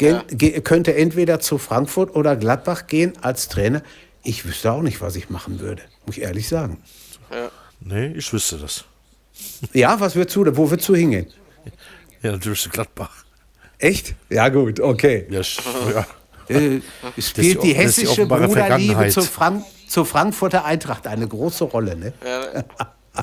ja. 0.00 0.22
könnte 0.62 0.94
entweder 0.94 1.40
zu 1.40 1.58
Frankfurt 1.58 2.14
oder 2.14 2.36
Gladbach 2.36 2.86
gehen 2.86 3.12
als 3.22 3.48
Trainer, 3.48 3.82
Ich 4.22 4.44
wüsste 4.44 4.72
auch 4.72 4.82
nicht, 4.82 5.00
was 5.00 5.14
ich 5.16 5.30
machen 5.30 5.60
würde, 5.60 5.82
muss 6.04 6.16
ich 6.16 6.22
ehrlich 6.24 6.48
sagen. 6.48 6.78
Ja. 7.30 7.50
Nee, 7.80 8.08
ich 8.08 8.32
wüsste 8.32 8.58
das. 8.58 8.84
Ja, 9.72 10.00
was 10.00 10.16
würdest 10.16 10.34
du, 10.36 10.56
wo 10.56 10.70
würdest 10.70 10.88
du 10.88 10.94
hingehen? 10.94 11.26
Ja, 12.22 12.32
natürlich 12.32 12.62
zu 12.62 12.70
Gladbach. 12.70 13.24
Echt? 13.78 14.14
Ja, 14.30 14.48
gut, 14.48 14.80
okay. 14.80 15.26
Ja, 15.30 15.42
ja. 15.90 16.06
Äh, 16.48 16.80
spielt 17.18 17.62
die 17.62 17.74
hessische 17.74 18.22
die 18.22 18.28
Bruderliebe 18.28 19.08
zur, 19.08 19.24
Frank 19.24 19.64
zur, 19.88 20.06
Frankfurter 20.06 20.64
Eintracht 20.64 21.06
eine 21.06 21.26
große 21.26 21.64
Rolle, 21.64 21.96
ne? 21.96 22.12
Ja. 22.24 22.64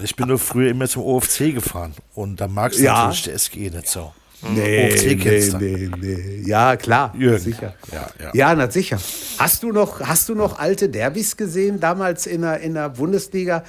Ich 0.02 0.16
bin 0.16 0.28
nur 0.28 0.40
früher 0.40 0.72
immer 0.72 0.88
zum 0.88 1.04
OFC 1.04 1.54
gefahren 1.54 1.94
und 2.16 2.40
da 2.42 2.48
magst 2.48 2.80
du 2.80 2.84
ja. 2.84 2.94
natürlich 2.94 3.24
der 3.24 3.34
SG 3.36 3.70
nicht 3.70 3.88
so. 3.88 4.14
Nee, 4.42 4.94
nee, 5.16 5.52
nee, 5.60 5.90
nee. 5.98 6.44
Ja, 6.46 6.76
klar. 6.76 7.14
Jürgen. 7.18 7.40
Sicher. 7.40 7.76
Ja, 7.92 8.10
ja. 8.22 8.32
ja, 8.34 8.56
na 8.56 8.70
sicher. 8.70 9.00
Hast 9.38 9.64
du 9.64 9.72
noch, 9.72 10.02
hast 10.02 10.28
du 10.28 10.36
noch 10.36 10.60
alte 10.60 10.90
Derbys 10.90 11.38
gesehen, 11.38 11.80
damals 11.80 12.28
in 12.28 12.42
der, 12.42 12.60
in 12.60 12.74
der 12.74 12.90
Bundesliga? 12.90 13.64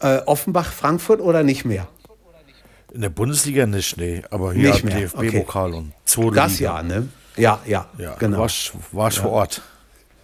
Äh, 0.00 0.18
Offenbach, 0.26 0.72
Frankfurt 0.72 1.20
oder 1.20 1.42
nicht 1.42 1.64
mehr? 1.64 1.88
In 2.92 3.00
der 3.00 3.08
Bundesliga 3.08 3.66
nicht, 3.66 3.96
nee. 3.96 4.22
Aber 4.30 4.52
hier 4.52 4.72
DFB-Pokal 4.72 5.70
okay. 5.70 5.78
und 5.78 5.92
zweite 6.04 6.34
Das 6.34 6.58
Liga. 6.58 6.76
ja, 6.76 6.82
ne? 6.82 7.08
Ja, 7.36 7.60
ja, 7.66 7.86
ja 7.98 8.14
genau. 8.18 8.38
Warst, 8.38 8.72
warst 8.92 9.16
ja. 9.16 9.22
vor 9.22 9.32
Ort. 9.32 9.62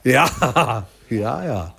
Ja, 0.04 0.28
ja, 1.10 1.44
ja. 1.44 1.74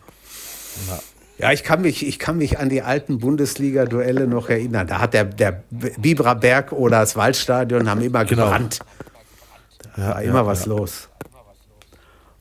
Na. 0.88 1.00
Ja, 1.40 1.54
ich 1.54 1.64
kann 1.64 1.82
mich, 1.82 2.06
ich 2.06 2.20
kann 2.20 2.38
mich 2.38 2.60
an 2.60 2.68
die 2.68 2.82
alten 2.82 3.20
Bundesliga-Duelle 3.20 4.28
noch 4.28 4.50
erinnern. 4.50 4.88
Da 4.88 5.00
hat 5.00 5.14
der, 5.14 5.24
der 5.24 5.64
Bibra 5.70 6.34
Berg 6.34 6.74
oder 6.74 7.00
das 7.00 7.16
Waldstadion 7.16 7.90
haben 7.90 8.02
immer 8.02 8.26
genau. 8.26 8.44
gebrannt. 8.44 8.80
Da 9.96 10.02
ja, 10.02 10.10
war 10.10 10.22
immer 10.22 10.34
ja, 10.40 10.46
was 10.46 10.66
ja. 10.66 10.74
los. 10.74 11.08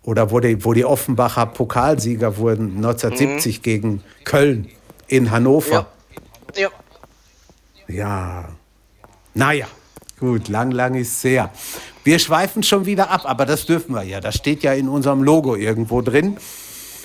Oder 0.02 0.32
wo 0.32 0.40
die, 0.40 0.64
wo 0.64 0.72
die 0.72 0.84
Offenbacher 0.84 1.46
Pokalsieger 1.46 2.38
wurden 2.38 2.76
1970 2.78 3.58
mhm. 3.58 3.62
gegen 3.62 4.02
Köln 4.24 4.68
in 5.06 5.30
Hannover. 5.30 5.86
Ja. 6.56 6.62
ja. 6.62 6.70
Ja. 7.86 8.48
Naja, 9.34 9.66
gut, 10.18 10.48
lang, 10.48 10.72
lang 10.72 10.94
ist 10.96 11.20
sehr. 11.20 11.50
Wir 12.02 12.18
schweifen 12.18 12.64
schon 12.64 12.84
wieder 12.84 13.10
ab, 13.10 13.22
aber 13.24 13.46
das 13.46 13.64
dürfen 13.64 13.94
wir 13.94 14.02
ja. 14.02 14.20
Das 14.20 14.34
steht 14.34 14.64
ja 14.64 14.72
in 14.72 14.88
unserem 14.88 15.22
Logo 15.22 15.54
irgendwo 15.54 16.02
drin. 16.02 16.36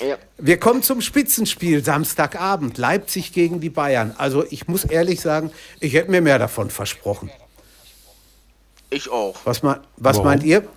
Ja. 0.07 0.17
Wir 0.37 0.59
kommen 0.59 0.83
zum 0.83 1.01
Spitzenspiel 1.01 1.83
Samstagabend. 1.83 2.77
Leipzig 2.77 3.33
gegen 3.33 3.59
die 3.59 3.69
Bayern. 3.69 4.13
Also 4.17 4.43
ich 4.49 4.67
muss 4.67 4.83
ehrlich 4.83 5.21
sagen, 5.21 5.51
ich 5.79 5.93
hätte 5.93 6.11
mir 6.11 6.21
mehr 6.21 6.39
davon 6.39 6.69
versprochen. 6.69 7.31
Ich 8.89 9.09
auch. 9.09 9.35
Was, 9.45 9.61
was 9.97 10.23
meint 10.23 10.43
ihr? 10.43 10.67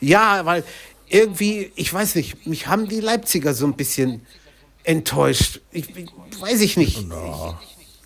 Ja, 0.00 0.44
weil 0.44 0.64
irgendwie, 1.08 1.72
ich 1.76 1.92
weiß 1.92 2.14
nicht, 2.16 2.46
mich 2.46 2.66
haben 2.66 2.88
die 2.88 3.00
Leipziger 3.00 3.54
so 3.54 3.66
ein 3.66 3.74
bisschen 3.74 4.26
enttäuscht. 4.84 5.60
Ich, 5.70 5.96
ich 5.96 6.10
weiß 6.40 6.60
ich 6.60 6.76
nicht. 6.76 7.06
Na. 7.08 7.58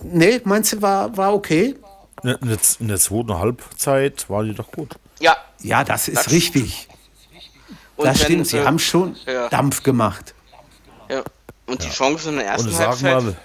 Nee, 0.03 0.41
meinst 0.45 0.73
du, 0.73 0.83
war, 0.83 1.17
war 1.17 1.35
okay? 1.35 1.77
In 2.23 2.38
der, 2.41 2.59
in 2.79 2.88
der 2.88 2.99
zweiten 2.99 3.37
Halbzeit 3.38 4.29
war 4.29 4.45
die 4.45 4.55
doch 4.55 4.71
gut. 4.71 4.97
Ja. 5.21 5.37
Ja, 5.61 5.85
das 5.85 6.09
ist 6.09 6.27
das 6.27 6.33
richtig. 6.33 6.88
Und 7.97 8.07
das 8.07 8.21
stimmt, 8.23 8.47
sie 8.47 8.59
äh, 8.59 8.65
haben 8.65 8.79
schon 8.79 9.17
ja. 9.27 9.49
Dampf 9.49 9.83
gemacht. 9.83 10.35
Ja. 11.12 11.22
Und 11.66 11.85
die 11.85 11.90
Chancen 11.90 12.31
in 12.31 12.37
der 12.37 12.46
ersten 12.46 12.77
Halbzeit 12.77 13.22
mal, 13.22 13.37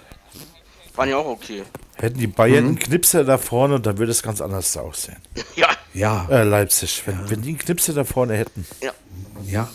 waren 0.96 1.10
ja 1.10 1.18
auch 1.18 1.28
okay. 1.28 1.64
Hätten 1.96 2.20
die 2.20 2.28
Bayern 2.28 2.64
mhm. 2.64 2.70
einen 2.70 2.80
Knipser 2.80 3.24
da 3.24 3.38
vorne, 3.38 3.80
dann 3.80 3.98
würde 3.98 4.12
es 4.12 4.24
ganz 4.24 4.42
anders 4.42 4.76
aussehen. 4.78 5.18
Ja. 5.56 5.70
Ja. 5.94 6.28
Äh, 6.30 6.44
Leipzig, 6.44 7.04
wenn, 7.06 7.16
ja. 7.16 7.30
wenn 7.30 7.42
die 7.42 7.50
einen 7.50 7.58
Knipser 7.58 7.94
da 7.94 8.04
vorne 8.04 8.36
hätten. 8.36 8.66
Ja. 8.82 8.92
Ja. 9.46 9.70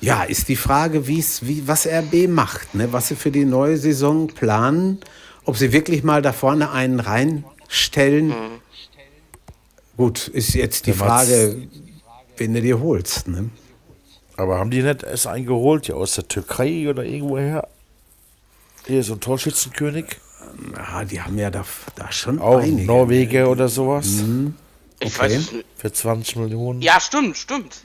Ja, 0.00 0.22
ist 0.22 0.48
die 0.48 0.56
Frage, 0.56 1.06
wie's, 1.06 1.44
wie, 1.46 1.66
was 1.66 1.86
RB 1.86 2.28
macht, 2.28 2.74
ne? 2.74 2.92
was 2.92 3.08
sie 3.08 3.16
für 3.16 3.30
die 3.30 3.44
neue 3.44 3.76
Saison 3.76 4.28
planen, 4.28 5.00
ob 5.44 5.56
sie 5.56 5.72
wirklich 5.72 6.04
mal 6.04 6.22
da 6.22 6.32
vorne 6.32 6.70
einen 6.70 7.00
reinstellen. 7.00 8.28
Mhm. 8.28 8.60
Gut, 9.96 10.28
ist 10.28 10.54
jetzt 10.54 10.86
die 10.86 10.92
Frage, 10.92 11.68
wen 12.36 12.54
du 12.54 12.62
dir 12.62 12.80
holst. 12.80 13.26
Ne? 13.26 13.50
Aber 14.38 14.58
haben 14.60 14.70
die 14.70 14.82
nicht 14.82 15.02
es 15.02 15.26
eingeholt, 15.26 15.88
ja 15.88 15.96
aus 15.96 16.14
der 16.14 16.28
Türkei 16.28 16.88
oder 16.88 17.02
irgendwoher? 17.02 17.66
Hier 18.86 19.02
so 19.02 19.14
ein 19.14 19.20
Torschützenkönig? 19.20 20.04
Ja, 20.76 21.04
die 21.04 21.20
haben 21.20 21.36
ja 21.38 21.50
da, 21.50 21.64
da 21.96 22.12
schon 22.12 22.40
Auch 22.40 22.60
einige. 22.60 22.86
Norweger 22.86 23.50
oder 23.50 23.68
sowas. 23.68 24.06
Mhm. 24.06 24.54
Ich 25.00 25.18
okay. 25.18 25.34
weiß 25.34 25.48
Für 25.76 25.92
20 25.92 26.36
Millionen. 26.36 26.80
Ja, 26.82 27.00
stimmt, 27.00 27.36
stimmt. 27.36 27.82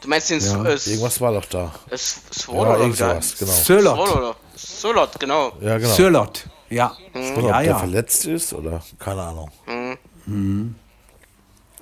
Du 0.00 0.08
meinst 0.08 0.30
den 0.30 0.40
ja, 0.40 0.64
äh, 0.64 0.78
Irgendwas 0.86 1.20
war 1.20 1.34
doch 1.34 1.44
da. 1.44 1.74
Sword 1.94 2.68
ja, 2.68 2.76
irgend 2.78 2.96
sowas, 2.96 3.36
genau. 3.38 3.52
Sörlot. 3.52 4.36
Sörlot, 4.56 5.20
genau. 5.20 5.52
Ja, 5.60 5.76
genau. 5.76 5.94
Sörlot, 5.94 6.46
ja. 6.70 6.96
Mhm. 7.12 7.44
Ja, 7.44 7.58
ob 7.58 7.62
der 7.62 7.76
verletzt 7.76 8.24
ist 8.24 8.54
oder 8.54 8.82
keine 8.98 9.20
Ahnung. 9.20 9.50
Mhm. 9.66 9.98
Mhm. 10.24 10.74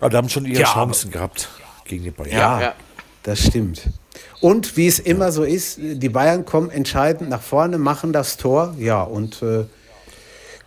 Aber 0.01 0.11
die 0.11 0.17
haben 0.17 0.29
schon 0.29 0.45
ihre 0.45 0.63
ja, 0.63 0.73
Chancen 0.73 1.13
gehabt 1.13 1.49
gegen 1.85 2.03
die 2.03 2.11
Bayern. 2.11 2.37
Ja, 2.37 2.61
ja, 2.61 2.75
das 3.29 3.41
stimmt. 3.41 3.83
Und 4.41 4.77
wie 4.77 4.87
es 4.87 4.99
immer 4.99 5.33
so 5.33 5.45
ist, 5.45 5.79
die 5.81 6.09
Bayern 6.09 6.45
kommen 6.45 6.71
entscheidend 6.71 7.29
nach 7.29 7.43
vorne, 7.43 7.79
machen 7.79 8.13
das 8.13 8.37
Tor, 8.37 8.75
ja, 8.79 9.03
und 9.03 9.43
äh, 9.43 9.65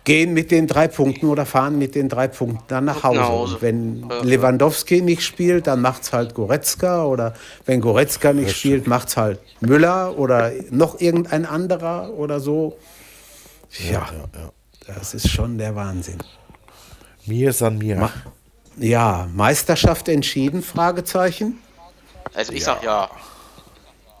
gehen 0.04 0.32
mit 0.32 0.50
den 0.50 0.66
drei 0.66 0.88
Punkten 0.88 1.26
oder 1.26 1.44
fahren 1.44 1.78
mit 1.78 1.94
den 1.94 2.08
drei 2.08 2.28
Punkten 2.28 2.62
dann 2.68 2.84
nach 2.84 3.02
Hause. 3.02 3.18
Nach 3.18 3.28
Hause. 3.28 3.54
Und 3.54 3.62
wenn 3.62 4.08
Lewandowski 4.22 5.00
nicht 5.00 5.22
spielt, 5.22 5.66
dann 5.66 5.80
macht 5.80 6.02
es 6.02 6.12
halt 6.12 6.34
Goretzka. 6.34 7.04
Oder 7.04 7.34
wenn 7.66 7.80
Goretzka 7.80 8.32
nicht 8.32 8.56
spielt, 8.56 8.86
macht 8.86 9.08
es 9.08 9.16
halt 9.16 9.40
Müller 9.60 10.18
oder 10.18 10.52
noch 10.70 11.00
irgendein 11.00 11.46
anderer 11.46 12.12
oder 12.14 12.40
so. 12.40 12.78
Ja, 13.90 14.06
ja, 14.12 14.40
ja, 14.40 14.52
das 14.86 15.14
ist 15.14 15.30
schon 15.30 15.58
der 15.58 15.74
Wahnsinn. 15.74 16.18
Mir 17.26 17.52
san 17.52 17.78
mir. 17.78 17.96
Ma 17.96 18.10
ja, 18.78 19.28
Meisterschaft 19.34 20.08
entschieden? 20.08 20.62
Fragezeichen. 20.62 21.58
Also 22.34 22.52
ich 22.52 22.60
ja. 22.60 22.64
sag 22.66 22.82
ja. 22.82 23.10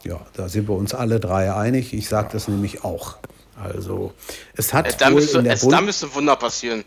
Ja, 0.04 0.20
da 0.34 0.48
sind 0.48 0.68
wir 0.68 0.74
uns 0.74 0.94
alle 0.94 1.20
drei 1.20 1.54
einig. 1.54 1.94
Ich 1.94 2.08
sage 2.08 2.30
das 2.32 2.48
nämlich 2.48 2.84
auch. 2.84 3.16
Also, 3.62 4.12
es 4.56 4.74
hat 4.74 4.88
äh, 4.88 4.96
da, 4.98 5.10
müsste, 5.10 5.38
in 5.38 5.44
der 5.44 5.54
es, 5.54 5.66
da 5.66 5.80
müsste 5.80 6.12
Wunder 6.14 6.34
passieren. 6.34 6.84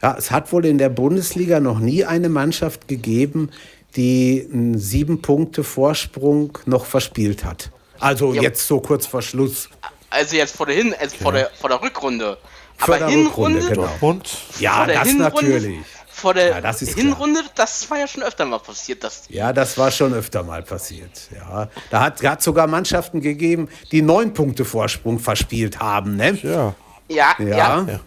Ja, 0.00 0.16
es 0.16 0.30
hat 0.30 0.50
wohl 0.52 0.64
in 0.64 0.78
der 0.78 0.88
Bundesliga 0.88 1.60
noch 1.60 1.78
nie 1.78 2.06
eine 2.06 2.30
Mannschaft 2.30 2.88
gegeben, 2.88 3.50
die 3.96 4.48
einen 4.50 4.78
sieben 4.78 5.20
Punkte 5.20 5.62
Vorsprung 5.62 6.56
noch 6.64 6.86
verspielt 6.86 7.44
hat. 7.44 7.70
Also 7.98 8.32
ja. 8.32 8.42
jetzt 8.42 8.66
so 8.66 8.80
kurz 8.80 9.04
vor 9.04 9.20
Schluss. 9.20 9.68
Also 10.08 10.36
jetzt 10.36 10.56
vor 10.56 10.66
der 10.66 10.76
Hin, 10.76 10.94
also 10.98 11.16
vor, 11.16 11.32
der, 11.32 11.50
vor 11.50 11.68
der 11.68 11.82
Rückrunde. 11.82 12.38
Vor 12.78 12.94
Aber 12.94 13.08
Hinrunde, 13.08 13.60
genau. 13.60 13.90
Und? 14.00 14.38
Ja, 14.58 14.86
das 14.86 15.08
Hinrunde, 15.08 15.22
natürlich 15.24 15.80
vor 16.20 16.34
der 16.34 16.48
ja, 16.48 16.60
das 16.60 16.80
Hinrunde, 16.80 17.40
klar. 17.40 17.52
das 17.56 17.90
war 17.90 17.98
ja 17.98 18.06
schon 18.06 18.22
öfter 18.22 18.44
mal 18.44 18.58
passiert. 18.58 19.02
Dass 19.02 19.24
ja, 19.28 19.52
das 19.52 19.76
war 19.78 19.90
schon 19.90 20.14
öfter 20.14 20.42
mal 20.42 20.62
passiert. 20.62 21.28
Ja, 21.34 21.68
da 21.90 22.00
hat 22.00 22.22
es 22.22 22.44
sogar 22.44 22.66
Mannschaften 22.66 23.20
gegeben, 23.20 23.68
die 23.90 24.02
neun 24.02 24.32
Punkte 24.34 24.64
Vorsprung 24.64 25.18
verspielt 25.18 25.80
haben. 25.80 26.16
Ne? 26.16 26.38
Ja. 26.42 26.74
Ja, 27.08 27.34
ja. 27.38 27.46
Ja. 27.46 28.00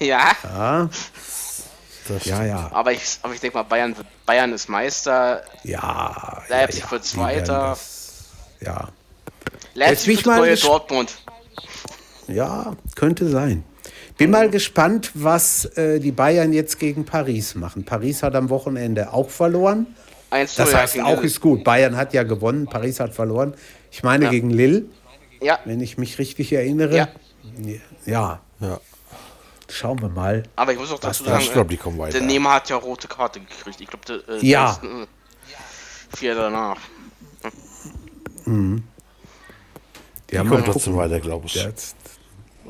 ja. 0.00 0.36
ja. 0.42 0.90
Ja, 2.24 2.44
ja. 2.44 2.70
Aber 2.72 2.92
ich, 2.92 3.18
aber 3.22 3.34
ich 3.34 3.40
denke 3.40 3.56
mal, 3.56 3.64
Bayern, 3.64 3.94
Bayern 4.24 4.52
ist 4.52 4.68
Meister. 4.68 5.42
Ja. 5.64 6.42
Leipzig 6.48 6.84
ja, 6.84 6.90
wird 6.92 7.04
Zweiter. 7.04 7.76
ja. 8.60 8.88
Leipzig 9.74 10.24
wird 10.24 10.26
neue 10.26 10.56
Dortmund. 10.56 11.18
Ja, 12.28 12.74
könnte 12.94 13.28
sein. 13.28 13.64
Bin 14.16 14.30
mal 14.30 14.48
gespannt, 14.48 15.10
was 15.14 15.66
äh, 15.76 16.00
die 16.00 16.12
Bayern 16.12 16.52
jetzt 16.52 16.78
gegen 16.78 17.04
Paris 17.04 17.54
machen. 17.54 17.84
Paris 17.84 18.22
hat 18.22 18.34
am 18.34 18.48
Wochenende 18.48 19.12
auch 19.12 19.28
verloren. 19.28 19.86
das 20.30 20.74
heißt, 20.74 21.00
auch 21.00 21.22
ist 21.22 21.40
gut. 21.40 21.64
Bayern 21.64 21.96
hat 21.96 22.14
ja 22.14 22.22
gewonnen, 22.22 22.66
Paris 22.66 22.98
hat 22.98 23.14
verloren. 23.14 23.54
Ich 23.90 24.02
meine 24.02 24.24
ja. 24.24 24.30
gegen 24.30 24.50
Lille, 24.50 24.84
ja. 25.40 25.58
wenn 25.66 25.80
ich 25.80 25.98
mich 25.98 26.18
richtig 26.18 26.52
erinnere. 26.52 26.96
Ja. 26.96 27.08
ja. 28.06 28.40
ja. 28.60 28.80
Schauen 29.68 30.00
wir 30.00 30.08
mal. 30.08 30.44
Aber 30.54 30.72
ich 30.72 30.78
muss 30.78 30.92
auch 30.92 30.98
dazu 30.98 31.24
sagen, 31.24 31.42
ich 31.42 31.52
glaub, 31.52 31.68
die 31.68 31.76
kommen 31.76 31.98
weiter. 31.98 32.18
der 32.18 32.26
Nehmer 32.26 32.54
hat 32.54 32.70
ja 32.70 32.76
rote 32.76 33.08
Karte 33.08 33.40
gekriegt. 33.40 33.80
Ich 33.80 33.88
glaube, 33.88 34.24
äh, 34.28 34.46
ja. 34.46 34.78
Äh, 34.82 36.16
vier 36.16 36.34
danach. 36.34 36.78
Mhm. 38.44 38.84
Die, 40.28 40.32
die 40.32 40.38
haben 40.38 40.48
kommen 40.48 40.64
trotzdem 40.64 40.96
weiter, 40.96 41.20
glaube 41.20 41.46
ich. 41.46 41.54
Jetzt. 41.56 41.96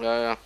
Ja, 0.00 0.22
ja. 0.22 0.36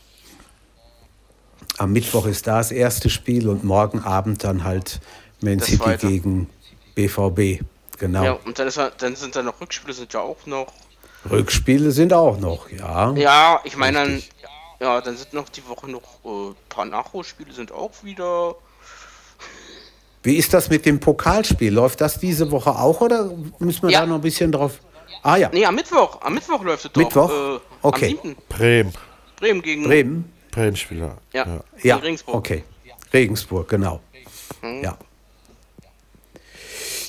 Am 1.80 1.92
Mittwoch 1.92 2.26
ist 2.26 2.46
da 2.46 2.58
das 2.58 2.72
erste 2.72 3.08
Spiel 3.08 3.48
und 3.48 3.64
morgen 3.64 4.00
Abend 4.00 4.44
dann 4.44 4.64
halt 4.64 5.00
Man 5.40 5.60
City 5.60 5.96
gegen 5.96 6.50
BVB. 6.94 7.64
Genau. 7.98 8.22
Ja, 8.22 8.32
und 8.44 8.58
dann, 8.58 8.68
ist, 8.68 8.78
dann 8.98 9.16
sind 9.16 9.34
da 9.34 9.42
noch 9.42 9.62
Rückspiele, 9.62 9.94
sind 9.94 10.12
ja 10.12 10.20
auch 10.20 10.44
noch. 10.44 10.74
Rückspiele 11.30 11.90
sind 11.90 12.12
auch 12.12 12.38
noch, 12.38 12.68
ja. 12.68 13.12
Ja, 13.12 13.60
ich 13.64 13.78
meine 13.78 13.96
dann, 13.96 14.22
ja, 14.78 15.00
dann 15.00 15.16
sind 15.16 15.32
noch 15.32 15.48
die 15.48 15.66
Woche 15.66 15.90
noch 15.90 16.02
äh, 16.22 16.54
paar 16.68 16.84
Nachholspiele 16.84 17.54
sind 17.54 17.72
auch 17.72 17.92
wieder. 18.02 18.56
Wie 20.22 20.36
ist 20.36 20.52
das 20.52 20.68
mit 20.68 20.84
dem 20.84 21.00
Pokalspiel? 21.00 21.72
Läuft 21.72 22.02
das 22.02 22.18
diese 22.18 22.50
Woche 22.50 22.72
auch 22.72 23.00
oder 23.00 23.30
müssen 23.58 23.84
wir 23.84 23.90
ja. 23.90 24.00
da 24.00 24.06
noch 24.06 24.16
ein 24.16 24.20
bisschen 24.20 24.52
drauf? 24.52 24.80
Ah 25.22 25.36
ja. 25.36 25.48
Nee, 25.50 25.64
am 25.64 25.76
Mittwoch. 25.76 26.20
Am 26.20 26.34
Mittwoch 26.34 26.62
läuft 26.62 26.84
es 26.84 26.92
doch. 26.92 27.00
Mittwoch? 27.00 27.30
Äh, 27.30 27.60
okay. 27.80 28.18
Bremen. 28.50 28.92
Bremen 29.36 29.62
gegen. 29.62 29.84
Bremen. 29.84 30.39
Bremen-Spieler. 30.50 31.18
Ja. 31.32 31.46
Ja. 31.46 31.60
ja. 31.82 31.96
Regensburg. 31.96 32.34
Okay. 32.34 32.64
Regensburg, 33.12 33.68
genau. 33.68 34.00
Mhm. 34.62 34.82
Ja. 34.82 34.98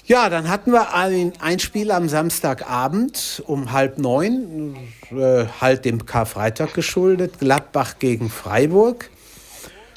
Ja, 0.06 0.30
dann 0.30 0.50
hatten 0.50 0.74
wir 0.74 0.94
ein, 0.94 1.32
ein 1.40 1.60
Spiel 1.60 1.92
am 1.92 2.10
Samstagabend 2.10 3.42
um 3.48 3.72
halb 3.72 3.98
neun, 3.98 4.76
äh, 5.12 5.46
halt 5.62 5.86
dem 5.86 6.06
Karfreitag 6.06 6.74
geschuldet, 6.74 7.40
Gladbach 7.40 7.96
gegen 8.00 8.30
Freiburg. 8.30 9.10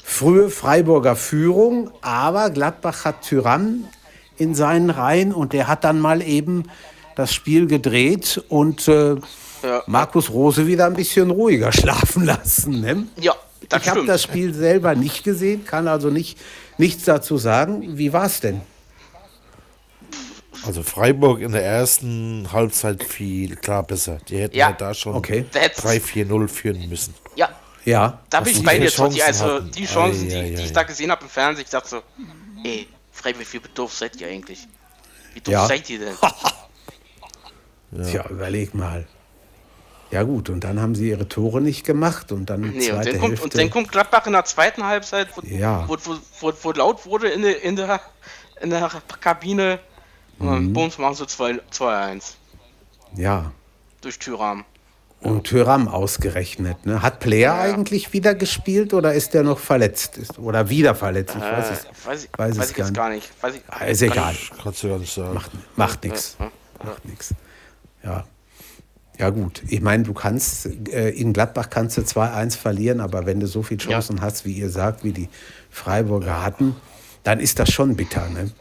Frühe 0.03 0.49
Freiburger 0.49 1.15
Führung, 1.15 1.89
aber 2.01 2.51
Gladbach 2.51 3.03
hat 3.05 3.23
Tyrann 3.23 3.87
in 4.37 4.53
seinen 4.53 4.91
Reihen 4.91 5.33
und 5.33 5.51
der 5.51 5.67
hat 5.67 5.83
dann 5.83 5.99
mal 5.99 6.21
eben 6.21 6.69
das 7.15 7.33
Spiel 7.33 7.65
gedreht 7.65 8.41
und 8.47 8.87
äh, 8.87 9.15
ja. 9.65 9.83
Markus 9.87 10.29
Rose 10.29 10.65
wieder 10.67 10.85
ein 10.85 10.93
bisschen 10.93 11.31
ruhiger 11.31 11.71
schlafen 11.73 12.25
lassen. 12.25 12.81
Ne? 12.81 13.07
Ja, 13.19 13.35
das 13.69 13.83
ich 13.83 13.89
habe 13.89 14.05
das 14.05 14.23
Spiel 14.23 14.53
selber 14.53 14.95
nicht 14.95 15.23
gesehen, 15.23 15.65
kann 15.65 15.87
also 15.87 16.09
nicht, 16.09 16.37
nichts 16.77 17.05
dazu 17.05 17.37
sagen. 17.37 17.97
Wie 17.97 18.13
war 18.13 18.25
es 18.25 18.39
denn? 18.39 18.61
Also 20.65 20.81
Freiburg 20.81 21.41
in 21.41 21.51
der 21.51 21.63
ersten 21.63 22.51
Halbzeit 22.51 23.03
viel 23.03 23.55
klar 23.55 23.83
besser. 23.83 24.17
Die 24.27 24.37
hätten 24.37 24.55
ja. 24.55 24.67
halt 24.67 24.81
da 24.81 24.93
schon 24.93 25.15
okay. 25.15 25.45
3-4-0 25.53 26.47
führen 26.47 26.89
müssen. 26.89 27.13
Ja. 27.35 27.49
Ja. 27.83 28.19
Da 28.31 28.41
bin 28.41 28.53
ich 28.53 28.63
bei 28.63 28.79
dir, 28.79 28.89
Totti. 28.89 29.21
Also 29.21 29.59
die 29.59 29.85
Chancen, 29.85 30.27
die, 30.27 30.55
die 30.55 30.63
ich 30.63 30.73
da 30.73 30.83
gesehen 30.83 31.11
habe 31.11 31.23
im 31.23 31.29
Fernsehen, 31.29 31.65
ich 31.65 31.69
dachte 31.71 31.89
so, 31.89 32.01
ey, 32.63 32.87
Freiburg, 33.11 33.45
wie 33.53 33.61
doof 33.73 33.93
seid 33.93 34.19
ihr 34.19 34.27
eigentlich? 34.27 34.67
Wie 35.35 35.41
doof 35.41 35.53
ja. 35.53 35.67
seid 35.67 35.87
ihr 35.89 35.99
denn? 35.99 36.15
ja. 37.91 38.03
Tja, 38.11 38.25
überleg 38.29 38.73
mal. 38.73 39.07
Ja 40.15 40.23
gut, 40.23 40.49
und 40.49 40.63
dann 40.63 40.81
haben 40.81 40.95
sie 40.95 41.09
ihre 41.09 41.27
Tore 41.27 41.61
nicht 41.61 41.85
gemacht 41.85 42.31
und 42.31 42.49
dann 42.49 42.61
nee, 42.61 42.79
zweite 42.79 43.09
und 43.09 43.13
dann, 43.13 43.21
kommt, 43.21 43.41
und 43.41 43.57
dann 43.57 43.69
kommt 43.69 43.91
Gladbach 43.91 44.25
in 44.25 44.33
der 44.33 44.45
zweiten 44.45 44.83
Halbzeit, 44.83 45.27
wo, 45.35 45.41
ja. 45.45 45.87
wo, 45.87 45.97
wo, 46.03 46.17
wo, 46.39 46.53
wo 46.63 46.71
laut 46.71 47.05
wurde 47.05 47.27
in 47.29 47.41
der, 47.41 47.61
in 47.61 47.75
der, 47.75 47.99
in 48.61 48.69
der 48.69 48.89
Kabine, 49.19 49.79
Mhm. 50.39 50.73
Bums 50.73 50.97
machen 50.97 51.15
sie 51.15 51.23
2-1. 51.25 52.33
Ja. 53.15 53.51
Durch 54.01 54.19
Tyram. 54.19 54.65
Und 55.21 55.45
Tyram 55.45 55.87
ausgerechnet. 55.87 56.85
Ne? 56.85 57.01
Hat 57.01 57.19
Player 57.19 57.55
ja. 57.55 57.61
eigentlich 57.61 58.13
wieder 58.13 58.35
gespielt 58.35 58.93
oder 58.93 59.13
ist 59.13 59.33
der 59.33 59.43
noch 59.43 59.59
verletzt? 59.59 60.17
Ist, 60.17 60.37
oder 60.37 60.69
wieder 60.69 60.93
verletzt? 60.93 61.35
Ich 61.35 61.41
weiß 61.41 61.71
es, 61.71 61.85
äh, 61.85 61.87
weiß, 62.05 62.29
weiß 62.37 62.57
weiß 62.59 62.69
ich 62.69 62.75
gar, 62.75 62.91
gar 62.91 63.09
nicht. 63.09 63.31
Weiß 63.41 63.55
ich, 63.55 63.61
ah, 63.67 63.85
ist 63.85 64.01
egal. 64.01 64.33
Ich, 64.33 64.51
kannst 64.61 64.83
du 64.83 64.89
gar 64.89 64.99
nicht 64.99 65.13
sagen. 65.13 65.33
Macht, 65.33 65.51
macht 65.75 66.03
nichts. 66.03 66.35
Ja, 66.37 66.45
ja. 66.45 66.85
Macht 66.85 67.05
nichts. 67.05 67.33
Ja. 68.03 68.23
Ja 69.17 69.29
gut, 69.29 69.63
ich 69.69 69.81
meine, 69.81 70.03
du 70.03 70.13
kannst, 70.13 70.65
äh, 70.89 71.09
in 71.09 71.31
Gladbach 71.31 71.69
kannst 71.69 71.97
du 71.97 72.01
2-1 72.01 72.57
verlieren, 72.57 72.99
aber 72.99 73.25
wenn 73.25 73.39
du 73.39 73.47
so 73.47 73.63
viele 73.63 73.79
Chancen 73.79 74.19
hast, 74.19 74.45
wie 74.45 74.51
ihr 74.51 74.69
sagt, 74.69 75.03
wie 75.05 75.13
die 75.13 75.29
Freiburger 75.69 76.43
hatten, 76.43 76.75
dann 77.23 77.39
ist 77.39 77.59
das 77.59 77.71
schon 77.71 77.95
bitter. 77.95 78.27
Ne? 78.29 78.51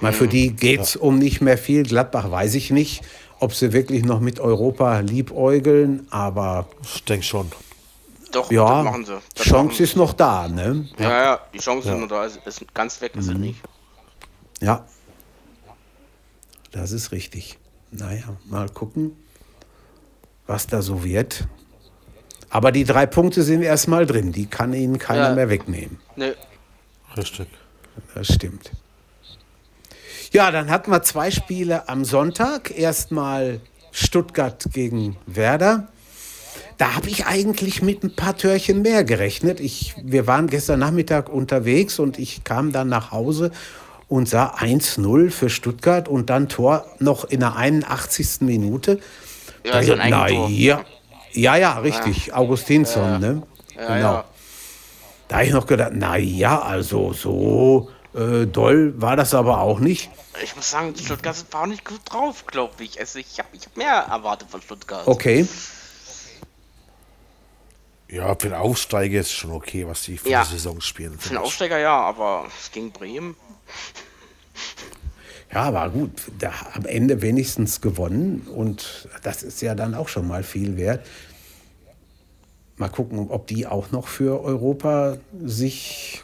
Mal 0.00 0.12
für 0.12 0.26
die 0.26 0.52
geht 0.52 0.80
es 0.80 0.94
ja. 0.94 1.00
um 1.00 1.18
nicht 1.18 1.40
mehr 1.40 1.58
viel. 1.58 1.84
Gladbach 1.84 2.30
weiß 2.30 2.54
ich 2.54 2.70
nicht, 2.70 3.02
ob 3.38 3.54
sie 3.54 3.72
wirklich 3.72 4.04
noch 4.04 4.20
mit 4.20 4.40
Europa 4.40 5.00
liebäugeln, 5.00 6.06
aber. 6.10 6.68
Ich 6.82 7.04
denke 7.04 7.24
schon. 7.24 7.50
Doch, 8.32 8.50
ja, 8.50 8.82
machen 8.82 9.04
sie. 9.04 9.18
Das 9.34 9.46
Chance 9.46 9.72
machen 9.72 9.82
ist 9.82 9.96
noch 9.96 10.12
da, 10.12 10.48
ne? 10.48 10.88
Ja, 10.98 11.04
ja, 11.04 11.22
ja 11.22 11.40
die 11.52 11.58
Chance 11.58 11.88
ja. 11.88 11.94
ist 11.94 12.00
noch 12.00 12.08
da. 12.08 12.24
Ist, 12.24 12.40
ist 12.46 12.74
ganz 12.74 13.00
weg 13.00 13.12
ist 13.16 13.26
mhm. 13.26 13.32
sie 13.32 13.38
nicht. 13.38 13.60
Ja. 14.60 14.86
Das 16.72 16.92
ist 16.92 17.12
richtig. 17.12 17.58
Naja, 17.90 18.36
mal 18.48 18.68
gucken, 18.68 19.16
was 20.50 20.66
da 20.66 20.82
so 20.82 21.04
wird. 21.04 21.46
Aber 22.50 22.72
die 22.72 22.84
drei 22.84 23.06
Punkte 23.06 23.42
sind 23.42 23.62
erstmal 23.62 24.04
drin. 24.04 24.32
Die 24.32 24.46
kann 24.46 24.74
ihnen 24.74 24.98
keiner 24.98 25.28
ja. 25.28 25.34
mehr 25.34 25.48
wegnehmen. 25.48 25.98
Nee. 26.16 26.32
Richtig. 27.16 27.46
Das 28.14 28.34
stimmt. 28.34 28.72
Ja, 30.32 30.50
dann 30.50 30.68
hatten 30.68 30.90
wir 30.90 31.02
zwei 31.02 31.30
Spiele 31.30 31.88
am 31.88 32.04
Sonntag. 32.04 32.76
Erstmal 32.76 33.60
Stuttgart 33.92 34.66
gegen 34.72 35.16
Werder. 35.26 35.88
Da 36.78 36.96
habe 36.96 37.08
ich 37.08 37.26
eigentlich 37.26 37.82
mit 37.82 38.02
ein 38.02 38.16
paar 38.16 38.36
Törchen 38.36 38.82
mehr 38.82 39.04
gerechnet. 39.04 39.60
Ich, 39.60 39.94
wir 40.02 40.26
waren 40.26 40.48
gestern 40.48 40.80
Nachmittag 40.80 41.28
unterwegs 41.28 42.00
und 42.00 42.18
ich 42.18 42.42
kam 42.42 42.72
dann 42.72 42.88
nach 42.88 43.12
Hause 43.12 43.52
und 44.08 44.28
sah 44.28 44.54
1-0 44.54 45.30
für 45.30 45.50
Stuttgart 45.50 46.08
und 46.08 46.30
dann 46.30 46.48
Tor 46.48 46.86
noch 46.98 47.24
in 47.24 47.40
der 47.40 47.54
81. 47.54 48.40
Minute. 48.40 48.98
Ja, 49.64 49.72
also 49.72 49.94
ein 49.94 50.10
na, 50.10 50.28
ja, 50.28 50.84
ja, 51.32 51.56
ja, 51.56 51.78
richtig. 51.78 52.26
Ja. 52.26 52.34
Augustinsson, 52.36 53.02
ja. 53.02 53.18
ne? 53.18 53.42
Ja, 53.76 53.96
genau. 53.96 54.24
Da 55.28 55.36
habe 55.36 55.46
ich 55.46 55.52
noch 55.52 55.66
gedacht, 55.66 55.92
na 55.94 56.16
ja, 56.16 56.60
also 56.60 57.12
so 57.12 57.90
äh, 58.14 58.46
doll 58.46 59.00
war 59.00 59.16
das 59.16 59.34
aber 59.34 59.60
auch 59.60 59.78
nicht. 59.78 60.10
Ich 60.42 60.56
muss 60.56 60.70
sagen, 60.70 60.94
die 60.94 61.04
Stuttgart 61.04 61.36
war 61.52 61.66
nicht 61.66 61.84
gut 61.84 62.00
drauf, 62.04 62.46
glaube 62.46 62.82
ich. 62.82 62.98
Also 62.98 63.18
ich 63.18 63.38
habe 63.38 63.48
ich 63.52 63.66
hab 63.66 63.76
mehr 63.76 64.06
erwartet 64.10 64.50
von 64.50 64.60
Stuttgart. 64.60 65.06
Okay. 65.06 65.46
Ja, 68.08 68.34
für 68.34 68.48
den 68.48 68.54
Aufsteiger 68.54 69.20
ist 69.20 69.26
es 69.26 69.32
schon 69.32 69.52
okay, 69.52 69.86
was 69.86 70.02
die 70.02 70.18
für 70.18 70.28
ja. 70.28 70.42
die 70.42 70.50
Saison 70.50 70.80
spielen. 70.80 71.16
Für 71.16 71.28
den 71.28 71.38
Aufsteiger 71.38 71.78
ja, 71.78 71.96
aber 71.96 72.46
es 72.60 72.72
ging 72.72 72.90
Bremen. 72.90 73.36
Ja, 75.52 75.72
war 75.72 75.90
gut. 75.90 76.10
Da 76.38 76.52
am 76.74 76.86
Ende 76.86 77.22
wenigstens 77.22 77.80
gewonnen 77.80 78.46
und 78.54 79.08
das 79.22 79.42
ist 79.42 79.60
ja 79.62 79.74
dann 79.74 79.94
auch 79.94 80.08
schon 80.08 80.28
mal 80.28 80.42
viel 80.42 80.76
wert. 80.76 81.04
Mal 82.76 82.88
gucken, 82.88 83.28
ob 83.28 83.46
die 83.46 83.66
auch 83.66 83.90
noch 83.90 84.08
für 84.08 84.42
Europa 84.42 85.18
sich 85.44 86.22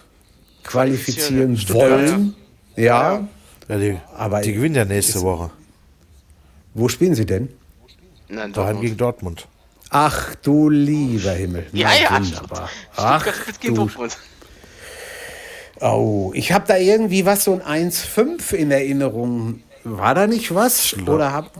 qualifizieren 0.62 1.56
wollen. 1.68 2.34
Ja. 2.76 3.28
ja 3.68 3.78
die, 3.78 3.98
aber 4.16 4.40
die 4.40 4.52
gewinnen 4.52 4.74
ja 4.74 4.84
nächste 4.84 5.20
Woche. 5.22 5.50
Wo 6.74 6.88
spielen 6.88 7.14
sie 7.14 7.26
denn? 7.26 7.48
Nein, 8.28 8.52
Daheim 8.52 8.80
gegen 8.80 8.96
Dortmund. 8.96 9.48
Ach 9.90 10.34
du 10.36 10.68
lieber 10.68 11.32
Himmel. 11.32 11.66
Ja, 11.72 11.90
ja, 11.94 12.18
wunderbar. 12.20 12.68
Ach, 12.96 13.26
du. 13.62 13.88
Oh, 15.80 16.30
ich 16.34 16.52
habe 16.52 16.64
da 16.66 16.76
irgendwie 16.76 17.26
was, 17.26 17.44
so 17.44 17.60
ein 17.62 17.90
1,5 17.90 18.54
in 18.54 18.70
Erinnerung. 18.70 19.62
War 19.84 20.14
da 20.14 20.26
nicht 20.26 20.54
was? 20.54 20.92
Ich 20.92 21.08
Oder 21.08 21.32
hab, 21.32 21.52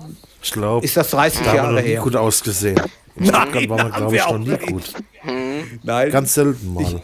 ich 0.43 0.53
glaube, 0.53 0.85
ist 0.85 0.97
das 0.97 1.11
30 1.11 1.43
da 1.45 1.55
Jahre 1.55 1.81
her? 1.81 2.01
gut 2.01 2.17
ausgesehen. 2.17 2.81
In 3.15 3.27
Nein, 3.27 3.69
war 3.69 3.77
man, 3.79 3.93
glaube 3.93 4.17
ich, 4.17 4.27
noch 4.27 4.39
nie 4.39 4.57
gut. 4.59 4.93
Nein. 5.83 6.11
Ganz 6.11 6.35
selten 6.35 6.75
mal. 6.75 6.83
Ich, 6.83 6.97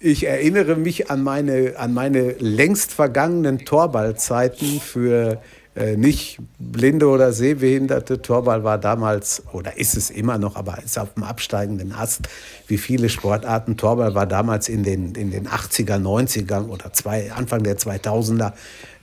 ich 0.00 0.26
erinnere 0.26 0.76
mich 0.76 1.10
an 1.10 1.22
meine, 1.22 1.74
an 1.76 1.92
meine 1.94 2.32
längst 2.38 2.92
vergangenen 2.92 3.64
Torballzeiten 3.64 4.80
für 4.80 5.42
äh, 5.78 5.96
nicht 5.96 6.38
blinde 6.58 7.08
oder 7.08 7.32
sehbehinderte. 7.32 8.20
Torball 8.20 8.64
war 8.64 8.78
damals, 8.78 9.42
oder 9.52 9.78
ist 9.78 9.96
es 9.96 10.10
immer 10.10 10.38
noch, 10.38 10.56
aber 10.56 10.82
ist 10.84 10.98
auf 10.98 11.14
dem 11.14 11.22
absteigenden 11.22 11.92
Ast, 11.92 12.28
wie 12.66 12.78
viele 12.78 13.08
Sportarten. 13.08 13.76
Torball 13.76 14.14
war 14.14 14.26
damals 14.26 14.68
in 14.68 14.82
den, 14.82 15.14
in 15.14 15.30
den 15.30 15.48
80er, 15.48 15.96
90er 15.96 16.68
oder 16.68 16.92
zwei, 16.92 17.32
Anfang 17.32 17.62
der 17.62 17.78
2000er 17.78 18.52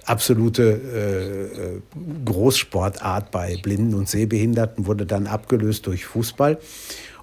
absolute 0.06 0.64
äh, 0.64 1.76
äh, 1.76 1.82
Großsportart 2.26 3.32
bei 3.32 3.58
Blinden 3.62 3.96
und 3.96 4.08
Sehbehinderten, 4.08 4.86
wurde 4.86 5.06
dann 5.06 5.28
abgelöst 5.28 5.88
durch 5.88 6.06
Fußball. 6.06 6.60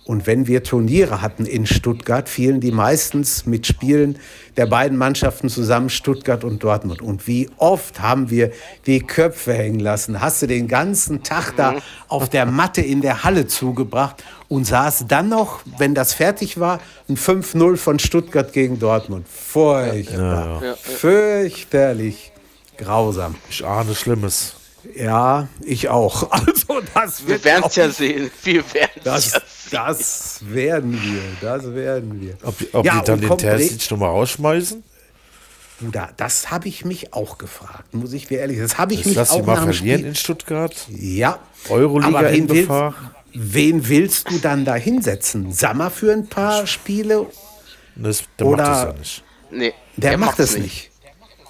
Und 0.04 0.26
wenn 0.26 0.48
wir 0.48 0.64
Turniere 0.64 1.22
hatten 1.22 1.46
in 1.46 1.64
Stuttgart, 1.64 2.28
fielen 2.28 2.60
die 2.60 2.72
meistens 2.72 3.46
mit 3.46 3.66
Spielen 3.66 4.18
der 4.56 4.66
beiden 4.66 4.98
Mannschaften 4.98 5.48
zusammen, 5.48 5.90
Stuttgart 5.90 6.42
und 6.42 6.64
Dortmund. 6.64 7.00
Und 7.00 7.28
wie 7.28 7.48
oft 7.56 8.00
haben 8.00 8.28
wir 8.28 8.50
die 8.86 9.00
Köpfe 9.00 9.54
hängen 9.54 9.78
lassen? 9.78 10.20
Hast 10.20 10.42
du 10.42 10.48
den 10.48 10.66
ganzen 10.66 11.22
Tag 11.22 11.54
da 11.56 11.76
auf 12.08 12.28
der 12.28 12.46
Matte 12.46 12.80
in 12.80 13.00
der 13.00 13.22
Halle 13.22 13.46
zugebracht 13.46 14.24
und 14.48 14.66
saß 14.66 15.06
dann 15.06 15.28
noch, 15.28 15.60
wenn 15.78 15.94
das 15.94 16.14
fertig 16.14 16.58
war, 16.58 16.80
ein 17.08 17.16
5-0 17.16 17.76
von 17.76 17.98
Stuttgart 17.98 18.52
gegen 18.52 18.80
Dortmund. 18.80 19.26
Furchtbar. 19.28 20.62
Ja, 20.62 20.68
ja. 20.68 20.74
Fürchterlich. 20.74 22.32
Grausam. 22.76 23.36
Ich 23.48 23.64
ahne 23.64 23.94
Schlimmes. 23.94 24.56
Ja, 24.96 25.48
ich 25.64 25.88
auch. 25.88 26.30
Also 26.46 26.80
das 26.94 27.26
wir 27.26 27.42
werden 27.44 27.64
es 27.66 27.76
ja 27.76 27.88
sehen. 27.88 28.30
Wir 28.42 28.62
werden 28.74 29.00
das, 29.04 29.32
ja 29.32 29.40
das 29.72 30.40
werden 30.42 30.92
wir. 31.02 31.22
Das 31.40 31.74
werden 31.74 32.20
wir. 32.20 32.36
Ob, 32.42 32.54
ob 32.72 32.84
ja, 32.84 33.00
die 33.00 33.06
dann 33.06 33.20
den 33.20 33.38
Terzic 33.38 33.90
nochmal 33.90 34.10
rausschmeißen? 34.10 34.82
Bruder, 35.80 36.10
das 36.16 36.50
habe 36.50 36.68
ich 36.68 36.84
mich 36.84 37.12
auch 37.12 37.38
gefragt, 37.38 37.92
muss 37.94 38.12
ich 38.12 38.28
dir 38.28 38.40
ehrlich 38.40 38.58
sagen. 38.58 38.68
Das 38.68 38.78
habe 38.78 38.94
ich 38.94 39.00
das 39.00 39.06
mich 39.06 39.16
lass 39.16 39.30
auch 39.30 39.44
mal 39.44 39.56
verlieren 39.56 39.74
Spiel 39.74 40.06
in 40.06 40.14
Stuttgart. 40.14 40.86
Ja. 40.90 41.38
Euroliga 41.68 42.18
Aber 42.18 42.30
wen 42.30 42.48
willst, 42.48 42.70
wen 43.32 43.88
willst 43.88 44.30
du 44.30 44.38
dann 44.38 44.64
da 44.64 44.74
hinsetzen? 44.74 45.52
Sammer 45.52 45.90
für 45.90 46.12
ein 46.12 46.28
paar 46.28 46.66
Spiele? 46.66 47.26
Das, 47.96 48.22
der 48.38 48.46
Oder 48.46 48.62
macht 48.62 48.70
das 48.70 48.82
ja 48.82 48.92
nicht. 48.92 49.24
Nee, 49.50 49.74
der, 49.96 50.10
der 50.10 50.18
macht 50.18 50.38
es 50.38 50.56
nicht. 50.56 50.91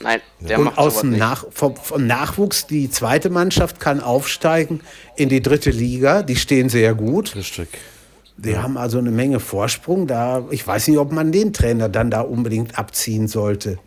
Nein, 0.03 0.21
der 0.41 0.59
und 0.59 0.65
macht 0.65 0.79
aus 0.79 1.01
dem 1.01 1.17
Nach 1.17 1.45
vom, 1.51 1.77
vom, 1.77 2.07
Nachwuchs, 2.07 2.67
die 2.67 2.91
zweite 2.91 3.31
Mannschaft 3.31 3.81
kann 3.81 4.01
aufsteigen 4.01 4.81
in 5.17 5.29
die 5.29 5.41
dritte 5.41 5.71
Liga. 5.71 6.23
Die 6.23 6.37
stehen 6.37 6.69
sehr 6.69 6.95
gut. 6.95 7.37
Richtig. 7.37 7.69
Die 8.37 8.51
ja. 8.51 8.63
haben 8.63 8.77
also 8.77 8.99
eine 8.99 9.11
Menge 9.11 9.41
Vorsprung. 9.41 10.07
Da, 10.07 10.45
ich 10.51 10.67
weiß 10.67 10.89
nicht, 10.89 10.99
ob 10.99 11.13
man 11.13 11.31
den 11.31 11.53
Trainer 11.53 11.89
dann 11.89 12.11
da 12.11 12.23
unbedingt 12.23 12.79
abziehen 12.79 13.29
sollte. 13.29 13.79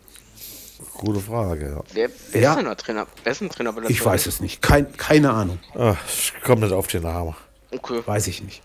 Gute 0.94 1.20
Frage, 1.20 1.70
ja. 1.76 1.82
Wer, 1.92 2.10
wer 2.32 2.40
ja. 2.40 2.50
ist 2.50 2.56
denn 2.56 2.64
der 2.64 2.76
Trainer? 2.76 3.06
Wer 3.22 3.32
ist 3.32 3.42
ein 3.42 3.50
Trainer 3.50 3.72
bei 3.72 3.82
der 3.82 3.90
Ich 3.90 4.04
weiß 4.04 4.26
es 4.26 4.40
nicht. 4.40 4.62
Kein, 4.62 4.96
keine 4.96 5.30
Ahnung. 5.30 5.58
Ach, 5.78 5.96
ich 6.08 6.32
komme 6.42 6.62
nicht 6.62 6.72
auf 6.72 6.86
den 6.86 7.02
Namen. 7.02 7.34
Okay. 7.70 8.00
Weiß 8.06 8.26
ich 8.28 8.42
nicht. 8.42 8.62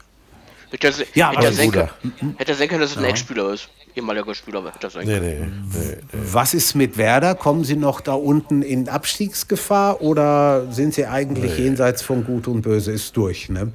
Hätte, 0.71 1.05
ja, 1.13 1.31
hätte, 1.31 1.69
können, 1.69 1.89
hätte 2.37 2.55
sein 2.55 2.69
können, 2.69 2.79
dass 2.79 2.91
es 2.91 2.97
ein. 2.97 3.03
Ex-Spieler 3.03 3.51
ist. 3.51 3.67
Ehemaliger 3.95 4.33
Spieler 4.33 4.63
hätte 4.73 4.89
sein 4.89 5.05
nee, 5.05 5.19
nee, 5.19 5.39
nee, 5.39 5.97
Was 6.11 6.53
ist 6.53 6.75
mit 6.75 6.97
Werder? 6.97 7.35
Kommen 7.35 7.63
Sie 7.63 7.75
noch 7.75 8.01
da 8.01 8.13
unten 8.13 8.61
in 8.61 8.89
Abstiegsgefahr 8.89 10.01
oder 10.01 10.71
sind 10.71 10.93
Sie 10.93 11.05
eigentlich 11.05 11.57
jenseits 11.57 12.01
von 12.01 12.23
Gut 12.23 12.47
und 12.47 12.61
Böse 12.61 12.91
ist 12.91 13.15
durch? 13.17 13.49
Ne? 13.49 13.71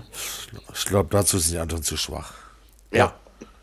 Ich 0.72 0.84
glaube, 0.86 1.08
dazu 1.10 1.38
sind 1.38 1.54
die 1.54 1.58
anderen 1.58 1.82
zu 1.82 1.96
schwach. 1.96 2.32
Ja. 2.90 2.98
ja. 2.98 3.14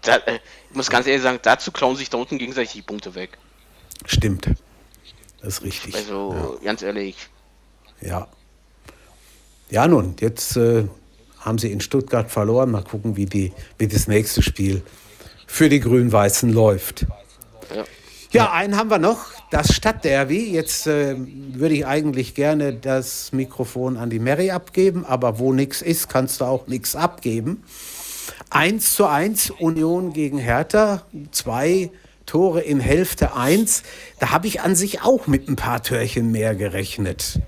Da, 0.01 0.17
äh, 0.17 0.39
ich 0.69 0.75
muss 0.75 0.89
ganz 0.89 1.07
ehrlich 1.07 1.23
sagen, 1.23 1.39
dazu 1.41 1.71
klauen 1.71 1.95
sich 1.95 2.09
da 2.09 2.17
unten 2.17 2.37
gegenseitig 2.37 2.73
die 2.73 2.81
Punkte 2.81 3.15
weg. 3.15 3.37
Stimmt. 4.05 4.49
Das 5.41 5.55
ist 5.55 5.63
richtig. 5.63 5.95
Also, 5.95 6.57
ja. 6.59 6.65
ganz 6.65 6.81
ehrlich. 6.81 7.15
Ja. 8.01 8.27
Ja, 9.69 9.87
nun, 9.87 10.15
jetzt 10.19 10.55
äh, 10.57 10.85
haben 11.39 11.57
sie 11.57 11.71
in 11.71 11.81
Stuttgart 11.81 12.29
verloren. 12.29 12.71
Mal 12.71 12.83
gucken, 12.83 13.15
wie, 13.15 13.25
die, 13.25 13.53
wie 13.77 13.87
das 13.87 14.07
nächste 14.07 14.41
Spiel 14.41 14.83
für 15.53 15.69
die 15.69 15.79
Grün-Weißen 15.79 16.51
läuft. 16.51 17.05
Ja. 17.75 17.83
ja, 18.31 18.51
einen 18.53 18.75
haben 18.75 18.89
wir 18.89 18.97
noch, 18.97 19.27
das 19.51 19.71
Stadtderby. 19.71 20.51
Jetzt 20.51 20.87
äh, 20.87 21.15
würde 21.15 21.75
ich 21.75 21.85
eigentlich 21.85 22.33
gerne 22.33 22.73
das 22.73 23.31
Mikrofon 23.33 23.95
an 23.95 24.09
die 24.09 24.17
Mary 24.17 24.49
abgeben, 24.49 25.05
aber 25.05 25.37
wo 25.37 25.53
nichts 25.53 25.83
ist, 25.83 26.09
kannst 26.09 26.41
du 26.41 26.45
auch 26.45 26.65
nichts 26.65 26.95
abgeben. 26.95 27.63
1 28.49 28.95
zu 28.95 29.05
1 29.05 29.51
Union 29.51 30.11
gegen 30.11 30.39
Hertha, 30.39 31.03
zwei 31.31 31.91
Tore 32.25 32.61
in 32.61 32.79
Hälfte 32.79 33.35
1. 33.35 33.83
Da 34.19 34.31
habe 34.31 34.47
ich 34.47 34.61
an 34.61 34.75
sich 34.75 35.03
auch 35.03 35.27
mit 35.27 35.47
ein 35.47 35.55
paar 35.55 35.83
Törchen 35.83 36.31
mehr 36.31 36.55
gerechnet. 36.55 37.41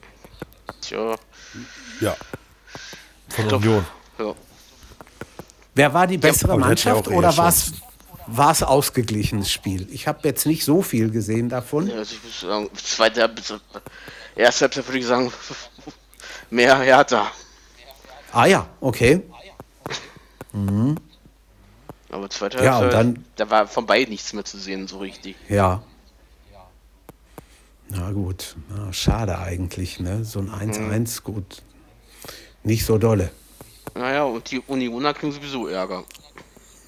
Tja. 0.81 1.15
Ja. 2.01 2.15
Von 3.29 3.51
Union. 3.51 3.85
Ja. 4.19 4.35
Wer 5.73 5.93
war 5.95 6.05
die 6.05 6.19
bessere 6.19 6.51
ja, 6.51 6.57
Mannschaft 6.57 7.07
oder 7.07 7.35
war 7.35 7.49
es 7.49 7.73
ausgeglichenes 8.63 9.51
Spiel? 9.51 9.87
Ich 9.91 10.07
habe 10.07 10.19
jetzt 10.23 10.45
nicht 10.45 10.65
so 10.65 10.81
viel 10.81 11.11
gesehen 11.11 11.49
davon. 11.49 11.87
Ja, 11.87 11.95
also 11.95 12.15
ich 12.15 12.23
muss 12.23 12.39
sagen, 12.39 12.69
zweite 12.75 13.29
erste 14.35 14.65
Halbzeit 14.65 14.87
würde 14.87 14.99
ich 14.99 15.05
sagen, 15.05 15.31
mehr 16.49 16.79
härter. 16.79 17.27
Ah 18.31 18.45
ja, 18.45 18.67
okay. 18.81 19.21
Mhm. 20.51 20.95
Aber 22.09 22.29
zweite 22.29 22.63
ja, 22.63 22.75
Halbzeit, 22.75 22.93
dann, 22.93 23.25
da 23.35 23.49
war 23.49 23.67
von 23.67 23.85
beiden 23.85 24.11
nichts 24.11 24.33
mehr 24.33 24.45
zu 24.45 24.57
sehen, 24.57 24.87
so 24.87 24.99
richtig. 24.99 25.35
Ja. 25.49 25.83
Na 27.87 28.11
gut, 28.11 28.55
Na, 28.69 28.91
schade 28.91 29.37
eigentlich, 29.37 29.99
ne? 29.99 30.25
So 30.25 30.39
ein 30.39 30.49
1-1, 30.49 31.19
mhm. 31.19 31.23
gut. 31.23 31.61
Nicht 32.63 32.85
so 32.85 32.97
dolle. 32.97 33.31
Naja, 33.93 34.23
und 34.23 34.49
die 34.49 34.59
Unioner 34.59 35.13
kriegen 35.13 35.31
sowieso 35.31 35.67
Ärger. 35.67 36.03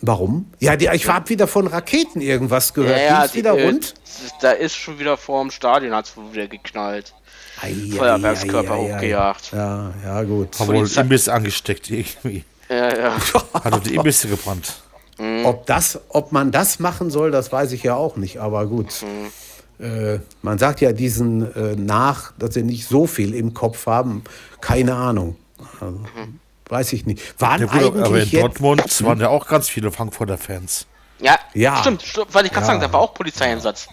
Warum? 0.02 0.52
Ja, 0.60 0.76
die, 0.76 0.90
ich 0.94 1.08
habe 1.08 1.30
wieder 1.30 1.48
von 1.48 1.68
Raketen 1.68 2.22
irgendwas 2.22 2.74
gehört. 2.74 2.98
Ja, 2.98 3.06
ja 3.06 3.24
ist 3.24 3.36
wieder 3.36 3.58
äh, 3.58 3.66
rund? 3.66 3.94
Da 4.42 4.52
ist 4.52 4.76
schon 4.76 5.00
wieder 5.00 5.18
vor 5.18 5.42
dem 5.42 5.52
Stadion, 5.52 5.94
hat 5.94 6.06
es 6.06 6.14
wieder 6.32 6.48
geknallt. 6.48 7.14
Ei, 7.62 7.74
Feuerwerkskörper 7.98 8.74
ei, 8.74 8.78
ei, 8.78 8.94
hochgejagt. 8.94 9.52
Ja, 9.52 9.94
ja, 10.04 10.24
gut. 10.24 10.60
Haben 10.60 10.68
wohl 10.68 10.88
Imbiss 10.88 11.28
angesteckt 11.28 11.90
irgendwie. 11.90 12.44
Ja, 12.70 12.96
ja. 12.96 13.18
Hat 13.54 13.86
die 13.86 13.96
Imbisse 13.96 14.28
gebrannt. 14.28 14.82
Mhm. 15.18 15.46
Ob, 15.46 15.66
das, 15.66 16.00
ob 16.10 16.32
man 16.32 16.52
das 16.52 16.80
machen 16.80 17.10
soll, 17.10 17.32
das 17.32 17.52
weiß 17.52 17.72
ich 17.72 17.84
ja 17.84 17.96
auch 17.96 18.18
nicht, 18.18 18.38
aber 18.38 18.68
gut. 18.68 18.94
Mhm. 19.02 19.84
Äh, 19.84 20.20
man 20.42 20.58
sagt 20.58 20.82
ja 20.82 20.92
diesen 20.92 21.54
äh, 21.56 21.76
nach, 21.76 22.34
dass 22.38 22.54
sie 22.54 22.64
nicht 22.64 22.88
so 22.88 23.08
viel 23.08 23.34
im 23.34 23.54
Kopf 23.54 23.86
haben. 23.86 24.24
Keine 24.62 24.96
Ahnung. 24.96 25.38
Also, 25.80 25.98
mhm. 25.98 26.40
Weiß 26.70 26.94
ich 26.94 27.06
nicht. 27.06 27.40
Waren 27.40 27.62
ja, 27.62 27.68
gut, 27.68 27.98
aber 27.98 28.22
in 28.22 28.32
Dortmund 28.32 29.04
waren 29.04 29.20
ja 29.20 29.30
auch 29.30 29.48
ganz 29.48 29.70
viele 29.70 29.92
Frankfurter 29.92 30.38
Fans. 30.38 30.88
Ja, 31.20 31.40
ja. 31.54 31.78
stimmt, 31.78 32.04
stimmt 32.04 32.34
weil 32.34 32.46
ich 32.46 32.52
gerade 32.52 32.66
ja. 32.66 32.68
sagen, 32.68 32.82
da 32.82 32.92
war 32.92 33.00
auch 33.00 33.14
Polizeieinsatz. 33.14 33.88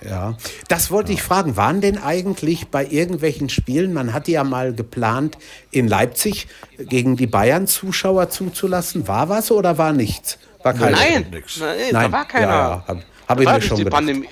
Ja, 0.00 0.36
das 0.68 0.90
wollte 0.90 1.12
ja. 1.12 1.18
ich 1.18 1.22
fragen. 1.22 1.56
Waren 1.56 1.80
denn 1.80 1.98
eigentlich 1.98 2.68
bei 2.68 2.86
irgendwelchen 2.86 3.48
Spielen, 3.48 3.92
man 3.92 4.12
hatte 4.12 4.32
ja 4.32 4.44
mal 4.44 4.74
geplant, 4.74 5.38
in 5.70 5.88
Leipzig 5.88 6.46
gegen 6.78 7.16
die 7.16 7.26
Bayern 7.26 7.66
Zuschauer 7.66 8.28
zuzulassen. 8.28 9.08
War 9.08 9.28
was 9.28 9.50
oder 9.50 9.78
war 9.78 9.92
nichts? 9.92 10.38
War 10.62 10.74
keiner? 10.74 10.96
Nein, 10.96 11.26
nein, 11.30 11.42
Nein, 11.58 11.92
da 11.92 12.12
war 12.12 12.24
keiner. 12.26 12.46
Ja, 12.46 12.84
habe 12.86 13.04
hab 13.28 13.40
ich 13.40 13.46
mir 13.46 13.62
schon 13.62 13.78
gedacht. 13.78 13.92
Pandemie, 13.92 14.28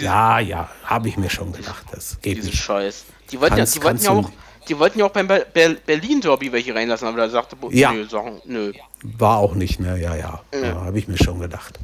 ja, 0.00 0.38
ja, 0.40 0.68
habe 0.84 1.08
ich 1.08 1.16
mir 1.16 1.30
schon 1.30 1.52
gedacht. 1.52 1.84
Das 1.92 2.20
geht 2.20 2.38
Diesen 2.38 2.50
nicht. 2.50 2.62
Scheiß. 2.62 3.04
Die 3.30 3.40
wollten, 3.40 3.56
kannst, 3.56 3.74
ja, 3.74 3.80
die 3.80 3.86
wollten 3.86 4.04
ja 4.04 4.10
auch 4.10 4.30
die 4.68 4.78
wollten 4.78 4.98
ja 4.98 5.06
auch 5.06 5.10
beim 5.10 5.28
Berlin-Derby 5.28 6.52
welche 6.52 6.74
reinlassen, 6.74 7.08
aber 7.08 7.18
da 7.18 7.28
sagte 7.28 7.56
Bo 7.56 7.70
ja. 7.70 7.92
nö, 7.92 8.08
sagen, 8.08 8.40
nö. 8.44 8.72
War 9.02 9.38
auch 9.38 9.54
nicht, 9.54 9.80
ne? 9.80 9.98
Ja, 10.00 10.14
ja. 10.14 10.40
ja. 10.52 10.60
ja 10.60 10.74
Habe 10.82 10.98
ich 10.98 11.08
mir 11.08 11.18
schon 11.18 11.40
gedacht. 11.40 11.78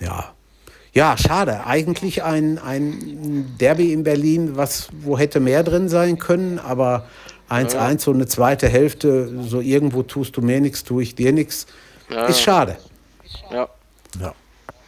Ja. 0.00 0.32
Ja, 0.92 1.16
schade. 1.18 1.66
Eigentlich 1.66 2.22
ein, 2.22 2.58
ein 2.58 3.54
Derby 3.60 3.92
in 3.92 4.02
Berlin, 4.02 4.56
was, 4.56 4.88
wo 5.02 5.18
hätte 5.18 5.40
mehr 5.40 5.62
drin 5.62 5.90
sein 5.90 6.18
können, 6.18 6.58
aber 6.58 7.06
1-1, 7.50 7.74
ja. 7.74 7.98
so 7.98 8.12
eine 8.12 8.26
zweite 8.26 8.68
Hälfte, 8.68 9.42
so 9.42 9.60
irgendwo 9.60 10.02
tust 10.02 10.36
du 10.36 10.40
mir 10.40 10.60
nichts, 10.60 10.84
tue 10.84 11.02
ich 11.02 11.14
dir 11.14 11.32
nichts. 11.32 11.66
Ja. 12.08 12.26
Ist 12.26 12.40
schade. 12.40 12.78
Ja. 13.50 13.68
Ja. 14.20 14.34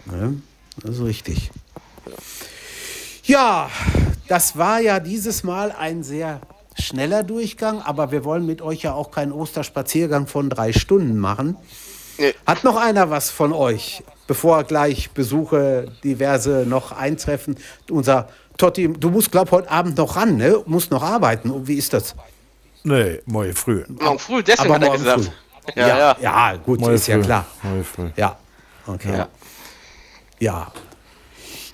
ja 0.06 0.32
das 0.82 0.96
ist 0.96 1.04
richtig. 1.04 1.50
Ja, 3.24 3.70
das 4.28 4.56
war 4.56 4.80
ja 4.80 5.00
dieses 5.00 5.44
Mal 5.44 5.72
ein 5.72 6.02
sehr 6.02 6.40
schneller 6.80 7.22
Durchgang, 7.22 7.82
aber 7.82 8.10
wir 8.12 8.24
wollen 8.24 8.46
mit 8.46 8.62
euch 8.62 8.82
ja 8.82 8.92
auch 8.94 9.10
keinen 9.10 9.32
Osterspaziergang 9.32 10.26
von 10.26 10.50
drei 10.50 10.72
Stunden 10.72 11.18
machen. 11.18 11.56
Nee. 12.18 12.34
Hat 12.46 12.64
noch 12.64 12.76
einer 12.76 13.10
was 13.10 13.30
von 13.30 13.52
euch, 13.52 14.02
bevor 14.26 14.64
gleich 14.64 15.10
Besuche 15.10 15.92
diverse 16.02 16.64
noch 16.66 16.92
eintreffen? 16.92 17.56
Unser 17.90 18.28
Totti, 18.56 18.88
du 18.92 19.10
musst, 19.10 19.30
glaub 19.30 19.52
heute 19.52 19.70
Abend 19.70 19.96
noch 19.96 20.16
ran, 20.16 20.36
ne? 20.36 20.62
Musst 20.66 20.90
noch 20.90 21.02
arbeiten. 21.02 21.66
Wie 21.68 21.74
ist 21.74 21.92
das? 21.92 22.16
Nee, 22.82 23.20
morgen 23.26 23.54
früh. 23.54 23.84
Morgen 23.88 24.18
früh, 24.18 24.42
deswegen 24.42 24.74
aber 24.74 24.86
hat 24.86 24.92
er 24.92 24.98
gesagt. 24.98 25.32
Ja, 25.76 25.88
ja, 25.88 25.98
ja. 25.98 26.16
ja 26.20 26.56
gut, 26.56 26.80
morgen 26.80 26.94
ist 26.94 27.04
früh. 27.04 27.12
ja 27.12 27.18
klar. 27.18 27.46
Morgen 27.62 27.84
früh. 27.84 28.10
Ja, 28.16 28.36
okay. 28.86 29.16
Ja. 29.16 29.28
ja. 30.40 30.72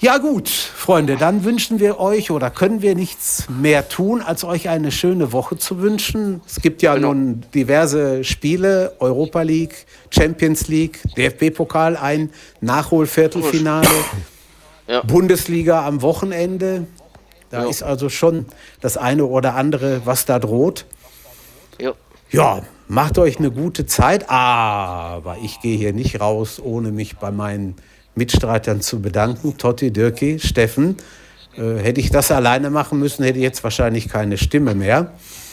Ja 0.04 0.18
gut, 0.18 0.50
Freunde, 0.50 1.16
dann 1.16 1.44
wünschen 1.44 1.80
wir 1.80 1.98
euch 1.98 2.30
oder 2.30 2.50
können 2.50 2.82
wir 2.82 2.94
nichts 2.94 3.48
mehr 3.48 3.88
tun, 3.88 4.20
als 4.20 4.44
euch 4.44 4.68
eine 4.68 4.92
schöne 4.92 5.32
Woche 5.32 5.56
zu 5.56 5.80
wünschen. 5.80 6.42
Es 6.46 6.60
gibt 6.60 6.82
ja 6.82 6.94
genau. 6.94 7.14
nun 7.14 7.42
diverse 7.54 8.22
Spiele, 8.22 8.96
Europa 8.98 9.40
League, 9.40 9.86
Champions 10.10 10.68
League, 10.68 11.00
DFB-Pokal, 11.16 11.96
ein 11.96 12.28
Nachholviertelfinale, 12.60 13.88
ja. 14.88 15.00
Bundesliga 15.00 15.86
am 15.86 16.02
Wochenende. 16.02 16.86
Da 17.48 17.62
ja. 17.62 17.70
ist 17.70 17.82
also 17.82 18.10
schon 18.10 18.44
das 18.82 18.98
eine 18.98 19.24
oder 19.24 19.54
andere, 19.54 20.02
was 20.04 20.26
da 20.26 20.38
droht. 20.38 20.84
Ja. 21.80 21.94
ja, 22.30 22.60
macht 22.88 23.16
euch 23.16 23.38
eine 23.38 23.50
gute 23.50 23.86
Zeit, 23.86 24.28
aber 24.28 25.38
ich 25.42 25.62
gehe 25.62 25.78
hier 25.78 25.94
nicht 25.94 26.20
raus, 26.20 26.60
ohne 26.62 26.92
mich 26.92 27.16
bei 27.16 27.30
meinen 27.30 27.76
Mitstreitern 28.14 28.80
zu 28.80 29.00
bedanken. 29.00 29.56
Totti, 29.58 29.90
Dirki, 29.90 30.38
Steffen. 30.38 30.96
Äh, 31.56 31.82
hätte 31.82 32.00
ich 32.00 32.10
das 32.10 32.30
alleine 32.30 32.70
machen 32.70 32.98
müssen, 32.98 33.24
hätte 33.24 33.38
ich 33.38 33.44
jetzt 33.44 33.62
wahrscheinlich 33.62 34.08
keine 34.08 34.38
Stimme 34.38 34.74
mehr. 34.74 35.12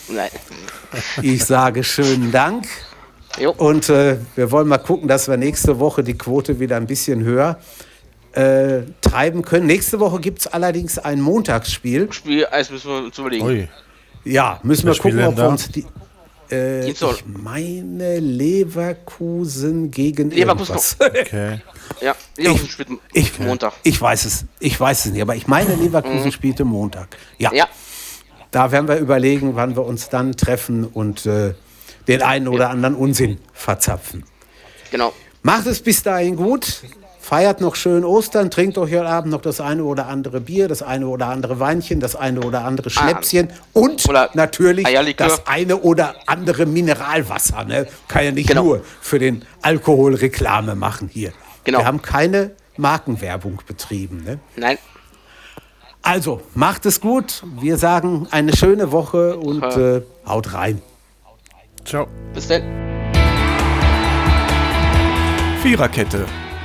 Nein. 0.09 0.29
Ich 1.21 1.45
sage 1.45 1.83
schönen 1.83 2.31
Dank. 2.31 2.65
Jo. 3.39 3.51
Und 3.51 3.89
äh, 3.89 4.17
wir 4.35 4.51
wollen 4.51 4.67
mal 4.67 4.77
gucken, 4.77 5.07
dass 5.07 5.27
wir 5.27 5.37
nächste 5.37 5.79
Woche 5.79 6.03
die 6.03 6.17
Quote 6.17 6.59
wieder 6.59 6.77
ein 6.77 6.87
bisschen 6.87 7.23
höher 7.23 7.59
äh, 8.33 8.81
treiben 9.01 9.41
können. 9.41 9.67
Nächste 9.67 9.99
Woche 9.99 10.19
gibt 10.19 10.39
es 10.39 10.47
allerdings 10.47 10.97
ein 10.97 11.21
Montagsspiel. 11.21 12.11
Spiel, 12.11 12.47
das 12.51 12.69
müssen 12.69 12.89
wir 12.89 13.03
uns 13.05 13.17
überlegen. 13.17 13.45
Ui. 13.45 13.69
Ja, 14.23 14.59
müssen 14.63 14.85
wir 14.87 14.95
gucken, 14.95 15.23
ob 15.23 15.37
wir 15.37 15.47
uns 15.47 15.69
die. 15.69 15.85
Äh, 16.51 16.89
ich 16.89 17.01
meine 17.25 18.19
Leverkusen 18.19 19.91
gegen 19.91 20.31
Leverkusen. 20.31 20.77
Okay. 21.01 21.59
Ja, 22.01 22.15
Leverkusen 22.37 22.65
ich, 22.65 22.71
spielt 22.71 22.89
ich, 23.13 23.39
Montag. 23.39 23.73
Ich 23.83 24.01
weiß 24.01 24.25
es, 24.25 24.45
ich 24.59 24.79
weiß 24.79 25.05
es 25.05 25.11
nicht, 25.11 25.21
aber 25.21 25.35
ich 25.35 25.47
meine, 25.47 25.75
Leverkusen 25.75 26.25
mhm. 26.25 26.31
spielte 26.31 26.65
Montag. 26.65 27.17
Ja. 27.37 27.53
ja. 27.53 27.67
Da 28.51 28.71
werden 28.71 28.87
wir 28.87 28.97
überlegen, 28.97 29.55
wann 29.55 29.75
wir 29.75 29.85
uns 29.85 30.09
dann 30.09 30.33
treffen 30.33 30.85
und 30.85 31.25
äh, 31.25 31.53
den 32.07 32.21
einen 32.21 32.47
oder 32.47 32.69
anderen 32.69 32.95
Unsinn 32.95 33.37
verzapfen. 33.53 34.25
Genau. 34.91 35.13
Macht 35.43 35.67
es 35.67 35.81
bis 35.81 36.03
dahin 36.03 36.35
gut. 36.35 36.81
Feiert 37.31 37.61
noch 37.61 37.75
schön 37.75 38.03
Ostern, 38.03 38.51
trinkt 38.51 38.77
euch 38.77 38.91
heute 38.91 39.07
Abend 39.07 39.31
noch 39.31 39.39
das 39.39 39.61
eine 39.61 39.85
oder 39.85 40.07
andere 40.07 40.41
Bier, 40.41 40.67
das 40.67 40.81
eine 40.83 41.07
oder 41.07 41.27
andere 41.27 41.61
Weinchen, 41.61 42.01
das 42.01 42.17
eine 42.17 42.41
oder 42.41 42.65
andere 42.65 42.89
ah. 42.89 42.91
Schnäpschen 42.91 43.47
ah, 43.49 43.67
und 43.71 44.05
natürlich 44.35 44.85
das 45.15 45.47
eine 45.47 45.77
oder 45.77 46.15
andere 46.25 46.65
Mineralwasser. 46.65 47.63
Ne? 47.63 47.87
Kann 48.09 48.25
ja 48.25 48.31
nicht 48.31 48.49
genau. 48.49 48.63
nur 48.65 48.81
für 48.99 49.17
den 49.17 49.45
Alkohol 49.61 50.15
Reklame 50.15 50.75
machen 50.75 51.09
hier. 51.09 51.31
Genau. 51.63 51.79
Wir 51.79 51.85
haben 51.85 52.01
keine 52.01 52.51
Markenwerbung 52.75 53.61
betrieben. 53.65 54.25
Ne? 54.25 54.39
Nein. 54.57 54.77
Also, 56.01 56.41
macht 56.53 56.85
es 56.85 56.99
gut. 56.99 57.43
Wir 57.61 57.77
sagen 57.77 58.27
eine 58.31 58.53
schöne 58.57 58.91
Woche 58.91 59.37
und 59.37 59.63
äh, 59.63 60.01
haut 60.27 60.53
rein. 60.53 60.81
Ciao. 61.85 62.07
Bis 62.33 62.49
dann. 62.49 62.61
Viererkette, 65.61 66.25